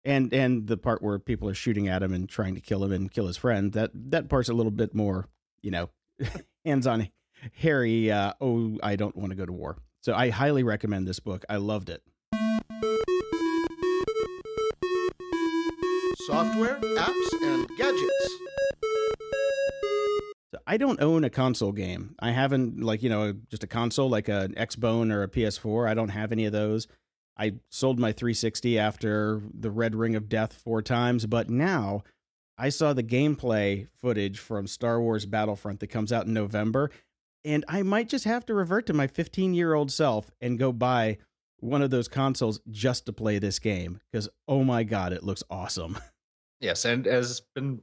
And 0.06 0.32
and 0.34 0.68
the 0.68 0.78
part 0.78 1.02
where 1.02 1.20
people 1.20 1.50
are 1.50 1.54
shooting 1.54 1.88
at 1.88 2.04
him 2.04 2.14
and 2.14 2.30
trying 2.30 2.56
to 2.56 2.62
kill 2.62 2.84
him 2.84 2.92
and 2.92 3.12
kill 3.12 3.28
his 3.28 3.38
friend 3.38 3.74
that 3.74 3.92
that 3.94 4.30
part's 4.30 4.50
a 4.50 4.54
little 4.54 4.72
bit 4.72 4.94
more 4.94 5.28
you 5.62 5.72
know 5.72 5.90
hands 6.66 6.88
on 6.88 7.10
hairy 7.54 8.12
uh, 8.12 8.34
oh 8.40 8.78
i 8.84 8.96
don't 8.96 9.18
want 9.18 9.32
to 9.32 9.36
go 9.36 9.46
to 9.46 9.52
war. 9.52 9.78
So 10.02 10.14
i 10.14 10.30
highly 10.30 10.64
recommend 10.64 11.08
this 11.08 11.20
book. 11.20 11.44
I 11.50 11.58
loved 11.58 11.90
it. 11.90 12.04
Software, 16.28 16.80
apps, 16.82 17.34
and 17.42 17.68
gadgets. 17.78 18.30
so 20.52 20.60
i 20.68 20.78
don't 20.78 21.02
own 21.02 21.24
a 21.24 21.30
console 21.30 21.72
game. 21.72 22.16
I 22.20 22.32
haven't 22.32 22.82
like 22.82 23.02
you 23.02 23.10
know 23.10 23.34
just 23.50 23.64
a 23.64 23.68
console 23.68 24.10
like 24.10 24.28
an 24.28 24.54
xbone 24.54 25.12
or 25.12 25.24
a 25.24 25.28
ps4 25.28 25.90
i 25.90 25.94
don't 25.96 26.10
have 26.10 26.32
any 26.32 26.46
of 26.46 26.52
those 26.52 26.88
i 27.38 27.54
sold 27.70 28.00
my 28.00 28.12
360 28.12 28.78
after 28.80 29.42
the 29.54 29.72
red 29.72 29.96
ring 29.96 30.16
of 30.16 30.30
death 30.30 30.54
four 30.54 30.82
times 30.82 31.26
but 31.26 31.50
now 31.50 32.04
I 32.58 32.70
saw 32.70 32.94
the 32.94 33.04
gameplay 33.04 33.88
footage 33.94 34.40
from 34.40 34.68
Star 34.68 35.02
Wars 35.02 35.26
Battlefront 35.26 35.82
that 35.82 35.88
comes 35.88 36.14
out 36.14 36.26
in 36.26 36.34
November, 36.34 36.90
and 37.44 37.66
I 37.68 37.84
might 37.84 38.10
just 38.10 38.26
have 38.26 38.46
to 38.46 38.54
revert 38.54 38.86
to 38.88 38.94
my 38.94 39.08
15 39.08 39.54
year 39.54 39.74
old 39.74 39.92
self 39.92 40.32
and 40.42 40.58
go 40.58 40.72
buy 40.72 41.18
one 41.60 41.82
of 41.82 41.90
those 41.90 42.08
consoles 42.08 42.60
just 42.70 43.06
to 43.06 43.14
play 43.14 43.40
this 43.40 43.60
game 43.60 44.00
because 44.12 44.30
oh 44.48 44.64
my 44.64 44.84
god, 44.84 45.14
it 45.14 45.24
looks 45.24 45.44
awesome. 45.50 45.98
Yes, 46.62 46.86
and 46.86 47.06
as 47.06 47.42
been 47.54 47.82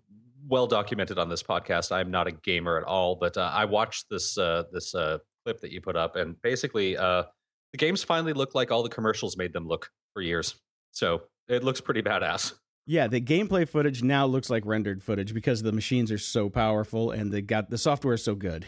well 0.48 0.66
documented 0.66 1.18
on 1.18 1.28
this 1.28 1.42
podcast, 1.42 1.92
I'm 1.92 2.10
not 2.10 2.26
a 2.26 2.32
gamer 2.32 2.78
at 2.78 2.84
all, 2.84 3.16
but 3.16 3.36
uh, 3.36 3.50
I 3.52 3.66
watched 3.66 4.06
this 4.08 4.38
uh, 4.38 4.64
this 4.72 4.94
uh, 4.94 5.18
clip 5.44 5.60
that 5.60 5.70
you 5.72 5.82
put 5.82 5.94
up, 5.94 6.16
and 6.16 6.40
basically, 6.40 6.96
uh, 6.96 7.24
the 7.72 7.78
games 7.78 8.02
finally 8.04 8.32
look 8.32 8.54
like 8.54 8.70
all 8.70 8.82
the 8.82 8.88
commercials 8.88 9.36
made 9.36 9.52
them 9.52 9.66
look 9.66 9.90
for 10.14 10.22
years. 10.22 10.54
So 10.92 11.22
it 11.48 11.64
looks 11.64 11.80
pretty 11.80 12.02
badass. 12.02 12.54
Yeah, 12.86 13.06
the 13.06 13.20
gameplay 13.20 13.68
footage 13.68 14.02
now 14.02 14.26
looks 14.26 14.50
like 14.50 14.64
rendered 14.66 15.02
footage 15.02 15.32
because 15.32 15.62
the 15.62 15.72
machines 15.72 16.10
are 16.10 16.18
so 16.18 16.50
powerful 16.50 17.12
and 17.12 17.32
they 17.32 17.40
got 17.40 17.70
the 17.70 17.78
software 17.78 18.14
is 18.14 18.24
so 18.24 18.34
good. 18.34 18.66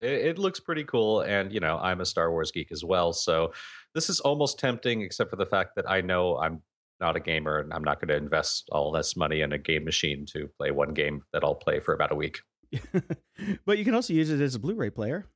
It, 0.00 0.12
it 0.12 0.38
looks 0.38 0.60
pretty 0.60 0.84
cool, 0.84 1.22
and 1.22 1.52
you 1.52 1.60
know, 1.60 1.78
I'm 1.78 2.00
a 2.00 2.06
Star 2.06 2.30
Wars 2.30 2.52
geek 2.52 2.70
as 2.70 2.84
well, 2.84 3.12
so 3.12 3.52
this 3.94 4.08
is 4.08 4.20
almost 4.20 4.58
tempting, 4.58 5.02
except 5.02 5.30
for 5.30 5.36
the 5.36 5.46
fact 5.46 5.70
that 5.76 5.90
I 5.90 6.00
know 6.00 6.38
I'm 6.38 6.62
not 7.00 7.16
a 7.16 7.20
gamer 7.20 7.58
and 7.58 7.72
I'm 7.72 7.84
not 7.84 8.00
going 8.00 8.08
to 8.08 8.16
invest 8.16 8.68
all 8.72 8.90
this 8.90 9.16
money 9.16 9.40
in 9.40 9.52
a 9.52 9.58
game 9.58 9.84
machine 9.84 10.26
to 10.32 10.48
play 10.58 10.70
one 10.72 10.94
game 10.94 11.22
that 11.32 11.44
I'll 11.44 11.54
play 11.54 11.78
for 11.80 11.94
about 11.94 12.12
a 12.12 12.16
week. 12.16 12.40
but 13.64 13.78
you 13.78 13.84
can 13.84 13.94
also 13.94 14.12
use 14.12 14.30
it 14.30 14.40
as 14.40 14.56
a 14.56 14.58
Blu-ray 14.58 14.90
player. 14.90 15.26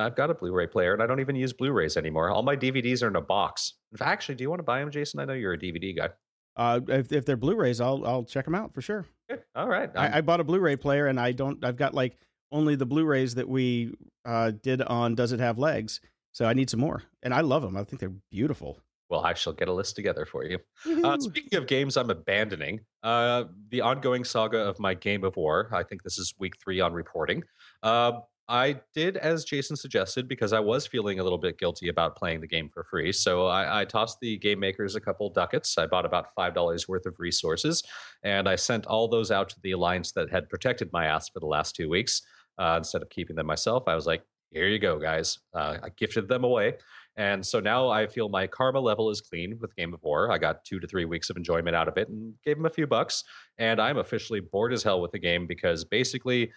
I've 0.00 0.16
got 0.16 0.30
a 0.30 0.34
Blu-ray 0.34 0.66
player, 0.68 0.92
and 0.92 1.02
I 1.02 1.06
don't 1.06 1.20
even 1.20 1.36
use 1.36 1.52
Blu-rays 1.52 1.96
anymore. 1.96 2.30
All 2.30 2.42
my 2.42 2.56
DVDs 2.56 3.02
are 3.02 3.08
in 3.08 3.16
a 3.16 3.20
box. 3.20 3.74
In 3.92 3.98
fact, 3.98 4.10
Actually, 4.10 4.34
do 4.36 4.42
you 4.44 4.50
want 4.50 4.60
to 4.60 4.64
buy 4.64 4.80
them, 4.80 4.90
Jason? 4.90 5.20
I 5.20 5.24
know 5.24 5.32
you're 5.34 5.52
a 5.54 5.58
DVD 5.58 5.96
guy. 5.96 6.08
Uh, 6.56 6.80
if, 6.88 7.12
if 7.12 7.24
they're 7.24 7.36
Blu-rays, 7.36 7.80
I'll 7.80 8.04
I'll 8.04 8.24
check 8.24 8.44
them 8.44 8.54
out 8.54 8.74
for 8.74 8.82
sure. 8.82 9.06
Okay. 9.30 9.42
All 9.54 9.68
right. 9.68 9.90
I, 9.94 10.18
I 10.18 10.20
bought 10.22 10.40
a 10.40 10.44
Blu-ray 10.44 10.76
player 10.76 11.06
and 11.06 11.20
I 11.20 11.30
don't. 11.32 11.64
I've 11.64 11.76
got 11.76 11.94
like 11.94 12.18
only 12.50 12.74
the 12.74 12.86
Blu-rays 12.86 13.36
that 13.36 13.48
we 13.48 13.94
uh, 14.24 14.50
did 14.62 14.82
on 14.82 15.14
Does 15.14 15.30
It 15.32 15.38
Have 15.40 15.58
Legs? 15.58 16.00
So 16.32 16.46
I 16.46 16.54
need 16.54 16.68
some 16.70 16.80
more, 16.80 17.02
and 17.22 17.32
I 17.32 17.42
love 17.42 17.62
them. 17.62 17.76
I 17.76 17.84
think 17.84 18.00
they're 18.00 18.12
beautiful. 18.30 18.80
well, 19.08 19.24
I 19.24 19.34
shall 19.34 19.52
get 19.52 19.68
a 19.68 19.72
list 19.72 19.96
together 19.96 20.26
for 20.26 20.44
you. 20.44 20.58
Uh, 21.04 21.18
speaking 21.18 21.58
of 21.58 21.66
games 21.66 21.96
I'm 21.96 22.10
abandoning, 22.10 22.80
uh, 23.02 23.44
the 23.70 23.80
ongoing 23.80 24.24
saga 24.24 24.58
of 24.58 24.78
my 24.78 24.94
Game 24.94 25.24
of 25.24 25.36
War. 25.36 25.68
I 25.72 25.82
think 25.82 26.02
this 26.02 26.18
is 26.18 26.34
week 26.38 26.54
three 26.62 26.80
on 26.80 26.92
reporting. 26.92 27.42
Uh, 27.82 28.12
I 28.48 28.80
did 28.94 29.18
as 29.18 29.44
Jason 29.44 29.76
suggested 29.76 30.26
because 30.26 30.54
I 30.54 30.60
was 30.60 30.86
feeling 30.86 31.20
a 31.20 31.22
little 31.22 31.38
bit 31.38 31.58
guilty 31.58 31.88
about 31.88 32.16
playing 32.16 32.40
the 32.40 32.46
game 32.46 32.70
for 32.70 32.82
free. 32.82 33.12
So 33.12 33.46
I, 33.46 33.82
I 33.82 33.84
tossed 33.84 34.20
the 34.20 34.38
game 34.38 34.58
makers 34.58 34.94
a 34.94 35.00
couple 35.00 35.28
ducats. 35.28 35.76
I 35.76 35.86
bought 35.86 36.06
about 36.06 36.32
five 36.34 36.54
dollars 36.54 36.88
worth 36.88 37.04
of 37.04 37.18
resources, 37.18 37.82
and 38.22 38.48
I 38.48 38.56
sent 38.56 38.86
all 38.86 39.06
those 39.06 39.30
out 39.30 39.50
to 39.50 39.60
the 39.62 39.72
alliance 39.72 40.12
that 40.12 40.30
had 40.30 40.48
protected 40.48 40.90
my 40.92 41.06
ass 41.06 41.28
for 41.28 41.40
the 41.40 41.46
last 41.46 41.76
two 41.76 41.90
weeks. 41.90 42.22
Uh, 42.58 42.76
instead 42.78 43.02
of 43.02 43.10
keeping 43.10 43.36
them 43.36 43.46
myself, 43.46 43.84
I 43.86 43.94
was 43.94 44.06
like, 44.06 44.22
"Here 44.50 44.66
you 44.66 44.78
go, 44.78 44.98
guys." 44.98 45.38
Uh, 45.52 45.78
I 45.82 45.90
gifted 45.90 46.28
them 46.28 46.44
away. 46.44 46.78
And 47.18 47.44
so 47.44 47.58
now 47.58 47.88
I 47.88 48.06
feel 48.06 48.28
my 48.28 48.46
karma 48.46 48.78
level 48.78 49.10
is 49.10 49.20
clean 49.20 49.58
with 49.60 49.74
Game 49.74 49.92
of 49.92 50.00
War. 50.04 50.30
I 50.30 50.38
got 50.38 50.64
two 50.64 50.78
to 50.78 50.86
three 50.86 51.04
weeks 51.04 51.30
of 51.30 51.36
enjoyment 51.36 51.74
out 51.74 51.88
of 51.88 51.98
it 51.98 52.08
and 52.08 52.32
gave 52.44 52.56
them 52.56 52.64
a 52.66 52.70
few 52.70 52.86
bucks. 52.86 53.24
And 53.58 53.80
I'm 53.80 53.98
officially 53.98 54.38
bored 54.38 54.72
as 54.72 54.84
hell 54.84 55.00
with 55.00 55.10
the 55.10 55.18
game 55.18 55.48
because 55.48 55.84
basically 55.84 56.52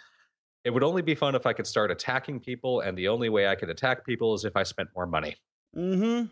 it 0.63 0.69
would 0.69 0.83
only 0.83 1.01
be 1.01 1.15
fun 1.15 1.35
if 1.35 1.45
I 1.45 1.53
could 1.53 1.67
start 1.67 1.91
attacking 1.91 2.39
people. 2.39 2.81
And 2.81 2.97
the 2.97 3.07
only 3.07 3.29
way 3.29 3.47
I 3.47 3.55
could 3.55 3.69
attack 3.69 4.05
people 4.05 4.33
is 4.33 4.45
if 4.45 4.55
I 4.55 4.63
spent 4.63 4.89
more 4.95 5.05
money. 5.07 5.35
Mm-hmm. 5.75 6.27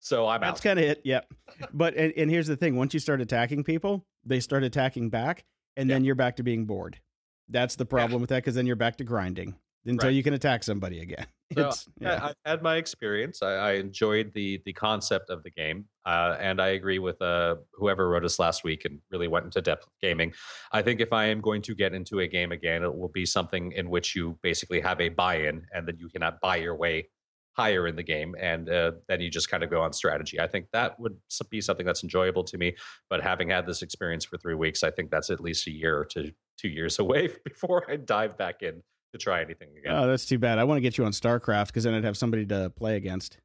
So 0.00 0.26
I'm 0.26 0.40
That's 0.40 0.48
out. 0.48 0.52
That's 0.54 0.60
kind 0.62 0.78
of 0.78 0.84
it. 0.84 1.00
Yep. 1.04 1.32
But 1.72 1.96
and, 1.96 2.12
and 2.16 2.30
here's 2.30 2.46
the 2.46 2.56
thing: 2.56 2.76
once 2.76 2.94
you 2.94 3.00
start 3.00 3.20
attacking 3.20 3.64
people, 3.64 4.06
they 4.24 4.40
start 4.40 4.62
attacking 4.62 5.10
back, 5.10 5.44
and 5.76 5.88
then 5.88 6.04
you're 6.04 6.14
back 6.14 6.36
to 6.36 6.42
being 6.42 6.66
bored. 6.66 7.00
That's 7.48 7.76
the 7.76 7.86
problem 7.86 8.20
with 8.20 8.30
that 8.30 8.38
because 8.38 8.54
then 8.54 8.66
you're 8.66 8.76
back 8.76 8.96
to 8.96 9.04
grinding 9.04 9.54
until 9.84 10.08
Right. 10.08 10.14
you 10.14 10.22
can 10.22 10.34
attack 10.34 10.64
somebody 10.64 11.00
again. 11.00 11.26
So 11.54 11.70
yeah. 12.00 12.26
I've 12.26 12.34
had 12.44 12.62
my 12.62 12.76
experience. 12.76 13.40
I, 13.40 13.52
I, 13.52 13.72
enjoyed 13.74 14.32
the 14.34 14.60
the 14.64 14.72
concept 14.72 15.30
of 15.30 15.44
the 15.44 15.50
game, 15.50 15.86
uh, 16.04 16.36
and 16.40 16.60
I 16.60 16.68
agree 16.68 16.98
with 16.98 17.22
uh, 17.22 17.56
whoever 17.74 18.08
wrote 18.08 18.24
us 18.24 18.38
last 18.38 18.64
week 18.64 18.84
and 18.84 18.98
really 19.10 19.28
went 19.28 19.44
into 19.44 19.62
depth 19.62 19.84
with 19.84 19.94
gaming. 20.00 20.32
I 20.72 20.82
think 20.82 21.00
if 21.00 21.12
I 21.12 21.26
am 21.26 21.40
going 21.40 21.62
to 21.62 21.74
get 21.74 21.94
into 21.94 22.18
a 22.18 22.26
game 22.26 22.50
again, 22.50 22.82
it 22.82 22.94
will 22.94 23.08
be 23.08 23.24
something 23.26 23.72
in 23.72 23.90
which 23.90 24.16
you 24.16 24.38
basically 24.42 24.80
have 24.80 25.00
a 25.00 25.08
buy-in, 25.08 25.66
and 25.72 25.86
then 25.86 25.96
you 25.98 26.08
cannot 26.08 26.40
buy 26.40 26.56
your 26.56 26.74
way 26.74 27.08
higher 27.56 27.86
in 27.86 27.96
the 27.96 28.02
game, 28.02 28.34
and 28.38 28.68
uh, 28.68 28.92
then 29.08 29.20
you 29.20 29.30
just 29.30 29.48
kind 29.48 29.62
of 29.62 29.70
go 29.70 29.80
on 29.82 29.92
strategy. 29.92 30.40
I 30.40 30.48
think 30.48 30.66
that 30.72 30.98
would 30.98 31.16
be 31.48 31.60
something 31.60 31.86
that's 31.86 32.02
enjoyable 32.02 32.44
to 32.44 32.58
me. 32.58 32.76
But 33.08 33.22
having 33.22 33.50
had 33.50 33.66
this 33.66 33.82
experience 33.82 34.24
for 34.24 34.36
three 34.36 34.54
weeks, 34.54 34.82
I 34.82 34.90
think 34.90 35.10
that's 35.10 35.30
at 35.30 35.40
least 35.40 35.66
a 35.66 35.70
year 35.70 36.04
to 36.10 36.32
two 36.58 36.68
years 36.68 36.98
away 37.04 37.30
before 37.44 37.90
I 37.90 37.96
dive 37.96 38.36
back 38.36 38.62
in 38.62 38.82
to 39.12 39.18
try 39.18 39.42
anything 39.42 39.68
again. 39.78 39.92
Oh, 39.94 40.06
that's 40.06 40.26
too 40.26 40.38
bad. 40.38 40.58
I 40.58 40.64
want 40.64 40.78
to 40.78 40.82
get 40.82 40.98
you 40.98 41.04
on 41.04 41.12
StarCraft 41.12 41.68
because 41.68 41.84
then 41.84 41.94
I'd 41.94 42.04
have 42.04 42.16
somebody 42.16 42.46
to 42.46 42.70
play 42.70 42.96
against. 42.96 43.38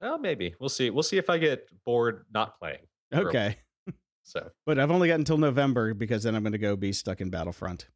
Well, 0.00 0.18
maybe 0.18 0.54
we'll 0.60 0.68
see. 0.68 0.90
We'll 0.90 1.02
see 1.02 1.16
if 1.16 1.30
I 1.30 1.38
get 1.38 1.68
bored 1.84 2.24
not 2.32 2.58
playing. 2.58 2.86
Okay. 3.12 3.56
So, 4.26 4.52
but 4.64 4.78
I've 4.78 4.90
only 4.90 5.08
got 5.08 5.18
until 5.18 5.36
November 5.36 5.92
because 5.92 6.22
then 6.22 6.34
I'm 6.34 6.42
going 6.42 6.52
to 6.52 6.58
go 6.58 6.76
be 6.76 6.94
stuck 6.94 7.20
in 7.20 7.28
Battlefront. 7.28 7.88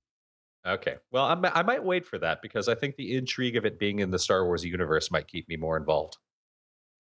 Okay. 0.67 0.97
Well, 1.11 1.25
I'm, 1.25 1.43
i 1.43 1.63
might 1.63 1.83
wait 1.83 2.05
for 2.05 2.19
that 2.19 2.43
because 2.43 2.69
I 2.69 2.75
think 2.75 2.97
the 2.97 3.17
intrigue 3.17 3.57
of 3.57 3.65
it 3.65 3.79
being 3.79 4.01
in 4.01 4.11
the 4.11 4.19
Star 4.19 4.45
Wars 4.45 4.63
universe 4.63 5.11
might 5.11 5.27
keep 5.27 5.49
me 5.49 5.57
more 5.57 5.79
involved. 5.79 6.19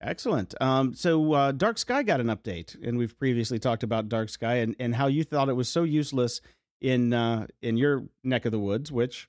Excellent. 0.00 0.54
Um, 0.62 0.94
so 0.94 1.32
uh, 1.32 1.52
Dark 1.52 1.76
Sky 1.76 2.02
got 2.02 2.20
an 2.20 2.28
update, 2.28 2.80
and 2.82 2.96
we've 2.96 3.18
previously 3.18 3.58
talked 3.58 3.82
about 3.82 4.08
Dark 4.08 4.28
Sky 4.28 4.56
and, 4.56 4.76
and 4.78 4.94
how 4.94 5.08
you 5.08 5.24
thought 5.24 5.48
it 5.48 5.54
was 5.54 5.68
so 5.68 5.82
useless 5.82 6.40
in 6.80 7.12
uh, 7.12 7.48
in 7.60 7.76
your 7.76 8.04
neck 8.22 8.44
of 8.44 8.52
the 8.52 8.58
woods, 8.58 8.92
which 8.92 9.28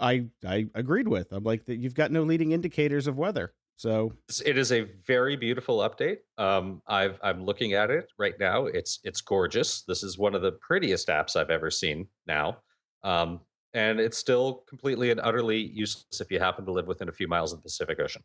I 0.00 0.26
I 0.46 0.66
agreed 0.74 1.08
with. 1.08 1.32
I'm 1.32 1.44
like 1.44 1.66
that 1.66 1.76
you've 1.76 1.94
got 1.94 2.10
no 2.10 2.22
leading 2.22 2.52
indicators 2.52 3.06
of 3.06 3.18
weather. 3.18 3.52
So 3.76 4.12
it 4.44 4.58
is 4.58 4.72
a 4.72 4.82
very 4.82 5.36
beautiful 5.36 5.78
update. 5.78 6.18
Um, 6.36 6.82
I've 6.86 7.18
I'm 7.22 7.44
looking 7.44 7.72
at 7.72 7.90
it 7.90 8.10
right 8.18 8.34
now. 8.38 8.66
It's 8.66 9.00
it's 9.04 9.22
gorgeous. 9.22 9.82
This 9.82 10.02
is 10.02 10.18
one 10.18 10.34
of 10.34 10.42
the 10.42 10.52
prettiest 10.52 11.08
apps 11.08 11.34
I've 11.34 11.50
ever 11.50 11.70
seen 11.70 12.08
now. 12.26 12.58
Um, 13.02 13.40
and 13.72 13.98
it's 13.98 14.18
still 14.18 14.64
completely 14.68 15.10
and 15.10 15.20
utterly 15.20 15.58
useless 15.58 16.20
if 16.20 16.30
you 16.30 16.38
happen 16.38 16.66
to 16.66 16.72
live 16.72 16.86
within 16.86 17.08
a 17.08 17.12
few 17.12 17.28
miles 17.28 17.52
of 17.52 17.60
the 17.60 17.62
Pacific 17.62 17.98
Ocean. 18.00 18.22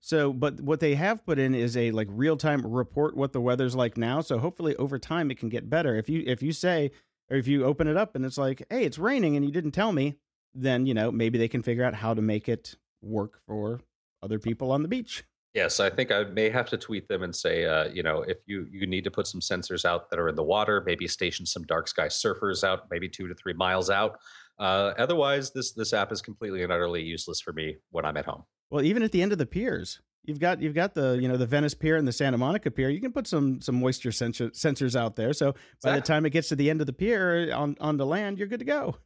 So, 0.00 0.32
but 0.32 0.60
what 0.60 0.80
they 0.80 0.94
have 0.94 1.24
put 1.26 1.38
in 1.38 1.54
is 1.54 1.76
a 1.76 1.90
like 1.90 2.08
real 2.10 2.36
time 2.36 2.62
report 2.66 3.16
what 3.16 3.32
the 3.32 3.40
weather's 3.40 3.76
like 3.76 3.96
now. 3.96 4.20
So 4.20 4.38
hopefully 4.38 4.74
over 4.76 4.98
time 4.98 5.30
it 5.30 5.38
can 5.38 5.48
get 5.48 5.68
better. 5.68 5.96
If 5.96 6.08
you 6.08 6.22
if 6.26 6.42
you 6.42 6.52
say 6.52 6.90
or 7.30 7.36
if 7.36 7.46
you 7.46 7.64
open 7.64 7.88
it 7.88 7.96
up 7.96 8.14
and 8.16 8.24
it's 8.24 8.38
like, 8.38 8.64
hey, 8.70 8.84
it's 8.84 8.98
raining 8.98 9.36
and 9.36 9.44
you 9.44 9.52
didn't 9.52 9.72
tell 9.72 9.92
me, 9.92 10.16
then 10.54 10.86
you 10.86 10.94
know 10.94 11.10
maybe 11.10 11.38
they 11.38 11.48
can 11.48 11.62
figure 11.62 11.84
out 11.84 11.94
how 11.94 12.14
to 12.14 12.22
make 12.22 12.48
it 12.48 12.76
work 13.02 13.40
for 13.46 13.80
other 14.22 14.38
people 14.38 14.72
on 14.72 14.82
the 14.82 14.88
beach. 14.88 15.24
Yes, 15.54 15.78
I 15.78 15.88
think 15.88 16.10
I 16.10 16.24
may 16.24 16.50
have 16.50 16.68
to 16.70 16.76
tweet 16.76 17.06
them 17.06 17.22
and 17.22 17.34
say, 17.34 17.64
uh, 17.64 17.84
you 17.84 18.02
know, 18.02 18.22
if 18.22 18.38
you 18.46 18.66
you 18.72 18.86
need 18.88 19.04
to 19.04 19.10
put 19.10 19.28
some 19.28 19.40
sensors 19.40 19.84
out 19.84 20.10
that 20.10 20.18
are 20.18 20.28
in 20.28 20.34
the 20.34 20.42
water, 20.42 20.82
maybe 20.84 21.06
station 21.06 21.46
some 21.46 21.62
dark 21.62 21.86
sky 21.86 22.08
surfers 22.08 22.64
out, 22.64 22.90
maybe 22.90 23.08
two 23.08 23.28
to 23.28 23.34
three 23.34 23.52
miles 23.52 23.88
out. 23.88 24.18
Uh, 24.58 24.92
otherwise, 24.98 25.52
this 25.52 25.72
this 25.72 25.92
app 25.92 26.10
is 26.10 26.20
completely 26.20 26.62
and 26.64 26.72
utterly 26.72 27.02
useless 27.02 27.40
for 27.40 27.52
me 27.52 27.76
when 27.90 28.04
I'm 28.04 28.16
at 28.16 28.24
home. 28.24 28.44
Well, 28.70 28.82
even 28.82 29.04
at 29.04 29.12
the 29.12 29.22
end 29.22 29.30
of 29.30 29.38
the 29.38 29.46
piers, 29.46 30.00
you've 30.24 30.40
got 30.40 30.60
you've 30.60 30.74
got 30.74 30.94
the 30.94 31.18
you 31.20 31.28
know 31.28 31.36
the 31.36 31.46
Venice 31.46 31.74
Pier 31.74 31.96
and 31.96 32.08
the 32.08 32.12
Santa 32.12 32.36
Monica 32.36 32.72
Pier. 32.72 32.90
You 32.90 33.00
can 33.00 33.12
put 33.12 33.28
some 33.28 33.60
some 33.60 33.76
moisture 33.76 34.10
sensor, 34.10 34.50
sensors 34.50 34.96
out 34.96 35.14
there. 35.14 35.32
So 35.32 35.54
by 35.84 35.92
the 35.94 36.00
time 36.00 36.26
it 36.26 36.30
gets 36.30 36.48
to 36.48 36.56
the 36.56 36.68
end 36.68 36.80
of 36.80 36.88
the 36.88 36.92
pier 36.92 37.52
on 37.54 37.76
on 37.80 37.96
the 37.96 38.06
land, 38.06 38.38
you're 38.38 38.48
good 38.48 38.58
to 38.58 38.64
go. 38.64 38.96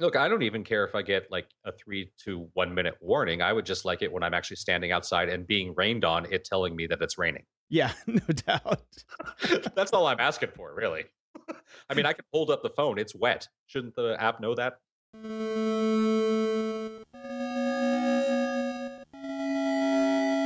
Look, 0.00 0.14
I 0.14 0.28
don't 0.28 0.42
even 0.44 0.62
care 0.62 0.84
if 0.84 0.94
I 0.94 1.02
get 1.02 1.28
like 1.28 1.48
a 1.64 1.72
three 1.72 2.12
to 2.24 2.48
one 2.54 2.72
minute 2.72 2.94
warning. 3.00 3.42
I 3.42 3.52
would 3.52 3.66
just 3.66 3.84
like 3.84 4.00
it 4.00 4.12
when 4.12 4.22
I'm 4.22 4.32
actually 4.32 4.56
standing 4.56 4.92
outside 4.92 5.28
and 5.28 5.44
being 5.44 5.74
rained 5.74 6.04
on, 6.04 6.24
it 6.30 6.44
telling 6.44 6.76
me 6.76 6.86
that 6.86 7.02
it's 7.02 7.18
raining. 7.18 7.46
Yeah, 7.68 7.90
no 8.06 8.20
doubt. 8.28 8.82
That's 9.74 9.92
all 9.92 10.06
I'm 10.06 10.20
asking 10.20 10.50
for, 10.50 10.72
really. 10.72 11.06
I 11.90 11.94
mean, 11.94 12.06
I 12.06 12.12
can 12.12 12.24
hold 12.32 12.50
up 12.50 12.62
the 12.62 12.70
phone. 12.70 12.98
It's 12.98 13.14
wet. 13.14 13.48
Shouldn't 13.66 13.96
the 13.96 14.16
app 14.20 14.40
know 14.40 14.54
that? 14.54 14.78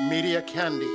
Media 0.09 0.41
Candy. 0.43 0.87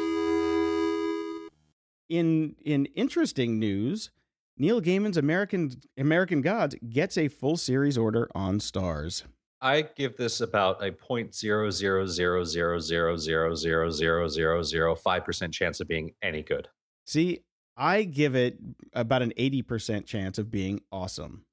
In 2.10 2.55
in 2.66 2.86
interesting 2.95 3.60
news, 3.60 4.10
Neil 4.58 4.82
Gaiman's 4.82 5.18
American 5.18 5.72
American 5.97 6.41
Gods 6.41 6.76
gets 6.89 7.18
a 7.18 7.28
full 7.28 7.58
series 7.58 7.97
order 7.97 8.28
on 8.34 8.60
Starz. 8.60 9.24
I 9.62 9.84
give 9.95 10.18
this 10.18 10.41
about 10.41 10.84
a 10.84 10.91
point 10.91 11.34
zero 11.34 11.70
zero 11.70 12.05
zero 12.05 12.43
zero 12.43 12.80
zero 12.80 13.16
zero 13.18 13.55
zero 13.55 13.89
zero 13.89 14.28
zero 14.28 14.64
zero 14.64 14.95
five 14.95 15.26
percent 15.26 15.53
chance 15.53 15.80
of 15.80 15.88
being 15.88 16.12
any 16.22 16.43
good. 16.43 16.68
See, 17.05 17.39
I 17.76 18.03
give 18.03 18.36
it 18.36 18.58
about 18.93 19.22
an 19.22 19.34
eighty 19.38 19.62
percent 19.62 20.05
chance 20.05 20.38
of 20.38 20.51
being 20.51 20.82
awesome. 20.91 21.43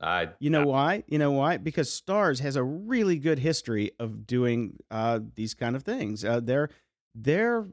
Uh, 0.00 0.26
you 0.38 0.50
know 0.50 0.66
why? 0.66 1.04
You 1.06 1.18
know 1.18 1.32
why? 1.32 1.56
Because 1.56 1.88
Starz 1.88 2.40
has 2.40 2.56
a 2.56 2.62
really 2.62 3.18
good 3.18 3.38
history 3.38 3.92
of 3.98 4.26
doing 4.26 4.76
uh, 4.90 5.20
these 5.34 5.54
kind 5.54 5.76
of 5.76 5.82
things. 5.82 6.24
Uh, 6.24 6.40
their 6.40 6.68
their 7.14 7.66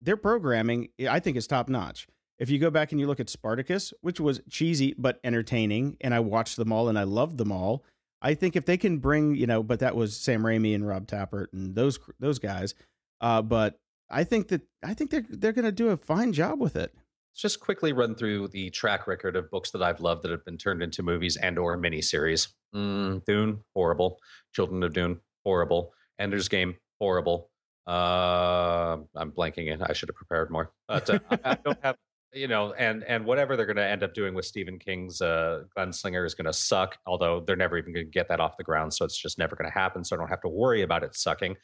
their 0.00 0.16
programming, 0.16 0.88
I 1.08 1.20
think, 1.20 1.36
is 1.36 1.46
top 1.46 1.68
notch. 1.68 2.06
If 2.38 2.50
you 2.50 2.58
go 2.58 2.70
back 2.70 2.92
and 2.92 3.00
you 3.00 3.06
look 3.06 3.20
at 3.20 3.28
Spartacus, 3.28 3.92
which 4.00 4.20
was 4.20 4.40
cheesy 4.48 4.94
but 4.96 5.18
entertaining, 5.24 5.96
and 6.00 6.14
I 6.14 6.20
watched 6.20 6.56
them 6.56 6.72
all 6.72 6.88
and 6.88 6.98
I 6.98 7.02
loved 7.02 7.38
them 7.38 7.50
all. 7.50 7.84
I 8.20 8.34
think 8.34 8.56
if 8.56 8.64
they 8.64 8.76
can 8.76 8.98
bring, 8.98 9.34
you 9.36 9.46
know, 9.46 9.62
but 9.62 9.80
that 9.80 9.94
was 9.94 10.16
Sam 10.16 10.42
Raimi 10.42 10.74
and 10.74 10.86
Rob 10.86 11.06
Tapert 11.06 11.46
and 11.52 11.74
those 11.74 11.98
those 12.18 12.38
guys. 12.38 12.74
Uh, 13.20 13.42
but 13.42 13.78
I 14.10 14.24
think 14.24 14.48
that 14.48 14.62
I 14.82 14.94
think 14.94 15.10
they're 15.10 15.24
they're 15.28 15.52
going 15.52 15.64
to 15.64 15.72
do 15.72 15.88
a 15.88 15.96
fine 15.96 16.32
job 16.32 16.60
with 16.60 16.76
it. 16.76 16.92
Let's 16.94 17.42
just 17.42 17.60
quickly 17.60 17.92
run 17.92 18.14
through 18.14 18.48
the 18.48 18.70
track 18.70 19.06
record 19.06 19.36
of 19.36 19.50
books 19.50 19.70
that 19.70 19.82
I've 19.82 20.00
loved 20.00 20.22
that 20.22 20.30
have 20.30 20.44
been 20.44 20.58
turned 20.58 20.82
into 20.82 21.02
movies 21.02 21.36
and 21.36 21.58
or 21.58 21.78
miniseries. 21.78 22.48
Mm, 22.74 23.24
Dune, 23.24 23.60
horrible. 23.74 24.18
Children 24.52 24.82
of 24.82 24.92
Dune, 24.92 25.20
horrible. 25.44 25.92
Ender's 26.18 26.48
Game, 26.48 26.76
horrible. 27.00 27.50
Uh, 27.86 28.98
I'm 29.14 29.30
blanking 29.30 29.72
it. 29.72 29.80
I 29.82 29.92
should 29.92 30.08
have 30.08 30.16
prepared 30.16 30.50
more. 30.50 30.72
But 30.88 31.08
uh, 31.08 31.18
I, 31.30 31.38
I 31.44 31.54
don't 31.54 31.78
have 31.82 31.96
you 32.32 32.48
know, 32.48 32.72
and 32.74 33.04
and 33.04 33.24
whatever 33.24 33.56
they're 33.56 33.66
going 33.66 33.76
to 33.76 33.86
end 33.86 34.02
up 34.02 34.14
doing 34.14 34.34
with 34.34 34.44
Stephen 34.44 34.78
King's 34.78 35.20
uh, 35.20 35.64
Gunslinger 35.76 36.26
is 36.26 36.34
going 36.34 36.46
to 36.46 36.52
suck. 36.52 36.98
Although 37.06 37.40
they're 37.40 37.56
never 37.56 37.78
even 37.78 37.92
going 37.92 38.06
to 38.06 38.10
get 38.10 38.28
that 38.28 38.40
off 38.40 38.56
the 38.56 38.64
ground, 38.64 38.92
so 38.92 39.04
it's 39.04 39.16
just 39.16 39.38
never 39.38 39.56
going 39.56 39.70
to 39.70 39.76
happen. 39.76 40.04
So 40.04 40.14
I 40.14 40.18
don't 40.18 40.28
have 40.28 40.42
to 40.42 40.48
worry 40.48 40.82
about 40.82 41.02
it 41.02 41.14
sucking. 41.14 41.56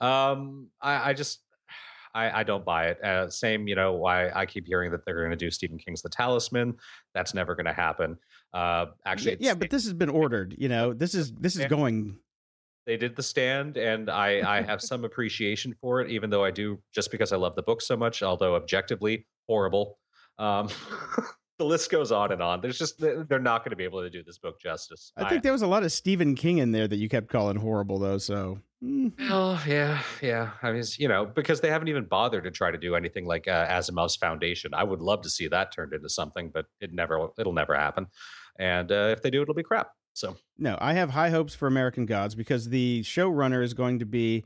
Um, 0.00 0.68
I, 0.80 1.10
I 1.10 1.12
just 1.12 1.40
I, 2.14 2.40
I, 2.40 2.42
don't 2.42 2.64
buy 2.64 2.88
it. 2.88 3.04
Uh, 3.04 3.28
same, 3.28 3.68
you 3.68 3.74
know, 3.74 3.92
why 3.92 4.30
I 4.30 4.46
keep 4.46 4.66
hearing 4.66 4.90
that 4.92 5.04
they're 5.04 5.18
going 5.18 5.30
to 5.30 5.36
do 5.36 5.50
Stephen 5.50 5.78
King's 5.78 6.02
The 6.02 6.08
Talisman. 6.08 6.76
That's 7.14 7.34
never 7.34 7.54
going 7.54 7.66
to 7.66 7.72
happen. 7.72 8.18
Uh, 8.52 8.86
actually, 9.04 9.36
yeah, 9.40 9.54
but 9.54 9.70
this 9.70 9.84
has 9.84 9.92
been 9.92 10.08
ordered. 10.08 10.54
You 10.58 10.68
know, 10.68 10.92
this 10.94 11.14
is 11.14 11.32
this 11.32 11.56
is 11.56 11.66
going. 11.66 12.18
They 12.86 12.96
did 12.96 13.14
the 13.16 13.22
stand, 13.22 13.76
and 13.76 14.10
I 14.10 14.58
I 14.58 14.62
have 14.62 14.80
some 14.80 15.04
appreciation 15.04 15.74
for 15.80 16.00
it, 16.00 16.10
even 16.10 16.30
though 16.30 16.44
I 16.44 16.50
do 16.50 16.80
just 16.92 17.10
because 17.12 17.32
I 17.32 17.36
love 17.36 17.54
the 17.54 17.62
book 17.62 17.82
so 17.82 17.96
much. 17.96 18.22
Although 18.22 18.56
objectively 18.56 19.26
horrible. 19.46 19.98
Um, 20.38 20.68
the 21.58 21.64
list 21.64 21.90
goes 21.90 22.12
on 22.12 22.32
and 22.32 22.42
on. 22.42 22.60
There's 22.60 22.78
just 22.78 22.98
they're 23.00 23.38
not 23.38 23.64
going 23.64 23.70
to 23.70 23.76
be 23.76 23.84
able 23.84 24.02
to 24.02 24.10
do 24.10 24.22
this 24.22 24.38
book 24.38 24.60
justice. 24.60 25.12
I 25.16 25.28
think 25.28 25.42
there 25.42 25.52
was 25.52 25.62
a 25.62 25.66
lot 25.66 25.82
of 25.82 25.92
Stephen 25.92 26.34
King 26.34 26.58
in 26.58 26.72
there 26.72 26.86
that 26.86 26.96
you 26.96 27.08
kept 27.08 27.28
calling 27.28 27.56
horrible, 27.56 27.98
though. 27.98 28.18
So, 28.18 28.60
oh 28.82 29.62
yeah, 29.66 30.02
yeah. 30.22 30.50
I 30.62 30.72
mean, 30.72 30.84
you 30.98 31.08
know, 31.08 31.26
because 31.26 31.60
they 31.60 31.70
haven't 31.70 31.88
even 31.88 32.04
bothered 32.04 32.44
to 32.44 32.50
try 32.50 32.70
to 32.70 32.78
do 32.78 32.94
anything 32.94 33.26
like 33.26 33.48
uh, 33.48 33.66
Asimov's 33.66 34.16
Foundation. 34.16 34.72
I 34.72 34.84
would 34.84 35.00
love 35.00 35.22
to 35.22 35.30
see 35.30 35.48
that 35.48 35.72
turned 35.72 35.92
into 35.92 36.08
something, 36.08 36.50
but 36.54 36.66
it 36.80 36.92
never, 36.92 37.28
it'll 37.38 37.52
never 37.52 37.74
happen. 37.74 38.06
And 38.58 38.90
uh, 38.90 39.14
if 39.16 39.22
they 39.22 39.30
do, 39.30 39.42
it'll 39.42 39.54
be 39.54 39.62
crap. 39.62 39.90
So, 40.12 40.36
no, 40.58 40.76
I 40.80 40.94
have 40.94 41.10
high 41.10 41.30
hopes 41.30 41.54
for 41.54 41.66
American 41.68 42.06
Gods 42.06 42.34
because 42.34 42.68
the 42.68 43.02
showrunner 43.02 43.62
is 43.62 43.74
going 43.74 44.00
to 44.00 44.06
be 44.06 44.44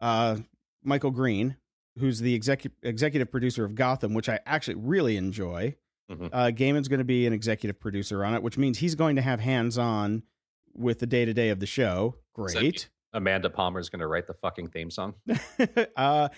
uh, 0.00 0.36
Michael 0.84 1.10
Green, 1.10 1.56
who's 1.98 2.20
the 2.20 2.34
executive 2.34 2.76
executive 2.82 3.30
producer 3.30 3.64
of 3.64 3.74
Gotham, 3.74 4.14
which 4.14 4.28
I 4.28 4.40
actually 4.46 4.76
really 4.76 5.16
enjoy. 5.16 5.76
Mm-hmm. 6.10 6.26
Uh, 6.32 6.46
Gaiman's 6.46 6.88
going 6.88 6.98
to 6.98 7.04
be 7.04 7.26
an 7.26 7.32
executive 7.32 7.78
producer 7.78 8.24
on 8.24 8.34
it, 8.34 8.42
which 8.42 8.56
means 8.56 8.78
he's 8.78 8.94
going 8.94 9.16
to 9.16 9.22
have 9.22 9.40
hands 9.40 9.76
on 9.76 10.22
with 10.74 11.00
the 11.00 11.06
day 11.06 11.24
to 11.24 11.34
day 11.34 11.50
of 11.50 11.60
the 11.60 11.66
show. 11.66 12.16
Great. 12.32 12.88
Amanda 13.12 13.50
Palmer's 13.50 13.88
going 13.88 14.00
to 14.00 14.06
write 14.06 14.26
the 14.26 14.34
fucking 14.34 14.68
theme 14.68 14.90
song. 14.90 15.14
uh, 15.96 16.28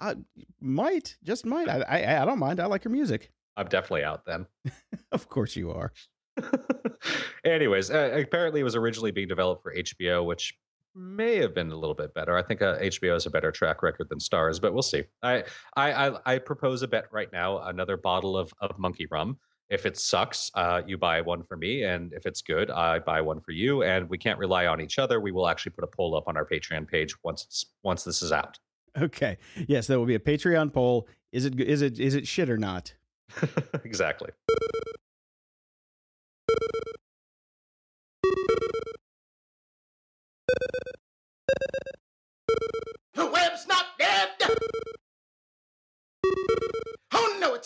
I 0.00 0.14
might, 0.60 1.16
just 1.22 1.44
might. 1.46 1.68
I, 1.68 1.80
I, 1.82 2.22
I 2.22 2.24
don't 2.24 2.38
mind. 2.38 2.60
I 2.60 2.66
like 2.66 2.84
her 2.84 2.90
music. 2.90 3.30
I'm 3.56 3.68
definitely 3.68 4.04
out 4.04 4.24
then. 4.24 4.46
of 5.12 5.28
course 5.28 5.56
you 5.56 5.70
are. 5.70 5.92
Anyways, 7.44 7.90
uh, 7.90 8.10
apparently 8.22 8.60
it 8.60 8.64
was 8.64 8.76
originally 8.76 9.10
being 9.10 9.28
developed 9.28 9.62
for 9.62 9.74
HBO, 9.74 10.24
which 10.24 10.54
may 10.96 11.36
have 11.36 11.54
been 11.54 11.70
a 11.70 11.76
little 11.76 11.94
bit 11.94 12.14
better. 12.14 12.36
I 12.36 12.42
think 12.42 12.62
uh, 12.62 12.78
HBO 12.78 13.12
has 13.12 13.26
a 13.26 13.30
better 13.30 13.52
track 13.52 13.82
record 13.82 14.08
than 14.08 14.18
Starz, 14.18 14.60
but 14.60 14.72
we'll 14.72 14.82
see. 14.82 15.04
I, 15.22 15.44
I 15.76 16.08
I 16.08 16.18
I 16.24 16.38
propose 16.38 16.82
a 16.82 16.88
bet 16.88 17.06
right 17.12 17.32
now: 17.32 17.58
another 17.58 17.96
bottle 17.96 18.36
of 18.36 18.52
of 18.60 18.78
monkey 18.78 19.06
rum. 19.10 19.38
If 19.68 19.84
it 19.84 19.98
sucks, 19.98 20.50
uh, 20.54 20.82
you 20.86 20.96
buy 20.96 21.20
one 21.20 21.42
for 21.42 21.56
me, 21.56 21.82
and 21.82 22.12
if 22.12 22.24
it's 22.24 22.40
good, 22.40 22.70
I 22.70 23.00
buy 23.00 23.20
one 23.20 23.40
for 23.40 23.50
you. 23.50 23.82
And 23.82 24.08
we 24.08 24.16
can't 24.16 24.38
rely 24.38 24.66
on 24.66 24.80
each 24.80 24.98
other. 24.98 25.20
We 25.20 25.32
will 25.32 25.48
actually 25.48 25.72
put 25.72 25.82
a 25.82 25.88
poll 25.88 26.16
up 26.16 26.28
on 26.28 26.36
our 26.36 26.46
Patreon 26.46 26.86
page 26.88 27.16
once 27.24 27.44
it's, 27.44 27.66
once 27.82 28.04
this 28.04 28.22
is 28.22 28.30
out. 28.30 28.58
Okay. 28.96 29.38
Yes, 29.66 29.88
there 29.88 29.98
will 29.98 30.06
be 30.06 30.14
a 30.14 30.20
Patreon 30.20 30.72
poll. 30.72 31.08
Is 31.32 31.44
it 31.44 31.60
is 31.60 31.82
it 31.82 31.98
is 31.98 32.14
it 32.14 32.26
shit 32.26 32.48
or 32.48 32.56
not? 32.56 32.94
exactly. 33.84 34.30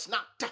It's 0.01 0.09
not. 0.09 0.51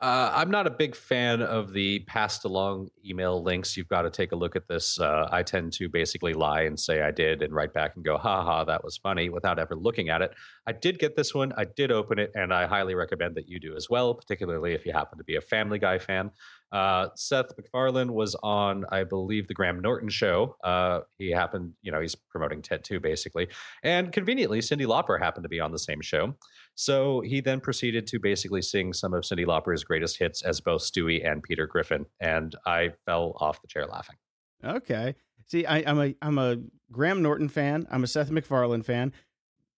Uh, 0.00 0.32
I'm 0.34 0.50
not 0.50 0.66
a 0.66 0.70
big 0.70 0.94
fan 0.96 1.40
of 1.40 1.72
the 1.72 2.00
passed 2.00 2.44
along 2.44 2.88
email 3.04 3.42
links. 3.42 3.76
You've 3.76 3.88
got 3.88 4.02
to 4.02 4.10
take 4.10 4.32
a 4.32 4.36
look 4.36 4.56
at 4.56 4.68
this. 4.68 4.98
Uh, 4.98 5.28
I 5.30 5.42
tend 5.42 5.72
to 5.74 5.88
basically 5.88 6.34
lie 6.34 6.62
and 6.62 6.78
say 6.78 7.02
I 7.02 7.12
did 7.12 7.42
and 7.42 7.54
write 7.54 7.72
back 7.72 7.96
and 7.96 8.04
go, 8.04 8.18
ha 8.18 8.44
ha, 8.44 8.64
that 8.64 8.84
was 8.84 8.96
funny 8.96 9.28
without 9.28 9.58
ever 9.58 9.74
looking 9.74 10.08
at 10.08 10.20
it. 10.20 10.32
I 10.66 10.72
did 10.72 10.98
get 10.98 11.16
this 11.16 11.32
one. 11.32 11.52
I 11.56 11.64
did 11.64 11.92
open 11.92 12.18
it, 12.18 12.32
and 12.34 12.52
I 12.52 12.66
highly 12.66 12.94
recommend 12.94 13.36
that 13.36 13.48
you 13.48 13.60
do 13.60 13.76
as 13.76 13.88
well, 13.88 14.14
particularly 14.14 14.74
if 14.74 14.84
you 14.84 14.92
happen 14.92 15.18
to 15.18 15.24
be 15.24 15.36
a 15.36 15.40
Family 15.40 15.78
Guy 15.78 15.98
fan. 15.98 16.30
Uh, 16.72 17.08
Seth 17.14 17.56
MacFarlane 17.56 18.12
was 18.12 18.34
on, 18.42 18.84
I 18.90 19.04
believe, 19.04 19.48
the 19.48 19.54
Graham 19.54 19.80
Norton 19.80 20.08
show. 20.08 20.56
Uh, 20.62 21.00
he 21.18 21.30
happened, 21.30 21.74
you 21.82 21.92
know, 21.92 22.00
he's 22.00 22.14
promoting 22.14 22.62
Ted 22.62 22.84
2 22.84 23.00
basically. 23.00 23.48
And 23.82 24.12
conveniently, 24.12 24.60
Cyndi 24.60 24.86
Lauper 24.86 25.20
happened 25.20 25.44
to 25.44 25.48
be 25.48 25.60
on 25.60 25.72
the 25.72 25.78
same 25.78 26.00
show. 26.00 26.34
So 26.74 27.20
he 27.20 27.40
then 27.40 27.60
proceeded 27.60 28.06
to 28.08 28.18
basically 28.18 28.62
sing 28.62 28.92
some 28.92 29.14
of 29.14 29.22
Cyndi 29.22 29.46
Lauper's 29.46 29.84
greatest 29.84 30.18
hits 30.18 30.42
as 30.42 30.60
both 30.60 30.82
Stewie 30.82 31.26
and 31.26 31.42
Peter 31.42 31.66
Griffin. 31.66 32.06
And 32.20 32.54
I 32.66 32.92
fell 33.04 33.36
off 33.40 33.62
the 33.62 33.68
chair 33.68 33.86
laughing. 33.86 34.16
Okay. 34.64 35.14
See, 35.46 35.64
I, 35.64 35.78
am 35.78 36.00
a 36.00 36.14
I'm 36.20 36.38
a 36.38 36.56
Graham 36.90 37.22
Norton 37.22 37.48
fan. 37.48 37.86
I'm 37.90 38.04
a 38.04 38.06
Seth 38.06 38.30
MacFarlane 38.30 38.82
fan 38.82 39.12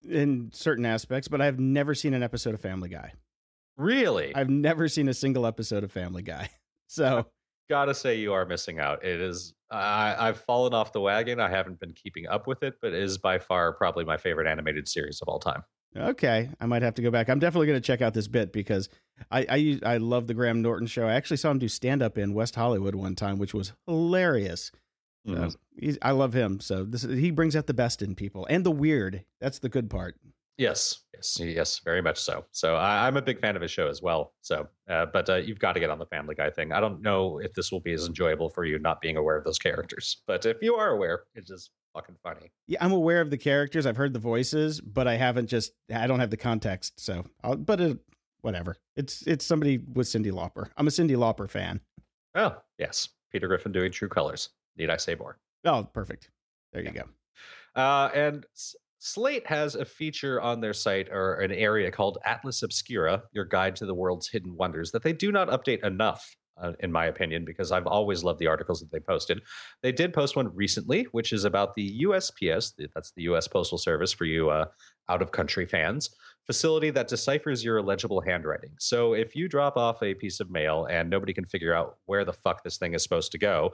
in 0.08 0.50
certain 0.52 0.86
aspects, 0.86 1.28
but 1.28 1.40
I've 1.40 1.58
never 1.58 1.94
seen 1.94 2.14
an 2.14 2.22
episode 2.22 2.54
of 2.54 2.60
Family 2.60 2.88
Guy. 2.88 3.12
Really? 3.76 4.34
I've 4.34 4.50
never 4.50 4.88
seen 4.88 5.08
a 5.08 5.14
single 5.14 5.46
episode 5.46 5.84
of 5.84 5.92
Family 5.92 6.22
Guy. 6.22 6.50
So 6.88 7.26
gotta 7.70 7.94
say 7.94 8.18
you 8.18 8.32
are 8.32 8.44
missing 8.44 8.80
out. 8.80 9.04
It 9.04 9.20
is 9.20 9.54
I, 9.70 10.16
I've 10.18 10.40
fallen 10.40 10.74
off 10.74 10.92
the 10.92 11.00
wagon. 11.00 11.40
I 11.40 11.50
haven't 11.50 11.78
been 11.78 11.92
keeping 11.92 12.26
up 12.26 12.46
with 12.46 12.62
it, 12.62 12.74
but 12.80 12.92
it 12.92 13.02
is 13.02 13.18
by 13.18 13.38
far 13.38 13.72
probably 13.74 14.04
my 14.04 14.16
favorite 14.16 14.46
animated 14.48 14.88
series 14.88 15.20
of 15.20 15.28
all 15.28 15.38
time. 15.38 15.62
Okay, 15.96 16.50
I 16.60 16.66
might 16.66 16.82
have 16.82 16.94
to 16.94 17.02
go 17.02 17.10
back. 17.10 17.28
I'm 17.28 17.38
definitely 17.38 17.66
going 17.66 17.80
to 17.80 17.86
check 17.86 18.02
out 18.02 18.14
this 18.14 18.28
bit 18.28 18.52
because 18.52 18.88
I, 19.30 19.78
I 19.84 19.94
I 19.94 19.96
love 19.98 20.26
the 20.26 20.34
Graham 20.34 20.62
Norton 20.62 20.86
show. 20.86 21.06
I 21.06 21.14
actually 21.14 21.38
saw 21.38 21.50
him 21.50 21.58
do 21.58 21.68
stand 21.68 22.02
up 22.02 22.18
in 22.18 22.34
West 22.34 22.54
Hollywood 22.54 22.94
one 22.94 23.14
time, 23.14 23.38
which 23.38 23.54
was 23.54 23.72
hilarious. 23.86 24.70
Mhm. 25.26 25.52
So 25.52 25.58
he's, 25.78 25.98
I 26.02 26.12
love 26.12 26.34
him. 26.34 26.60
So 26.60 26.84
this 26.84 27.02
he 27.02 27.30
brings 27.30 27.56
out 27.56 27.66
the 27.66 27.74
best 27.74 28.02
in 28.02 28.14
people 28.14 28.46
and 28.48 28.64
the 28.64 28.70
weird. 28.70 29.24
That's 29.40 29.58
the 29.58 29.68
good 29.68 29.90
part. 29.90 30.16
Yes, 30.58 31.04
yes, 31.14 31.38
yes, 31.40 31.78
very 31.84 32.02
much 32.02 32.18
so. 32.18 32.44
So 32.50 32.74
I, 32.74 33.06
I'm 33.06 33.16
a 33.16 33.22
big 33.22 33.38
fan 33.38 33.54
of 33.54 33.62
his 33.62 33.70
show 33.70 33.86
as 33.86 34.02
well. 34.02 34.34
So, 34.40 34.66
uh, 34.90 35.06
but 35.06 35.30
uh, 35.30 35.36
you've 35.36 35.60
got 35.60 35.74
to 35.74 35.80
get 35.80 35.88
on 35.88 36.00
the 36.00 36.06
Family 36.06 36.34
Guy 36.34 36.50
thing. 36.50 36.72
I 36.72 36.80
don't 36.80 37.00
know 37.00 37.38
if 37.38 37.52
this 37.54 37.70
will 37.70 37.78
be 37.78 37.92
as 37.92 38.06
enjoyable 38.08 38.48
for 38.48 38.64
you 38.64 38.80
not 38.80 39.00
being 39.00 39.16
aware 39.16 39.36
of 39.36 39.44
those 39.44 39.58
characters, 39.58 40.20
but 40.26 40.44
if 40.44 40.60
you 40.60 40.74
are 40.74 40.90
aware, 40.90 41.22
it's 41.36 41.48
just 41.48 41.70
fucking 41.94 42.16
funny. 42.24 42.50
Yeah, 42.66 42.84
I'm 42.84 42.90
aware 42.90 43.20
of 43.20 43.30
the 43.30 43.38
characters. 43.38 43.86
I've 43.86 43.96
heard 43.96 44.12
the 44.12 44.18
voices, 44.18 44.80
but 44.80 45.06
I 45.06 45.14
haven't 45.16 45.46
just 45.46 45.72
I 45.94 46.08
don't 46.08 46.18
have 46.18 46.30
the 46.30 46.36
context. 46.36 46.98
So, 46.98 47.24
I'll, 47.44 47.56
but 47.56 47.80
it, 47.80 47.98
whatever. 48.40 48.76
It's 48.96 49.22
it's 49.28 49.46
somebody 49.46 49.78
with 49.78 50.08
Cyndi 50.08 50.32
Lauper. 50.32 50.70
I'm 50.76 50.88
a 50.88 50.90
Cyndi 50.90 51.16
Lauper 51.16 51.48
fan. 51.48 51.80
Oh, 52.34 52.56
yes, 52.78 53.10
Peter 53.30 53.46
Griffin 53.46 53.70
doing 53.70 53.92
True 53.92 54.08
Colors. 54.08 54.48
Need 54.76 54.90
I 54.90 54.96
say 54.96 55.14
more? 55.14 55.38
Oh, 55.64 55.84
perfect. 55.84 56.30
There 56.72 56.82
you 56.82 56.90
go. 56.90 57.04
Uh, 57.80 58.10
and 58.12 58.44
S- 58.54 58.74
Slate 58.98 59.46
has 59.46 59.74
a 59.76 59.84
feature 59.84 60.40
on 60.40 60.60
their 60.60 60.72
site 60.72 61.08
or 61.10 61.34
an 61.34 61.52
area 61.52 61.90
called 61.90 62.18
Atlas 62.24 62.62
Obscura, 62.62 63.22
your 63.32 63.44
guide 63.44 63.76
to 63.76 63.86
the 63.86 63.94
world's 63.94 64.28
hidden 64.28 64.56
wonders, 64.56 64.90
that 64.90 65.02
they 65.02 65.12
do 65.12 65.30
not 65.30 65.48
update 65.48 65.84
enough, 65.84 66.34
uh, 66.60 66.72
in 66.80 66.90
my 66.90 67.06
opinion, 67.06 67.44
because 67.44 67.70
I've 67.70 67.86
always 67.86 68.24
loved 68.24 68.40
the 68.40 68.48
articles 68.48 68.80
that 68.80 68.90
they 68.90 68.98
posted. 68.98 69.40
They 69.82 69.92
did 69.92 70.12
post 70.12 70.34
one 70.34 70.52
recently, 70.52 71.04
which 71.12 71.32
is 71.32 71.44
about 71.44 71.76
the 71.76 72.02
USPS, 72.02 72.72
that's 72.92 73.12
the 73.12 73.22
US 73.22 73.46
Postal 73.46 73.78
Service 73.78 74.12
for 74.12 74.24
you 74.24 74.50
uh, 74.50 74.64
out 75.08 75.22
of 75.22 75.30
country 75.30 75.64
fans, 75.64 76.10
facility 76.44 76.90
that 76.90 77.06
deciphers 77.06 77.62
your 77.62 77.78
illegible 77.78 78.20
handwriting. 78.20 78.72
So 78.80 79.12
if 79.12 79.36
you 79.36 79.48
drop 79.48 79.76
off 79.76 80.02
a 80.02 80.14
piece 80.14 80.40
of 80.40 80.50
mail 80.50 80.88
and 80.90 81.08
nobody 81.08 81.32
can 81.32 81.44
figure 81.44 81.72
out 81.72 81.98
where 82.06 82.24
the 82.24 82.32
fuck 82.32 82.64
this 82.64 82.78
thing 82.78 82.94
is 82.94 83.04
supposed 83.04 83.30
to 83.30 83.38
go, 83.38 83.72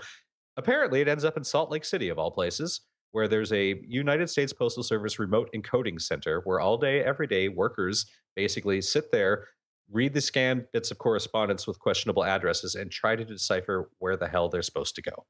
apparently 0.59 1.01
it 1.01 1.09
ends 1.09 1.25
up 1.25 1.39
in 1.39 1.45
Salt 1.45 1.71
Lake 1.71 1.87
City, 1.87 2.11
of 2.11 2.19
all 2.19 2.31
places 2.31 2.83
where 3.15 3.29
there's 3.29 3.53
a 3.53 3.81
United 3.87 4.29
States 4.29 4.53
Postal 4.53 4.83
Service 4.83 5.21
remote 5.21 5.49
encoding 5.55 6.01
center 6.01 6.41
where 6.43 6.59
all 6.59 6.77
day, 6.77 7.01
every 7.05 7.29
day, 7.29 7.49
workers 7.49 8.07
basically 8.35 8.81
sit 8.81 9.13
there, 9.13 9.47
read 9.89 10.13
the 10.13 10.21
scanned 10.21 10.67
bits 10.73 10.91
of 10.91 10.99
correspondence 10.99 11.65
with 11.65 11.79
questionable 11.79 12.25
addresses, 12.25 12.75
and 12.75 12.91
try 12.91 13.15
to 13.15 13.25
decipher 13.25 13.89
where 14.01 14.17
the 14.17 14.27
hell 14.27 14.49
they're 14.49 14.63
supposed 14.63 14.97
to 14.97 15.03
go. 15.03 15.27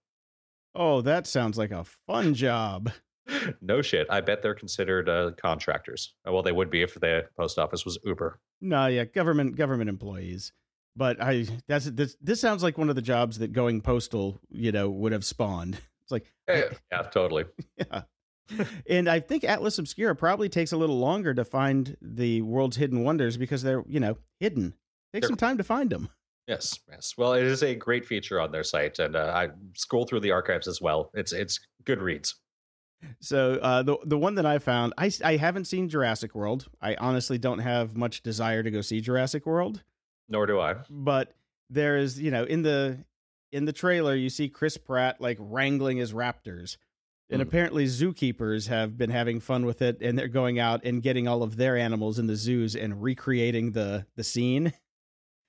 Oh, 0.74 1.02
that 1.02 1.26
sounds 1.26 1.58
like 1.58 1.72
a 1.72 1.84
fun 1.84 2.32
job. 2.32 2.90
no 3.60 3.82
shit. 3.82 4.06
I 4.08 4.22
bet 4.22 4.40
they're 4.40 4.54
considered 4.54 5.10
uh, 5.10 5.32
contractors. 5.36 6.14
Uh, 6.26 6.32
Well, 6.32 6.42
they 6.42 6.52
would 6.52 6.70
be 6.70 6.80
if 6.80 6.94
the 6.94 7.26
post 7.36 7.58
office 7.58 7.84
was 7.84 7.98
Uber. 8.02 8.40
No, 8.62 8.86
yeah, 8.86 9.04
government 9.04 9.56
government 9.56 9.90
employees. 9.90 10.54
But 10.96 11.20
I 11.20 11.46
that's 11.68 11.84
this 11.84 12.16
this 12.18 12.40
sounds 12.40 12.62
like 12.62 12.78
one 12.78 12.88
of 12.88 12.96
the 12.96 13.02
jobs 13.02 13.40
that 13.40 13.52
going 13.52 13.82
postal, 13.82 14.40
you 14.48 14.72
know, 14.72 14.88
would 14.88 15.12
have 15.12 15.24
spawned. 15.24 15.78
It's 16.04 16.12
like 16.12 16.32
Eh, 16.48 16.68
yeah, 16.92 17.02
totally. 17.02 17.44
yeah. 17.76 18.02
and 18.88 19.08
I 19.08 19.20
think 19.20 19.44
Atlas 19.44 19.78
Obscura 19.78 20.14
probably 20.14 20.48
takes 20.48 20.72
a 20.72 20.76
little 20.76 20.98
longer 20.98 21.32
to 21.34 21.44
find 21.44 21.96
the 22.02 22.42
world's 22.42 22.76
hidden 22.76 23.02
wonders 23.02 23.36
because 23.36 23.62
they're, 23.62 23.82
you 23.88 24.00
know, 24.00 24.18
hidden. 24.38 24.74
Take 25.14 25.24
some 25.24 25.36
time 25.36 25.56
to 25.58 25.64
find 25.64 25.90
them. 25.90 26.10
Yes, 26.46 26.78
yes. 26.90 27.14
Well, 27.16 27.32
it 27.32 27.44
is 27.44 27.62
a 27.62 27.74
great 27.74 28.04
feature 28.04 28.38
on 28.40 28.50
their 28.52 28.64
site, 28.64 28.98
and 28.98 29.16
uh, 29.16 29.32
I 29.34 29.48
scroll 29.74 30.04
through 30.06 30.20
the 30.20 30.32
archives 30.32 30.68
as 30.68 30.80
well. 30.80 31.10
It's 31.14 31.32
it's 31.32 31.58
good 31.84 32.02
reads. 32.02 32.34
So 33.20 33.54
uh, 33.62 33.82
the 33.82 33.96
the 34.04 34.18
one 34.18 34.34
that 34.34 34.44
I 34.44 34.58
found, 34.58 34.92
I 34.98 35.10
I 35.24 35.36
haven't 35.36 35.66
seen 35.66 35.88
Jurassic 35.88 36.34
World. 36.34 36.66
I 36.82 36.96
honestly 36.96 37.38
don't 37.38 37.60
have 37.60 37.96
much 37.96 38.22
desire 38.22 38.62
to 38.62 38.70
go 38.70 38.80
see 38.82 39.00
Jurassic 39.00 39.46
World. 39.46 39.82
Nor 40.28 40.46
do 40.46 40.60
I. 40.60 40.76
but 40.90 41.32
there 41.70 41.96
is 41.96 42.20
you 42.20 42.30
know 42.30 42.44
in 42.44 42.60
the 42.62 42.98
in 43.54 43.64
the 43.64 43.72
trailer 43.72 44.14
you 44.14 44.28
see 44.28 44.48
chris 44.48 44.76
pratt 44.76 45.20
like 45.20 45.38
wrangling 45.40 45.96
his 45.98 46.12
raptors. 46.12 46.76
And 47.30 47.40
Hmm. 47.40 47.48
apparently 47.48 47.86
zookeepers 47.86 48.68
have 48.68 48.98
been 48.98 49.08
having 49.10 49.40
fun 49.40 49.64
with 49.64 49.80
it 49.80 49.96
and 50.02 50.18
they're 50.18 50.28
going 50.28 50.58
out 50.58 50.84
and 50.84 51.02
getting 51.02 51.26
all 51.26 51.42
of 51.42 51.56
their 51.56 51.76
animals 51.78 52.18
in 52.18 52.26
the 52.26 52.36
zoos 52.36 52.76
and 52.76 53.02
recreating 53.02 53.72
the 53.72 54.06
the 54.16 54.24
scene. 54.24 54.72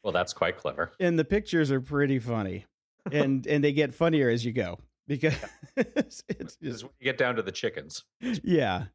Well, 0.04 0.14
that's 0.14 0.34
quite 0.34 0.56
clever. 0.56 0.92
and 1.00 1.18
the 1.20 1.26
pictures 1.26 1.72
are 1.72 1.82
pretty 1.82 2.20
funny. 2.20 2.66
And 3.12 3.46
and 3.48 3.64
they 3.64 3.74
get 3.74 3.94
funnier 3.94 4.30
as 4.30 4.46
you 4.46 4.52
go 4.54 4.80
because 5.08 5.36
it's, 5.76 6.24
it's 6.30 6.56
just 6.58 6.84
when 6.84 6.94
you 7.00 7.06
get 7.06 7.18
down 7.18 7.36
to 7.36 7.42
the 7.42 7.52
chickens. 7.52 8.04
yeah. 8.44 8.86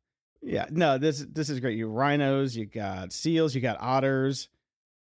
Yeah. 0.40 0.66
No 0.70 0.96
this 0.98 1.26
this 1.30 1.50
is 1.50 1.60
great. 1.60 1.76
You 1.76 1.86
rhinos 1.88 2.56
you 2.56 2.64
got 2.64 3.12
seals 3.12 3.54
you 3.54 3.60
got 3.60 3.76
otters 3.80 4.48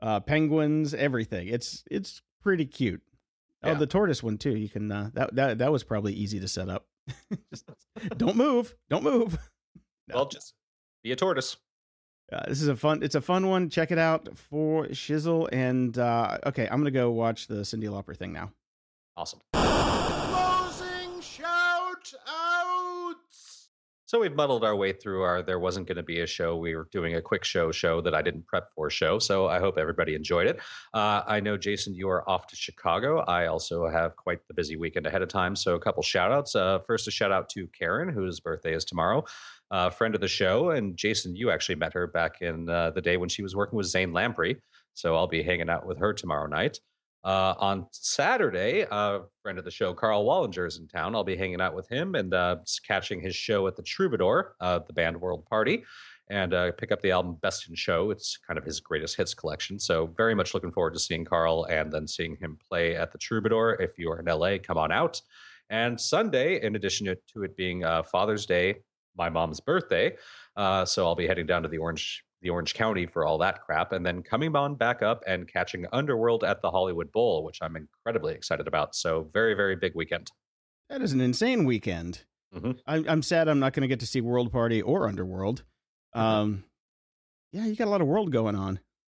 uh 0.01 0.19
penguins 0.19 0.93
everything. 0.93 1.47
It's 1.47 1.83
it's 1.89 2.21
pretty 2.41 2.65
cute 2.65 3.01
oh 3.63 3.75
the 3.75 3.87
tortoise 3.87 4.21
one 4.23 4.37
too. 4.37 4.55
You 4.55 4.69
can 4.69 4.91
uh 4.91 5.09
that 5.13 5.35
that, 5.35 5.57
that 5.59 5.71
was 5.71 5.83
probably 5.83 6.13
easy 6.13 6.39
to 6.39 6.47
set 6.47 6.69
up. 6.69 6.87
Just 7.51 7.69
don't 8.17 8.35
move. 8.35 8.75
Don't 8.89 9.03
move. 9.03 9.37
No. 10.07 10.15
Well, 10.15 10.25
just 10.27 10.55
be 11.03 11.11
a 11.11 11.15
tortoise. 11.15 11.57
uh, 12.33 12.41
this 12.47 12.63
is 12.63 12.67
a 12.67 12.75
fun 12.75 13.03
it's 13.03 13.13
a 13.13 13.21
fun 13.21 13.47
one. 13.47 13.69
Check 13.69 13.91
it 13.91 13.99
out 13.99 14.35
for 14.35 14.85
shizzle 14.87 15.47
and 15.51 15.95
uh 15.99 16.39
okay 16.47 16.67
i'm 16.71 16.79
gonna 16.79 16.89
go 16.89 17.11
watch 17.11 17.45
the 17.45 17.57
cyndi 17.61 17.83
lauper 17.83 18.17
thing 18.17 18.33
now. 18.33 18.51
Awesome. 19.15 19.39
So 24.09 24.19
we've 24.19 24.35
muddled 24.35 24.63
our 24.63 24.75
way 24.75 24.91
through 24.91 25.21
our 25.21 25.43
there 25.43 25.59
wasn't 25.59 25.87
going 25.87 25.97
to 25.97 26.01
be 26.01 26.21
a 26.21 26.25
show. 26.25 26.57
We 26.57 26.73
were 26.73 26.87
doing 26.91 27.13
a 27.13 27.21
quick 27.21 27.43
show 27.43 27.71
show 27.71 28.01
that 28.01 28.15
I 28.15 28.23
didn't 28.23 28.47
prep 28.47 28.71
for 28.73 28.89
show. 28.89 29.19
So 29.19 29.47
I 29.47 29.59
hope 29.59 29.77
everybody 29.77 30.15
enjoyed 30.15 30.47
it. 30.47 30.59
Uh, 30.95 31.21
I 31.27 31.41
know 31.41 31.57
Jason, 31.57 31.93
you 31.93 32.09
are 32.09 32.27
off 32.27 32.47
to 32.47 32.55
Chicago. 32.55 33.19
I 33.19 33.45
also 33.45 33.87
have 33.87 34.15
quite 34.15 34.39
the 34.47 34.55
busy 34.55 34.77
weekend 34.77 35.05
ahead 35.05 35.21
of 35.21 35.29
time. 35.29 35.55
So 35.55 35.75
a 35.75 35.79
couple 35.79 36.01
shout 36.01 36.31
outs. 36.31 36.55
Uh, 36.55 36.79
first, 36.79 37.07
a 37.07 37.11
shout 37.11 37.31
out 37.31 37.49
to 37.49 37.67
Karen, 37.67 38.09
whose 38.09 38.39
birthday 38.39 38.73
is 38.73 38.83
tomorrow. 38.83 39.25
Uh, 39.69 39.91
friend 39.91 40.15
of 40.15 40.21
the 40.21 40.27
show, 40.27 40.71
and 40.71 40.97
Jason, 40.97 41.35
you 41.35 41.51
actually 41.51 41.75
met 41.75 41.93
her 41.93 42.07
back 42.07 42.41
in 42.41 42.67
uh, 42.67 42.89
the 42.89 43.01
day 43.01 43.17
when 43.17 43.29
she 43.29 43.43
was 43.43 43.55
working 43.55 43.77
with 43.77 43.85
Zane 43.85 44.11
Lamprey. 44.11 44.57
So 44.95 45.15
I'll 45.15 45.27
be 45.27 45.43
hanging 45.43 45.69
out 45.69 45.85
with 45.85 45.99
her 45.99 46.13
tomorrow 46.13 46.47
night. 46.47 46.79
Uh, 47.23 47.53
on 47.59 47.85
Saturday, 47.91 48.85
a 48.89 49.21
friend 49.41 49.59
of 49.59 49.65
the 49.65 49.71
show, 49.71 49.93
Karl 49.93 50.25
Wallinger 50.25 50.65
is 50.65 50.77
in 50.77 50.87
town. 50.87 51.15
I'll 51.15 51.23
be 51.23 51.35
hanging 51.35 51.59
out 51.59 51.75
with 51.75 51.89
him 51.89 52.15
and 52.15 52.33
uh, 52.33 52.57
catching 52.87 53.19
his 53.19 53.35
show 53.35 53.67
at 53.67 53.75
the 53.75 53.83
Troubadour, 53.83 54.55
uh, 54.61 54.79
the 54.79 54.93
band 54.93 55.19
World 55.19 55.45
Party. 55.45 55.83
and 56.29 56.53
uh, 56.53 56.71
pick 56.73 56.91
up 56.91 57.01
the 57.01 57.11
album 57.11 57.37
Best 57.41 57.67
in 57.67 57.75
Show. 57.75 58.11
It's 58.11 58.37
kind 58.37 58.57
of 58.57 58.63
his 58.63 58.79
greatest 58.79 59.17
hits 59.17 59.33
collection. 59.33 59.79
So, 59.79 60.13
very 60.15 60.35
much 60.35 60.53
looking 60.53 60.71
forward 60.71 60.93
to 60.93 60.99
seeing 60.99 61.25
Karl 61.25 61.65
and 61.65 61.91
then 61.91 62.07
seeing 62.07 62.37
him 62.37 62.57
play 62.69 62.95
at 62.95 63.11
the 63.11 63.17
Troubadour. 63.17 63.81
If 63.81 63.97
you 63.97 64.11
are 64.11 64.19
in 64.19 64.25
LA, 64.25 64.57
come 64.61 64.77
on 64.77 64.91
out. 64.91 65.21
And 65.69 65.99
Sunday, 65.99 66.61
in 66.61 66.75
addition 66.75 67.07
to 67.33 67.43
it 67.43 67.57
being 67.57 67.83
uh, 67.83 68.03
Father's 68.03 68.45
Day, 68.45 68.75
my 69.17 69.29
mom's 69.29 69.59
birthday, 69.59 70.15
uh, 70.55 70.85
so 70.85 71.05
I'll 71.05 71.15
be 71.15 71.27
heading 71.27 71.45
down 71.45 71.63
to 71.63 71.69
the 71.69 71.77
Orange 71.77 72.23
the 72.41 72.49
Orange 72.49 72.73
County 72.73 73.05
for 73.05 73.25
all 73.25 73.37
that 73.39 73.61
crap, 73.61 73.91
and 73.91 74.05
then 74.05 74.23
coming 74.23 74.55
on 74.55 74.75
back 74.75 75.01
up 75.01 75.23
and 75.27 75.47
catching 75.47 75.85
Underworld 75.91 76.43
at 76.43 76.61
the 76.61 76.71
Hollywood 76.71 77.11
Bowl, 77.11 77.43
which 77.43 77.59
I'm 77.61 77.75
incredibly 77.75 78.33
excited 78.33 78.67
about. 78.67 78.95
So 78.95 79.27
very 79.31 79.53
very 79.53 79.75
big 79.75 79.93
weekend. 79.95 80.31
That 80.89 81.01
is 81.01 81.13
an 81.13 81.21
insane 81.21 81.65
weekend. 81.65 82.23
Mm-hmm. 82.55 82.71
I'm, 82.87 83.05
I'm 83.07 83.21
sad 83.21 83.47
I'm 83.47 83.59
not 83.59 83.73
going 83.73 83.81
to 83.81 83.87
get 83.87 83.99
to 83.99 84.07
see 84.07 84.21
World 84.21 84.51
Party 84.51 84.81
or 84.81 85.07
Underworld. 85.07 85.63
Mm-hmm. 86.15 86.27
Um, 86.27 86.63
yeah, 87.51 87.65
you 87.65 87.75
got 87.75 87.87
a 87.87 87.91
lot 87.91 88.01
of 88.01 88.07
world 88.07 88.31
going 88.31 88.55
on. 88.55 88.79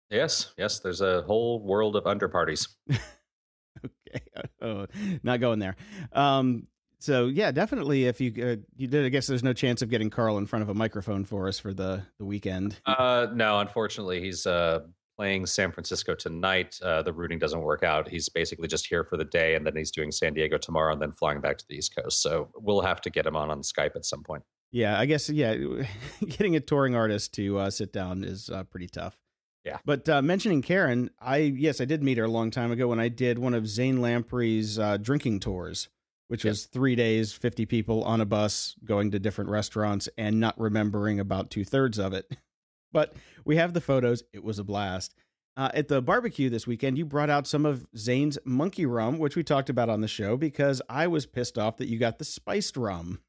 Yes, 0.09 0.53
yes. 0.57 0.79
There's 0.79 1.01
a 1.01 1.21
whole 1.21 1.61
world 1.63 1.95
of 1.95 2.07
under 2.07 2.27
parties. 2.27 2.67
okay, 2.91 4.25
oh, 4.61 4.87
not 5.21 5.39
going 5.39 5.59
there. 5.59 5.75
Um, 6.11 6.67
so 6.99 7.27
yeah, 7.27 7.51
definitely. 7.51 8.05
If 8.05 8.21
you 8.21 8.31
uh, 8.43 8.55
you 8.75 8.87
did, 8.87 9.05
I 9.05 9.09
guess 9.09 9.27
there's 9.27 9.43
no 9.43 9.53
chance 9.53 9.81
of 9.81 9.89
getting 9.89 10.09
Karl 10.09 10.37
in 10.37 10.45
front 10.45 10.63
of 10.63 10.69
a 10.69 10.73
microphone 10.73 11.25
for 11.25 11.47
us 11.47 11.59
for 11.59 11.73
the 11.73 12.03
the 12.17 12.25
weekend. 12.25 12.79
Uh, 12.85 13.27
no, 13.33 13.59
unfortunately, 13.59 14.21
he's 14.21 14.45
uh 14.45 14.81
playing 15.19 15.45
San 15.45 15.69
Francisco 15.69 16.15
tonight. 16.15 16.79
Uh, 16.81 17.01
the 17.01 17.11
routing 17.11 17.39
doesn't 17.39 17.59
work 17.59 17.83
out. 17.83 18.07
He's 18.07 18.29
basically 18.29 18.69
just 18.69 18.87
here 18.87 19.03
for 19.03 19.17
the 19.17 19.25
day, 19.25 19.55
and 19.55 19.65
then 19.65 19.75
he's 19.75 19.91
doing 19.91 20.13
San 20.13 20.33
Diego 20.33 20.57
tomorrow, 20.57 20.93
and 20.93 21.01
then 21.01 21.11
flying 21.11 21.41
back 21.41 21.57
to 21.57 21.65
the 21.67 21.75
East 21.75 21.93
Coast. 21.93 22.21
So 22.21 22.47
we'll 22.55 22.81
have 22.81 23.01
to 23.01 23.09
get 23.09 23.25
him 23.25 23.35
on 23.35 23.49
on 23.49 23.61
Skype 23.61 23.97
at 23.97 24.05
some 24.05 24.23
point. 24.23 24.43
Yeah, 24.71 24.99
I 24.99 25.05
guess 25.05 25.29
yeah, 25.29 25.55
getting 26.25 26.55
a 26.55 26.59
touring 26.59 26.95
artist 26.95 27.33
to 27.33 27.57
uh, 27.57 27.69
sit 27.69 27.91
down 27.91 28.23
is 28.23 28.49
uh, 28.49 28.63
pretty 28.63 28.87
tough. 28.87 29.17
Yeah. 29.65 29.79
But 29.85 30.07
uh, 30.07 30.21
mentioning 30.21 30.61
Karen, 30.61 31.09
I 31.19 31.37
yes, 31.37 31.81
I 31.81 31.85
did 31.85 32.01
meet 32.01 32.17
her 32.17 32.23
a 32.23 32.29
long 32.29 32.49
time 32.49 32.71
ago 32.71 32.87
when 32.87 32.99
I 32.99 33.09
did 33.09 33.39
one 33.39 33.53
of 33.53 33.67
Zane 33.67 34.01
Lamprey's 34.01 34.79
uh, 34.79 34.97
drinking 34.97 35.41
tours, 35.41 35.89
which 36.29 36.45
was 36.45 36.65
three 36.65 36.95
days, 36.95 37.33
fifty 37.33 37.65
people 37.65 38.03
on 38.05 38.21
a 38.21 38.25
bus 38.25 38.75
going 38.85 39.11
to 39.11 39.19
different 39.19 39.49
restaurants 39.49 40.07
and 40.17 40.39
not 40.39 40.59
remembering 40.59 41.19
about 41.19 41.51
two 41.51 41.65
thirds 41.65 41.99
of 41.99 42.13
it. 42.13 42.31
But 42.91 43.13
we 43.45 43.57
have 43.57 43.73
the 43.73 43.81
photos. 43.81 44.23
It 44.33 44.43
was 44.43 44.57
a 44.57 44.63
blast. 44.63 45.13
Uh, 45.55 45.69
at 45.75 45.89
the 45.89 46.01
barbecue 46.01 46.49
this 46.49 46.65
weekend, 46.65 46.97
you 46.97 47.05
brought 47.05 47.29
out 47.29 47.45
some 47.45 47.65
of 47.65 47.85
Zane's 47.95 48.39
monkey 48.45 48.85
rum, 48.85 49.19
which 49.19 49.35
we 49.35 49.43
talked 49.43 49.69
about 49.69 49.89
on 49.89 50.01
the 50.01 50.07
show 50.07 50.37
because 50.37 50.81
I 50.89 51.05
was 51.05 51.27
pissed 51.27 51.59
off 51.59 51.77
that 51.77 51.87
you 51.87 51.99
got 51.99 52.17
the 52.17 52.25
spiced 52.25 52.77
rum. 52.77 53.19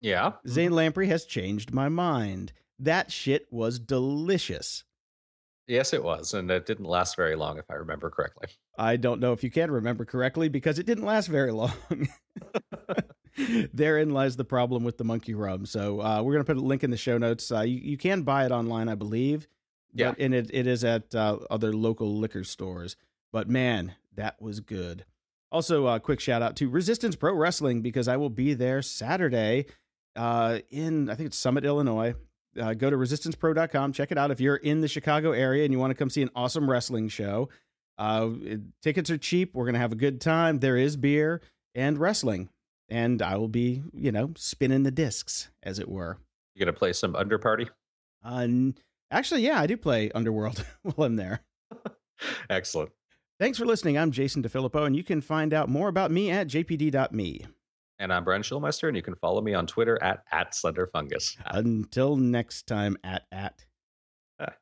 Yeah. 0.00 0.32
Zane 0.46 0.72
Lamprey 0.72 1.06
has 1.06 1.24
changed 1.24 1.72
my 1.72 1.88
mind. 1.88 2.52
That 2.78 3.10
shit 3.10 3.46
was 3.50 3.78
delicious. 3.78 4.84
Yes, 5.68 5.92
it 5.92 6.02
was. 6.02 6.32
And 6.32 6.50
it 6.50 6.64
didn't 6.64 6.86
last 6.86 7.14
very 7.14 7.36
long, 7.36 7.58
if 7.58 7.70
I 7.70 7.74
remember 7.74 8.08
correctly. 8.08 8.48
I 8.78 8.96
don't 8.96 9.20
know 9.20 9.34
if 9.34 9.44
you 9.44 9.50
can 9.50 9.70
remember 9.70 10.06
correctly 10.06 10.48
because 10.48 10.78
it 10.78 10.86
didn't 10.86 11.04
last 11.04 11.26
very 11.26 11.52
long. 11.52 11.72
Therein 13.72 14.10
lies 14.10 14.36
the 14.36 14.44
problem 14.44 14.82
with 14.82 14.96
the 14.96 15.04
monkey 15.04 15.34
rum. 15.34 15.66
So 15.66 16.00
uh, 16.00 16.22
we're 16.22 16.32
going 16.32 16.44
to 16.44 16.54
put 16.54 16.56
a 16.56 16.64
link 16.66 16.82
in 16.82 16.90
the 16.90 16.96
show 16.96 17.18
notes. 17.18 17.52
Uh, 17.52 17.60
you, 17.60 17.76
you, 17.76 17.96
can 17.98 18.22
buy 18.22 18.46
it 18.46 18.50
online, 18.50 18.88
I 18.88 18.94
believe. 18.94 19.46
Yeah. 19.92 20.14
and 20.18 20.34
it, 20.34 20.50
it 20.52 20.66
is 20.66 20.84
at 20.84 21.14
uh, 21.14 21.38
other 21.50 21.72
local 21.74 22.16
liquor 22.16 22.44
stores. 22.44 22.96
But 23.30 23.48
man, 23.48 23.94
that 24.14 24.40
was 24.40 24.60
good. 24.60 25.04
Also, 25.52 25.86
a 25.86 25.94
uh, 25.94 25.98
quick 25.98 26.20
shout 26.20 26.42
out 26.42 26.56
to 26.56 26.68
Resistance 26.68 27.14
Pro 27.14 27.34
Wrestling 27.34 27.82
because 27.82 28.08
I 28.08 28.16
will 28.16 28.30
be 28.30 28.54
there 28.54 28.80
Saturday 28.80 29.66
uh, 30.16 30.60
in, 30.70 31.10
I 31.10 31.14
think 31.14 31.28
it's 31.28 31.38
Summit, 31.38 31.64
Illinois. 31.64 32.14
Uh, 32.58 32.74
go 32.74 32.90
to 32.90 32.96
resistancepro.com, 32.96 33.92
check 33.92 34.10
it 34.10 34.18
out. 34.18 34.30
If 34.30 34.40
you're 34.40 34.56
in 34.56 34.80
the 34.80 34.88
Chicago 34.88 35.32
area 35.32 35.64
and 35.64 35.72
you 35.72 35.78
want 35.78 35.90
to 35.90 35.94
come 35.94 36.10
see 36.10 36.22
an 36.22 36.30
awesome 36.34 36.70
wrestling 36.70 37.08
show, 37.08 37.48
uh, 37.98 38.30
tickets 38.82 39.10
are 39.10 39.18
cheap. 39.18 39.54
We're 39.54 39.64
going 39.64 39.74
to 39.74 39.80
have 39.80 39.92
a 39.92 39.96
good 39.96 40.20
time. 40.20 40.58
There 40.58 40.76
is 40.76 40.96
beer 40.96 41.40
and 41.74 41.98
wrestling 41.98 42.48
and 42.88 43.20
I 43.20 43.36
will 43.36 43.48
be, 43.48 43.82
you 43.92 44.10
know, 44.12 44.32
spinning 44.36 44.82
the 44.82 44.90
discs, 44.90 45.50
as 45.62 45.78
it 45.78 45.88
were. 45.88 46.18
You 46.54 46.60
gonna 46.60 46.72
play 46.72 46.92
some 46.92 47.14
Underparty? 47.14 47.68
Uh, 48.24 48.48
actually, 49.10 49.42
yeah, 49.42 49.60
I 49.60 49.66
do 49.66 49.76
play 49.76 50.10
Underworld 50.12 50.64
while 50.82 51.06
I'm 51.06 51.16
there. 51.16 51.40
Excellent. 52.50 52.90
Thanks 53.38 53.58
for 53.58 53.66
listening. 53.66 53.96
I'm 53.96 54.10
Jason 54.10 54.42
DeFilippo, 54.42 54.84
and 54.84 54.96
you 54.96 55.04
can 55.04 55.20
find 55.20 55.54
out 55.54 55.68
more 55.68 55.88
about 55.88 56.10
me 56.10 56.30
at 56.30 56.48
jpd.me. 56.48 57.46
And 58.00 58.12
I'm 58.12 58.22
Brian 58.22 58.42
Schulmeister, 58.42 58.86
and 58.86 58.96
you 58.96 59.02
can 59.02 59.16
follow 59.16 59.40
me 59.40 59.54
on 59.54 59.66
Twitter 59.66 60.00
at, 60.02 60.22
at 60.30 60.52
SlenderFungus. 60.52 61.36
Until 61.46 62.16
next 62.16 62.68
time, 62.68 62.96
at 63.02 63.22
at. 63.32 63.64
Ah. 64.38 64.52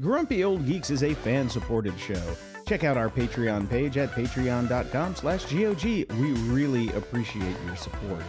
Grumpy 0.00 0.44
Old 0.44 0.66
Geeks 0.66 0.88
is 0.88 1.02
a 1.02 1.12
fan-supported 1.12 1.98
show. 1.98 2.36
Check 2.66 2.84
out 2.84 2.96
our 2.96 3.10
Patreon 3.10 3.68
page 3.68 3.98
at 3.98 4.12
patreon.com 4.12 5.14
slash 5.14 5.44
GOG. 5.52 5.82
We 5.84 6.32
really 6.48 6.88
appreciate 6.90 7.56
your 7.66 7.76
support. 7.76 8.22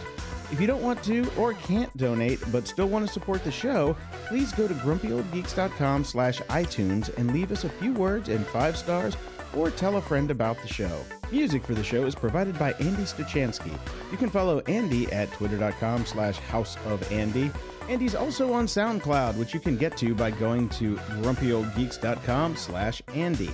If 0.50 0.60
you 0.60 0.66
don't 0.66 0.82
want 0.82 1.02
to 1.04 1.30
or 1.38 1.54
can't 1.54 1.96
donate 1.96 2.40
but 2.52 2.68
still 2.68 2.88
want 2.88 3.06
to 3.06 3.12
support 3.12 3.42
the 3.44 3.50
show, 3.50 3.96
please 4.26 4.52
go 4.52 4.68
to 4.68 4.74
grumpyoldgeeks.com 4.74 6.04
slash 6.04 6.40
iTunes 6.42 7.16
and 7.16 7.32
leave 7.32 7.52
us 7.52 7.64
a 7.64 7.70
few 7.70 7.94
words 7.94 8.28
and 8.28 8.44
five 8.48 8.76
stars 8.76 9.16
or 9.56 9.70
tell 9.70 9.96
a 9.96 10.00
friend 10.00 10.30
about 10.30 10.60
the 10.62 10.68
show. 10.68 11.04
Music 11.30 11.64
for 11.64 11.74
the 11.74 11.84
show 11.84 12.04
is 12.04 12.14
provided 12.14 12.58
by 12.58 12.72
Andy 12.74 13.02
Stuchansky. 13.02 13.76
You 14.10 14.18
can 14.18 14.30
follow 14.30 14.60
Andy 14.60 15.10
at 15.12 15.32
twitter.com 15.32 16.06
slash 16.06 16.38
house 16.38 16.76
of 16.86 17.10
Andy. 17.10 17.50
Andy's 17.88 18.14
also 18.14 18.52
on 18.52 18.66
SoundCloud, 18.66 19.36
which 19.36 19.54
you 19.54 19.60
can 19.60 19.76
get 19.76 19.96
to 19.98 20.14
by 20.14 20.30
going 20.30 20.68
to 20.70 20.96
grumpyoldgeeks.com 20.96 22.56
slash 22.56 23.02
Andy. 23.14 23.50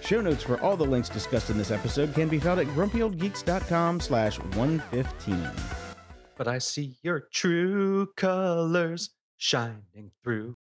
Show 0.00 0.20
notes 0.20 0.42
for 0.42 0.60
all 0.60 0.76
the 0.76 0.84
links 0.84 1.08
discussed 1.08 1.50
in 1.50 1.56
this 1.56 1.70
episode 1.70 2.14
can 2.14 2.28
be 2.28 2.38
found 2.38 2.60
at 2.60 2.66
grumpyoldgeeks.com 2.68 4.00
slash 4.00 4.38
115. 4.38 5.50
But 6.36 6.48
I 6.48 6.58
see 6.58 6.96
your 7.02 7.28
true 7.32 8.08
colors 8.16 9.10
shining 9.38 10.10
through. 10.22 10.56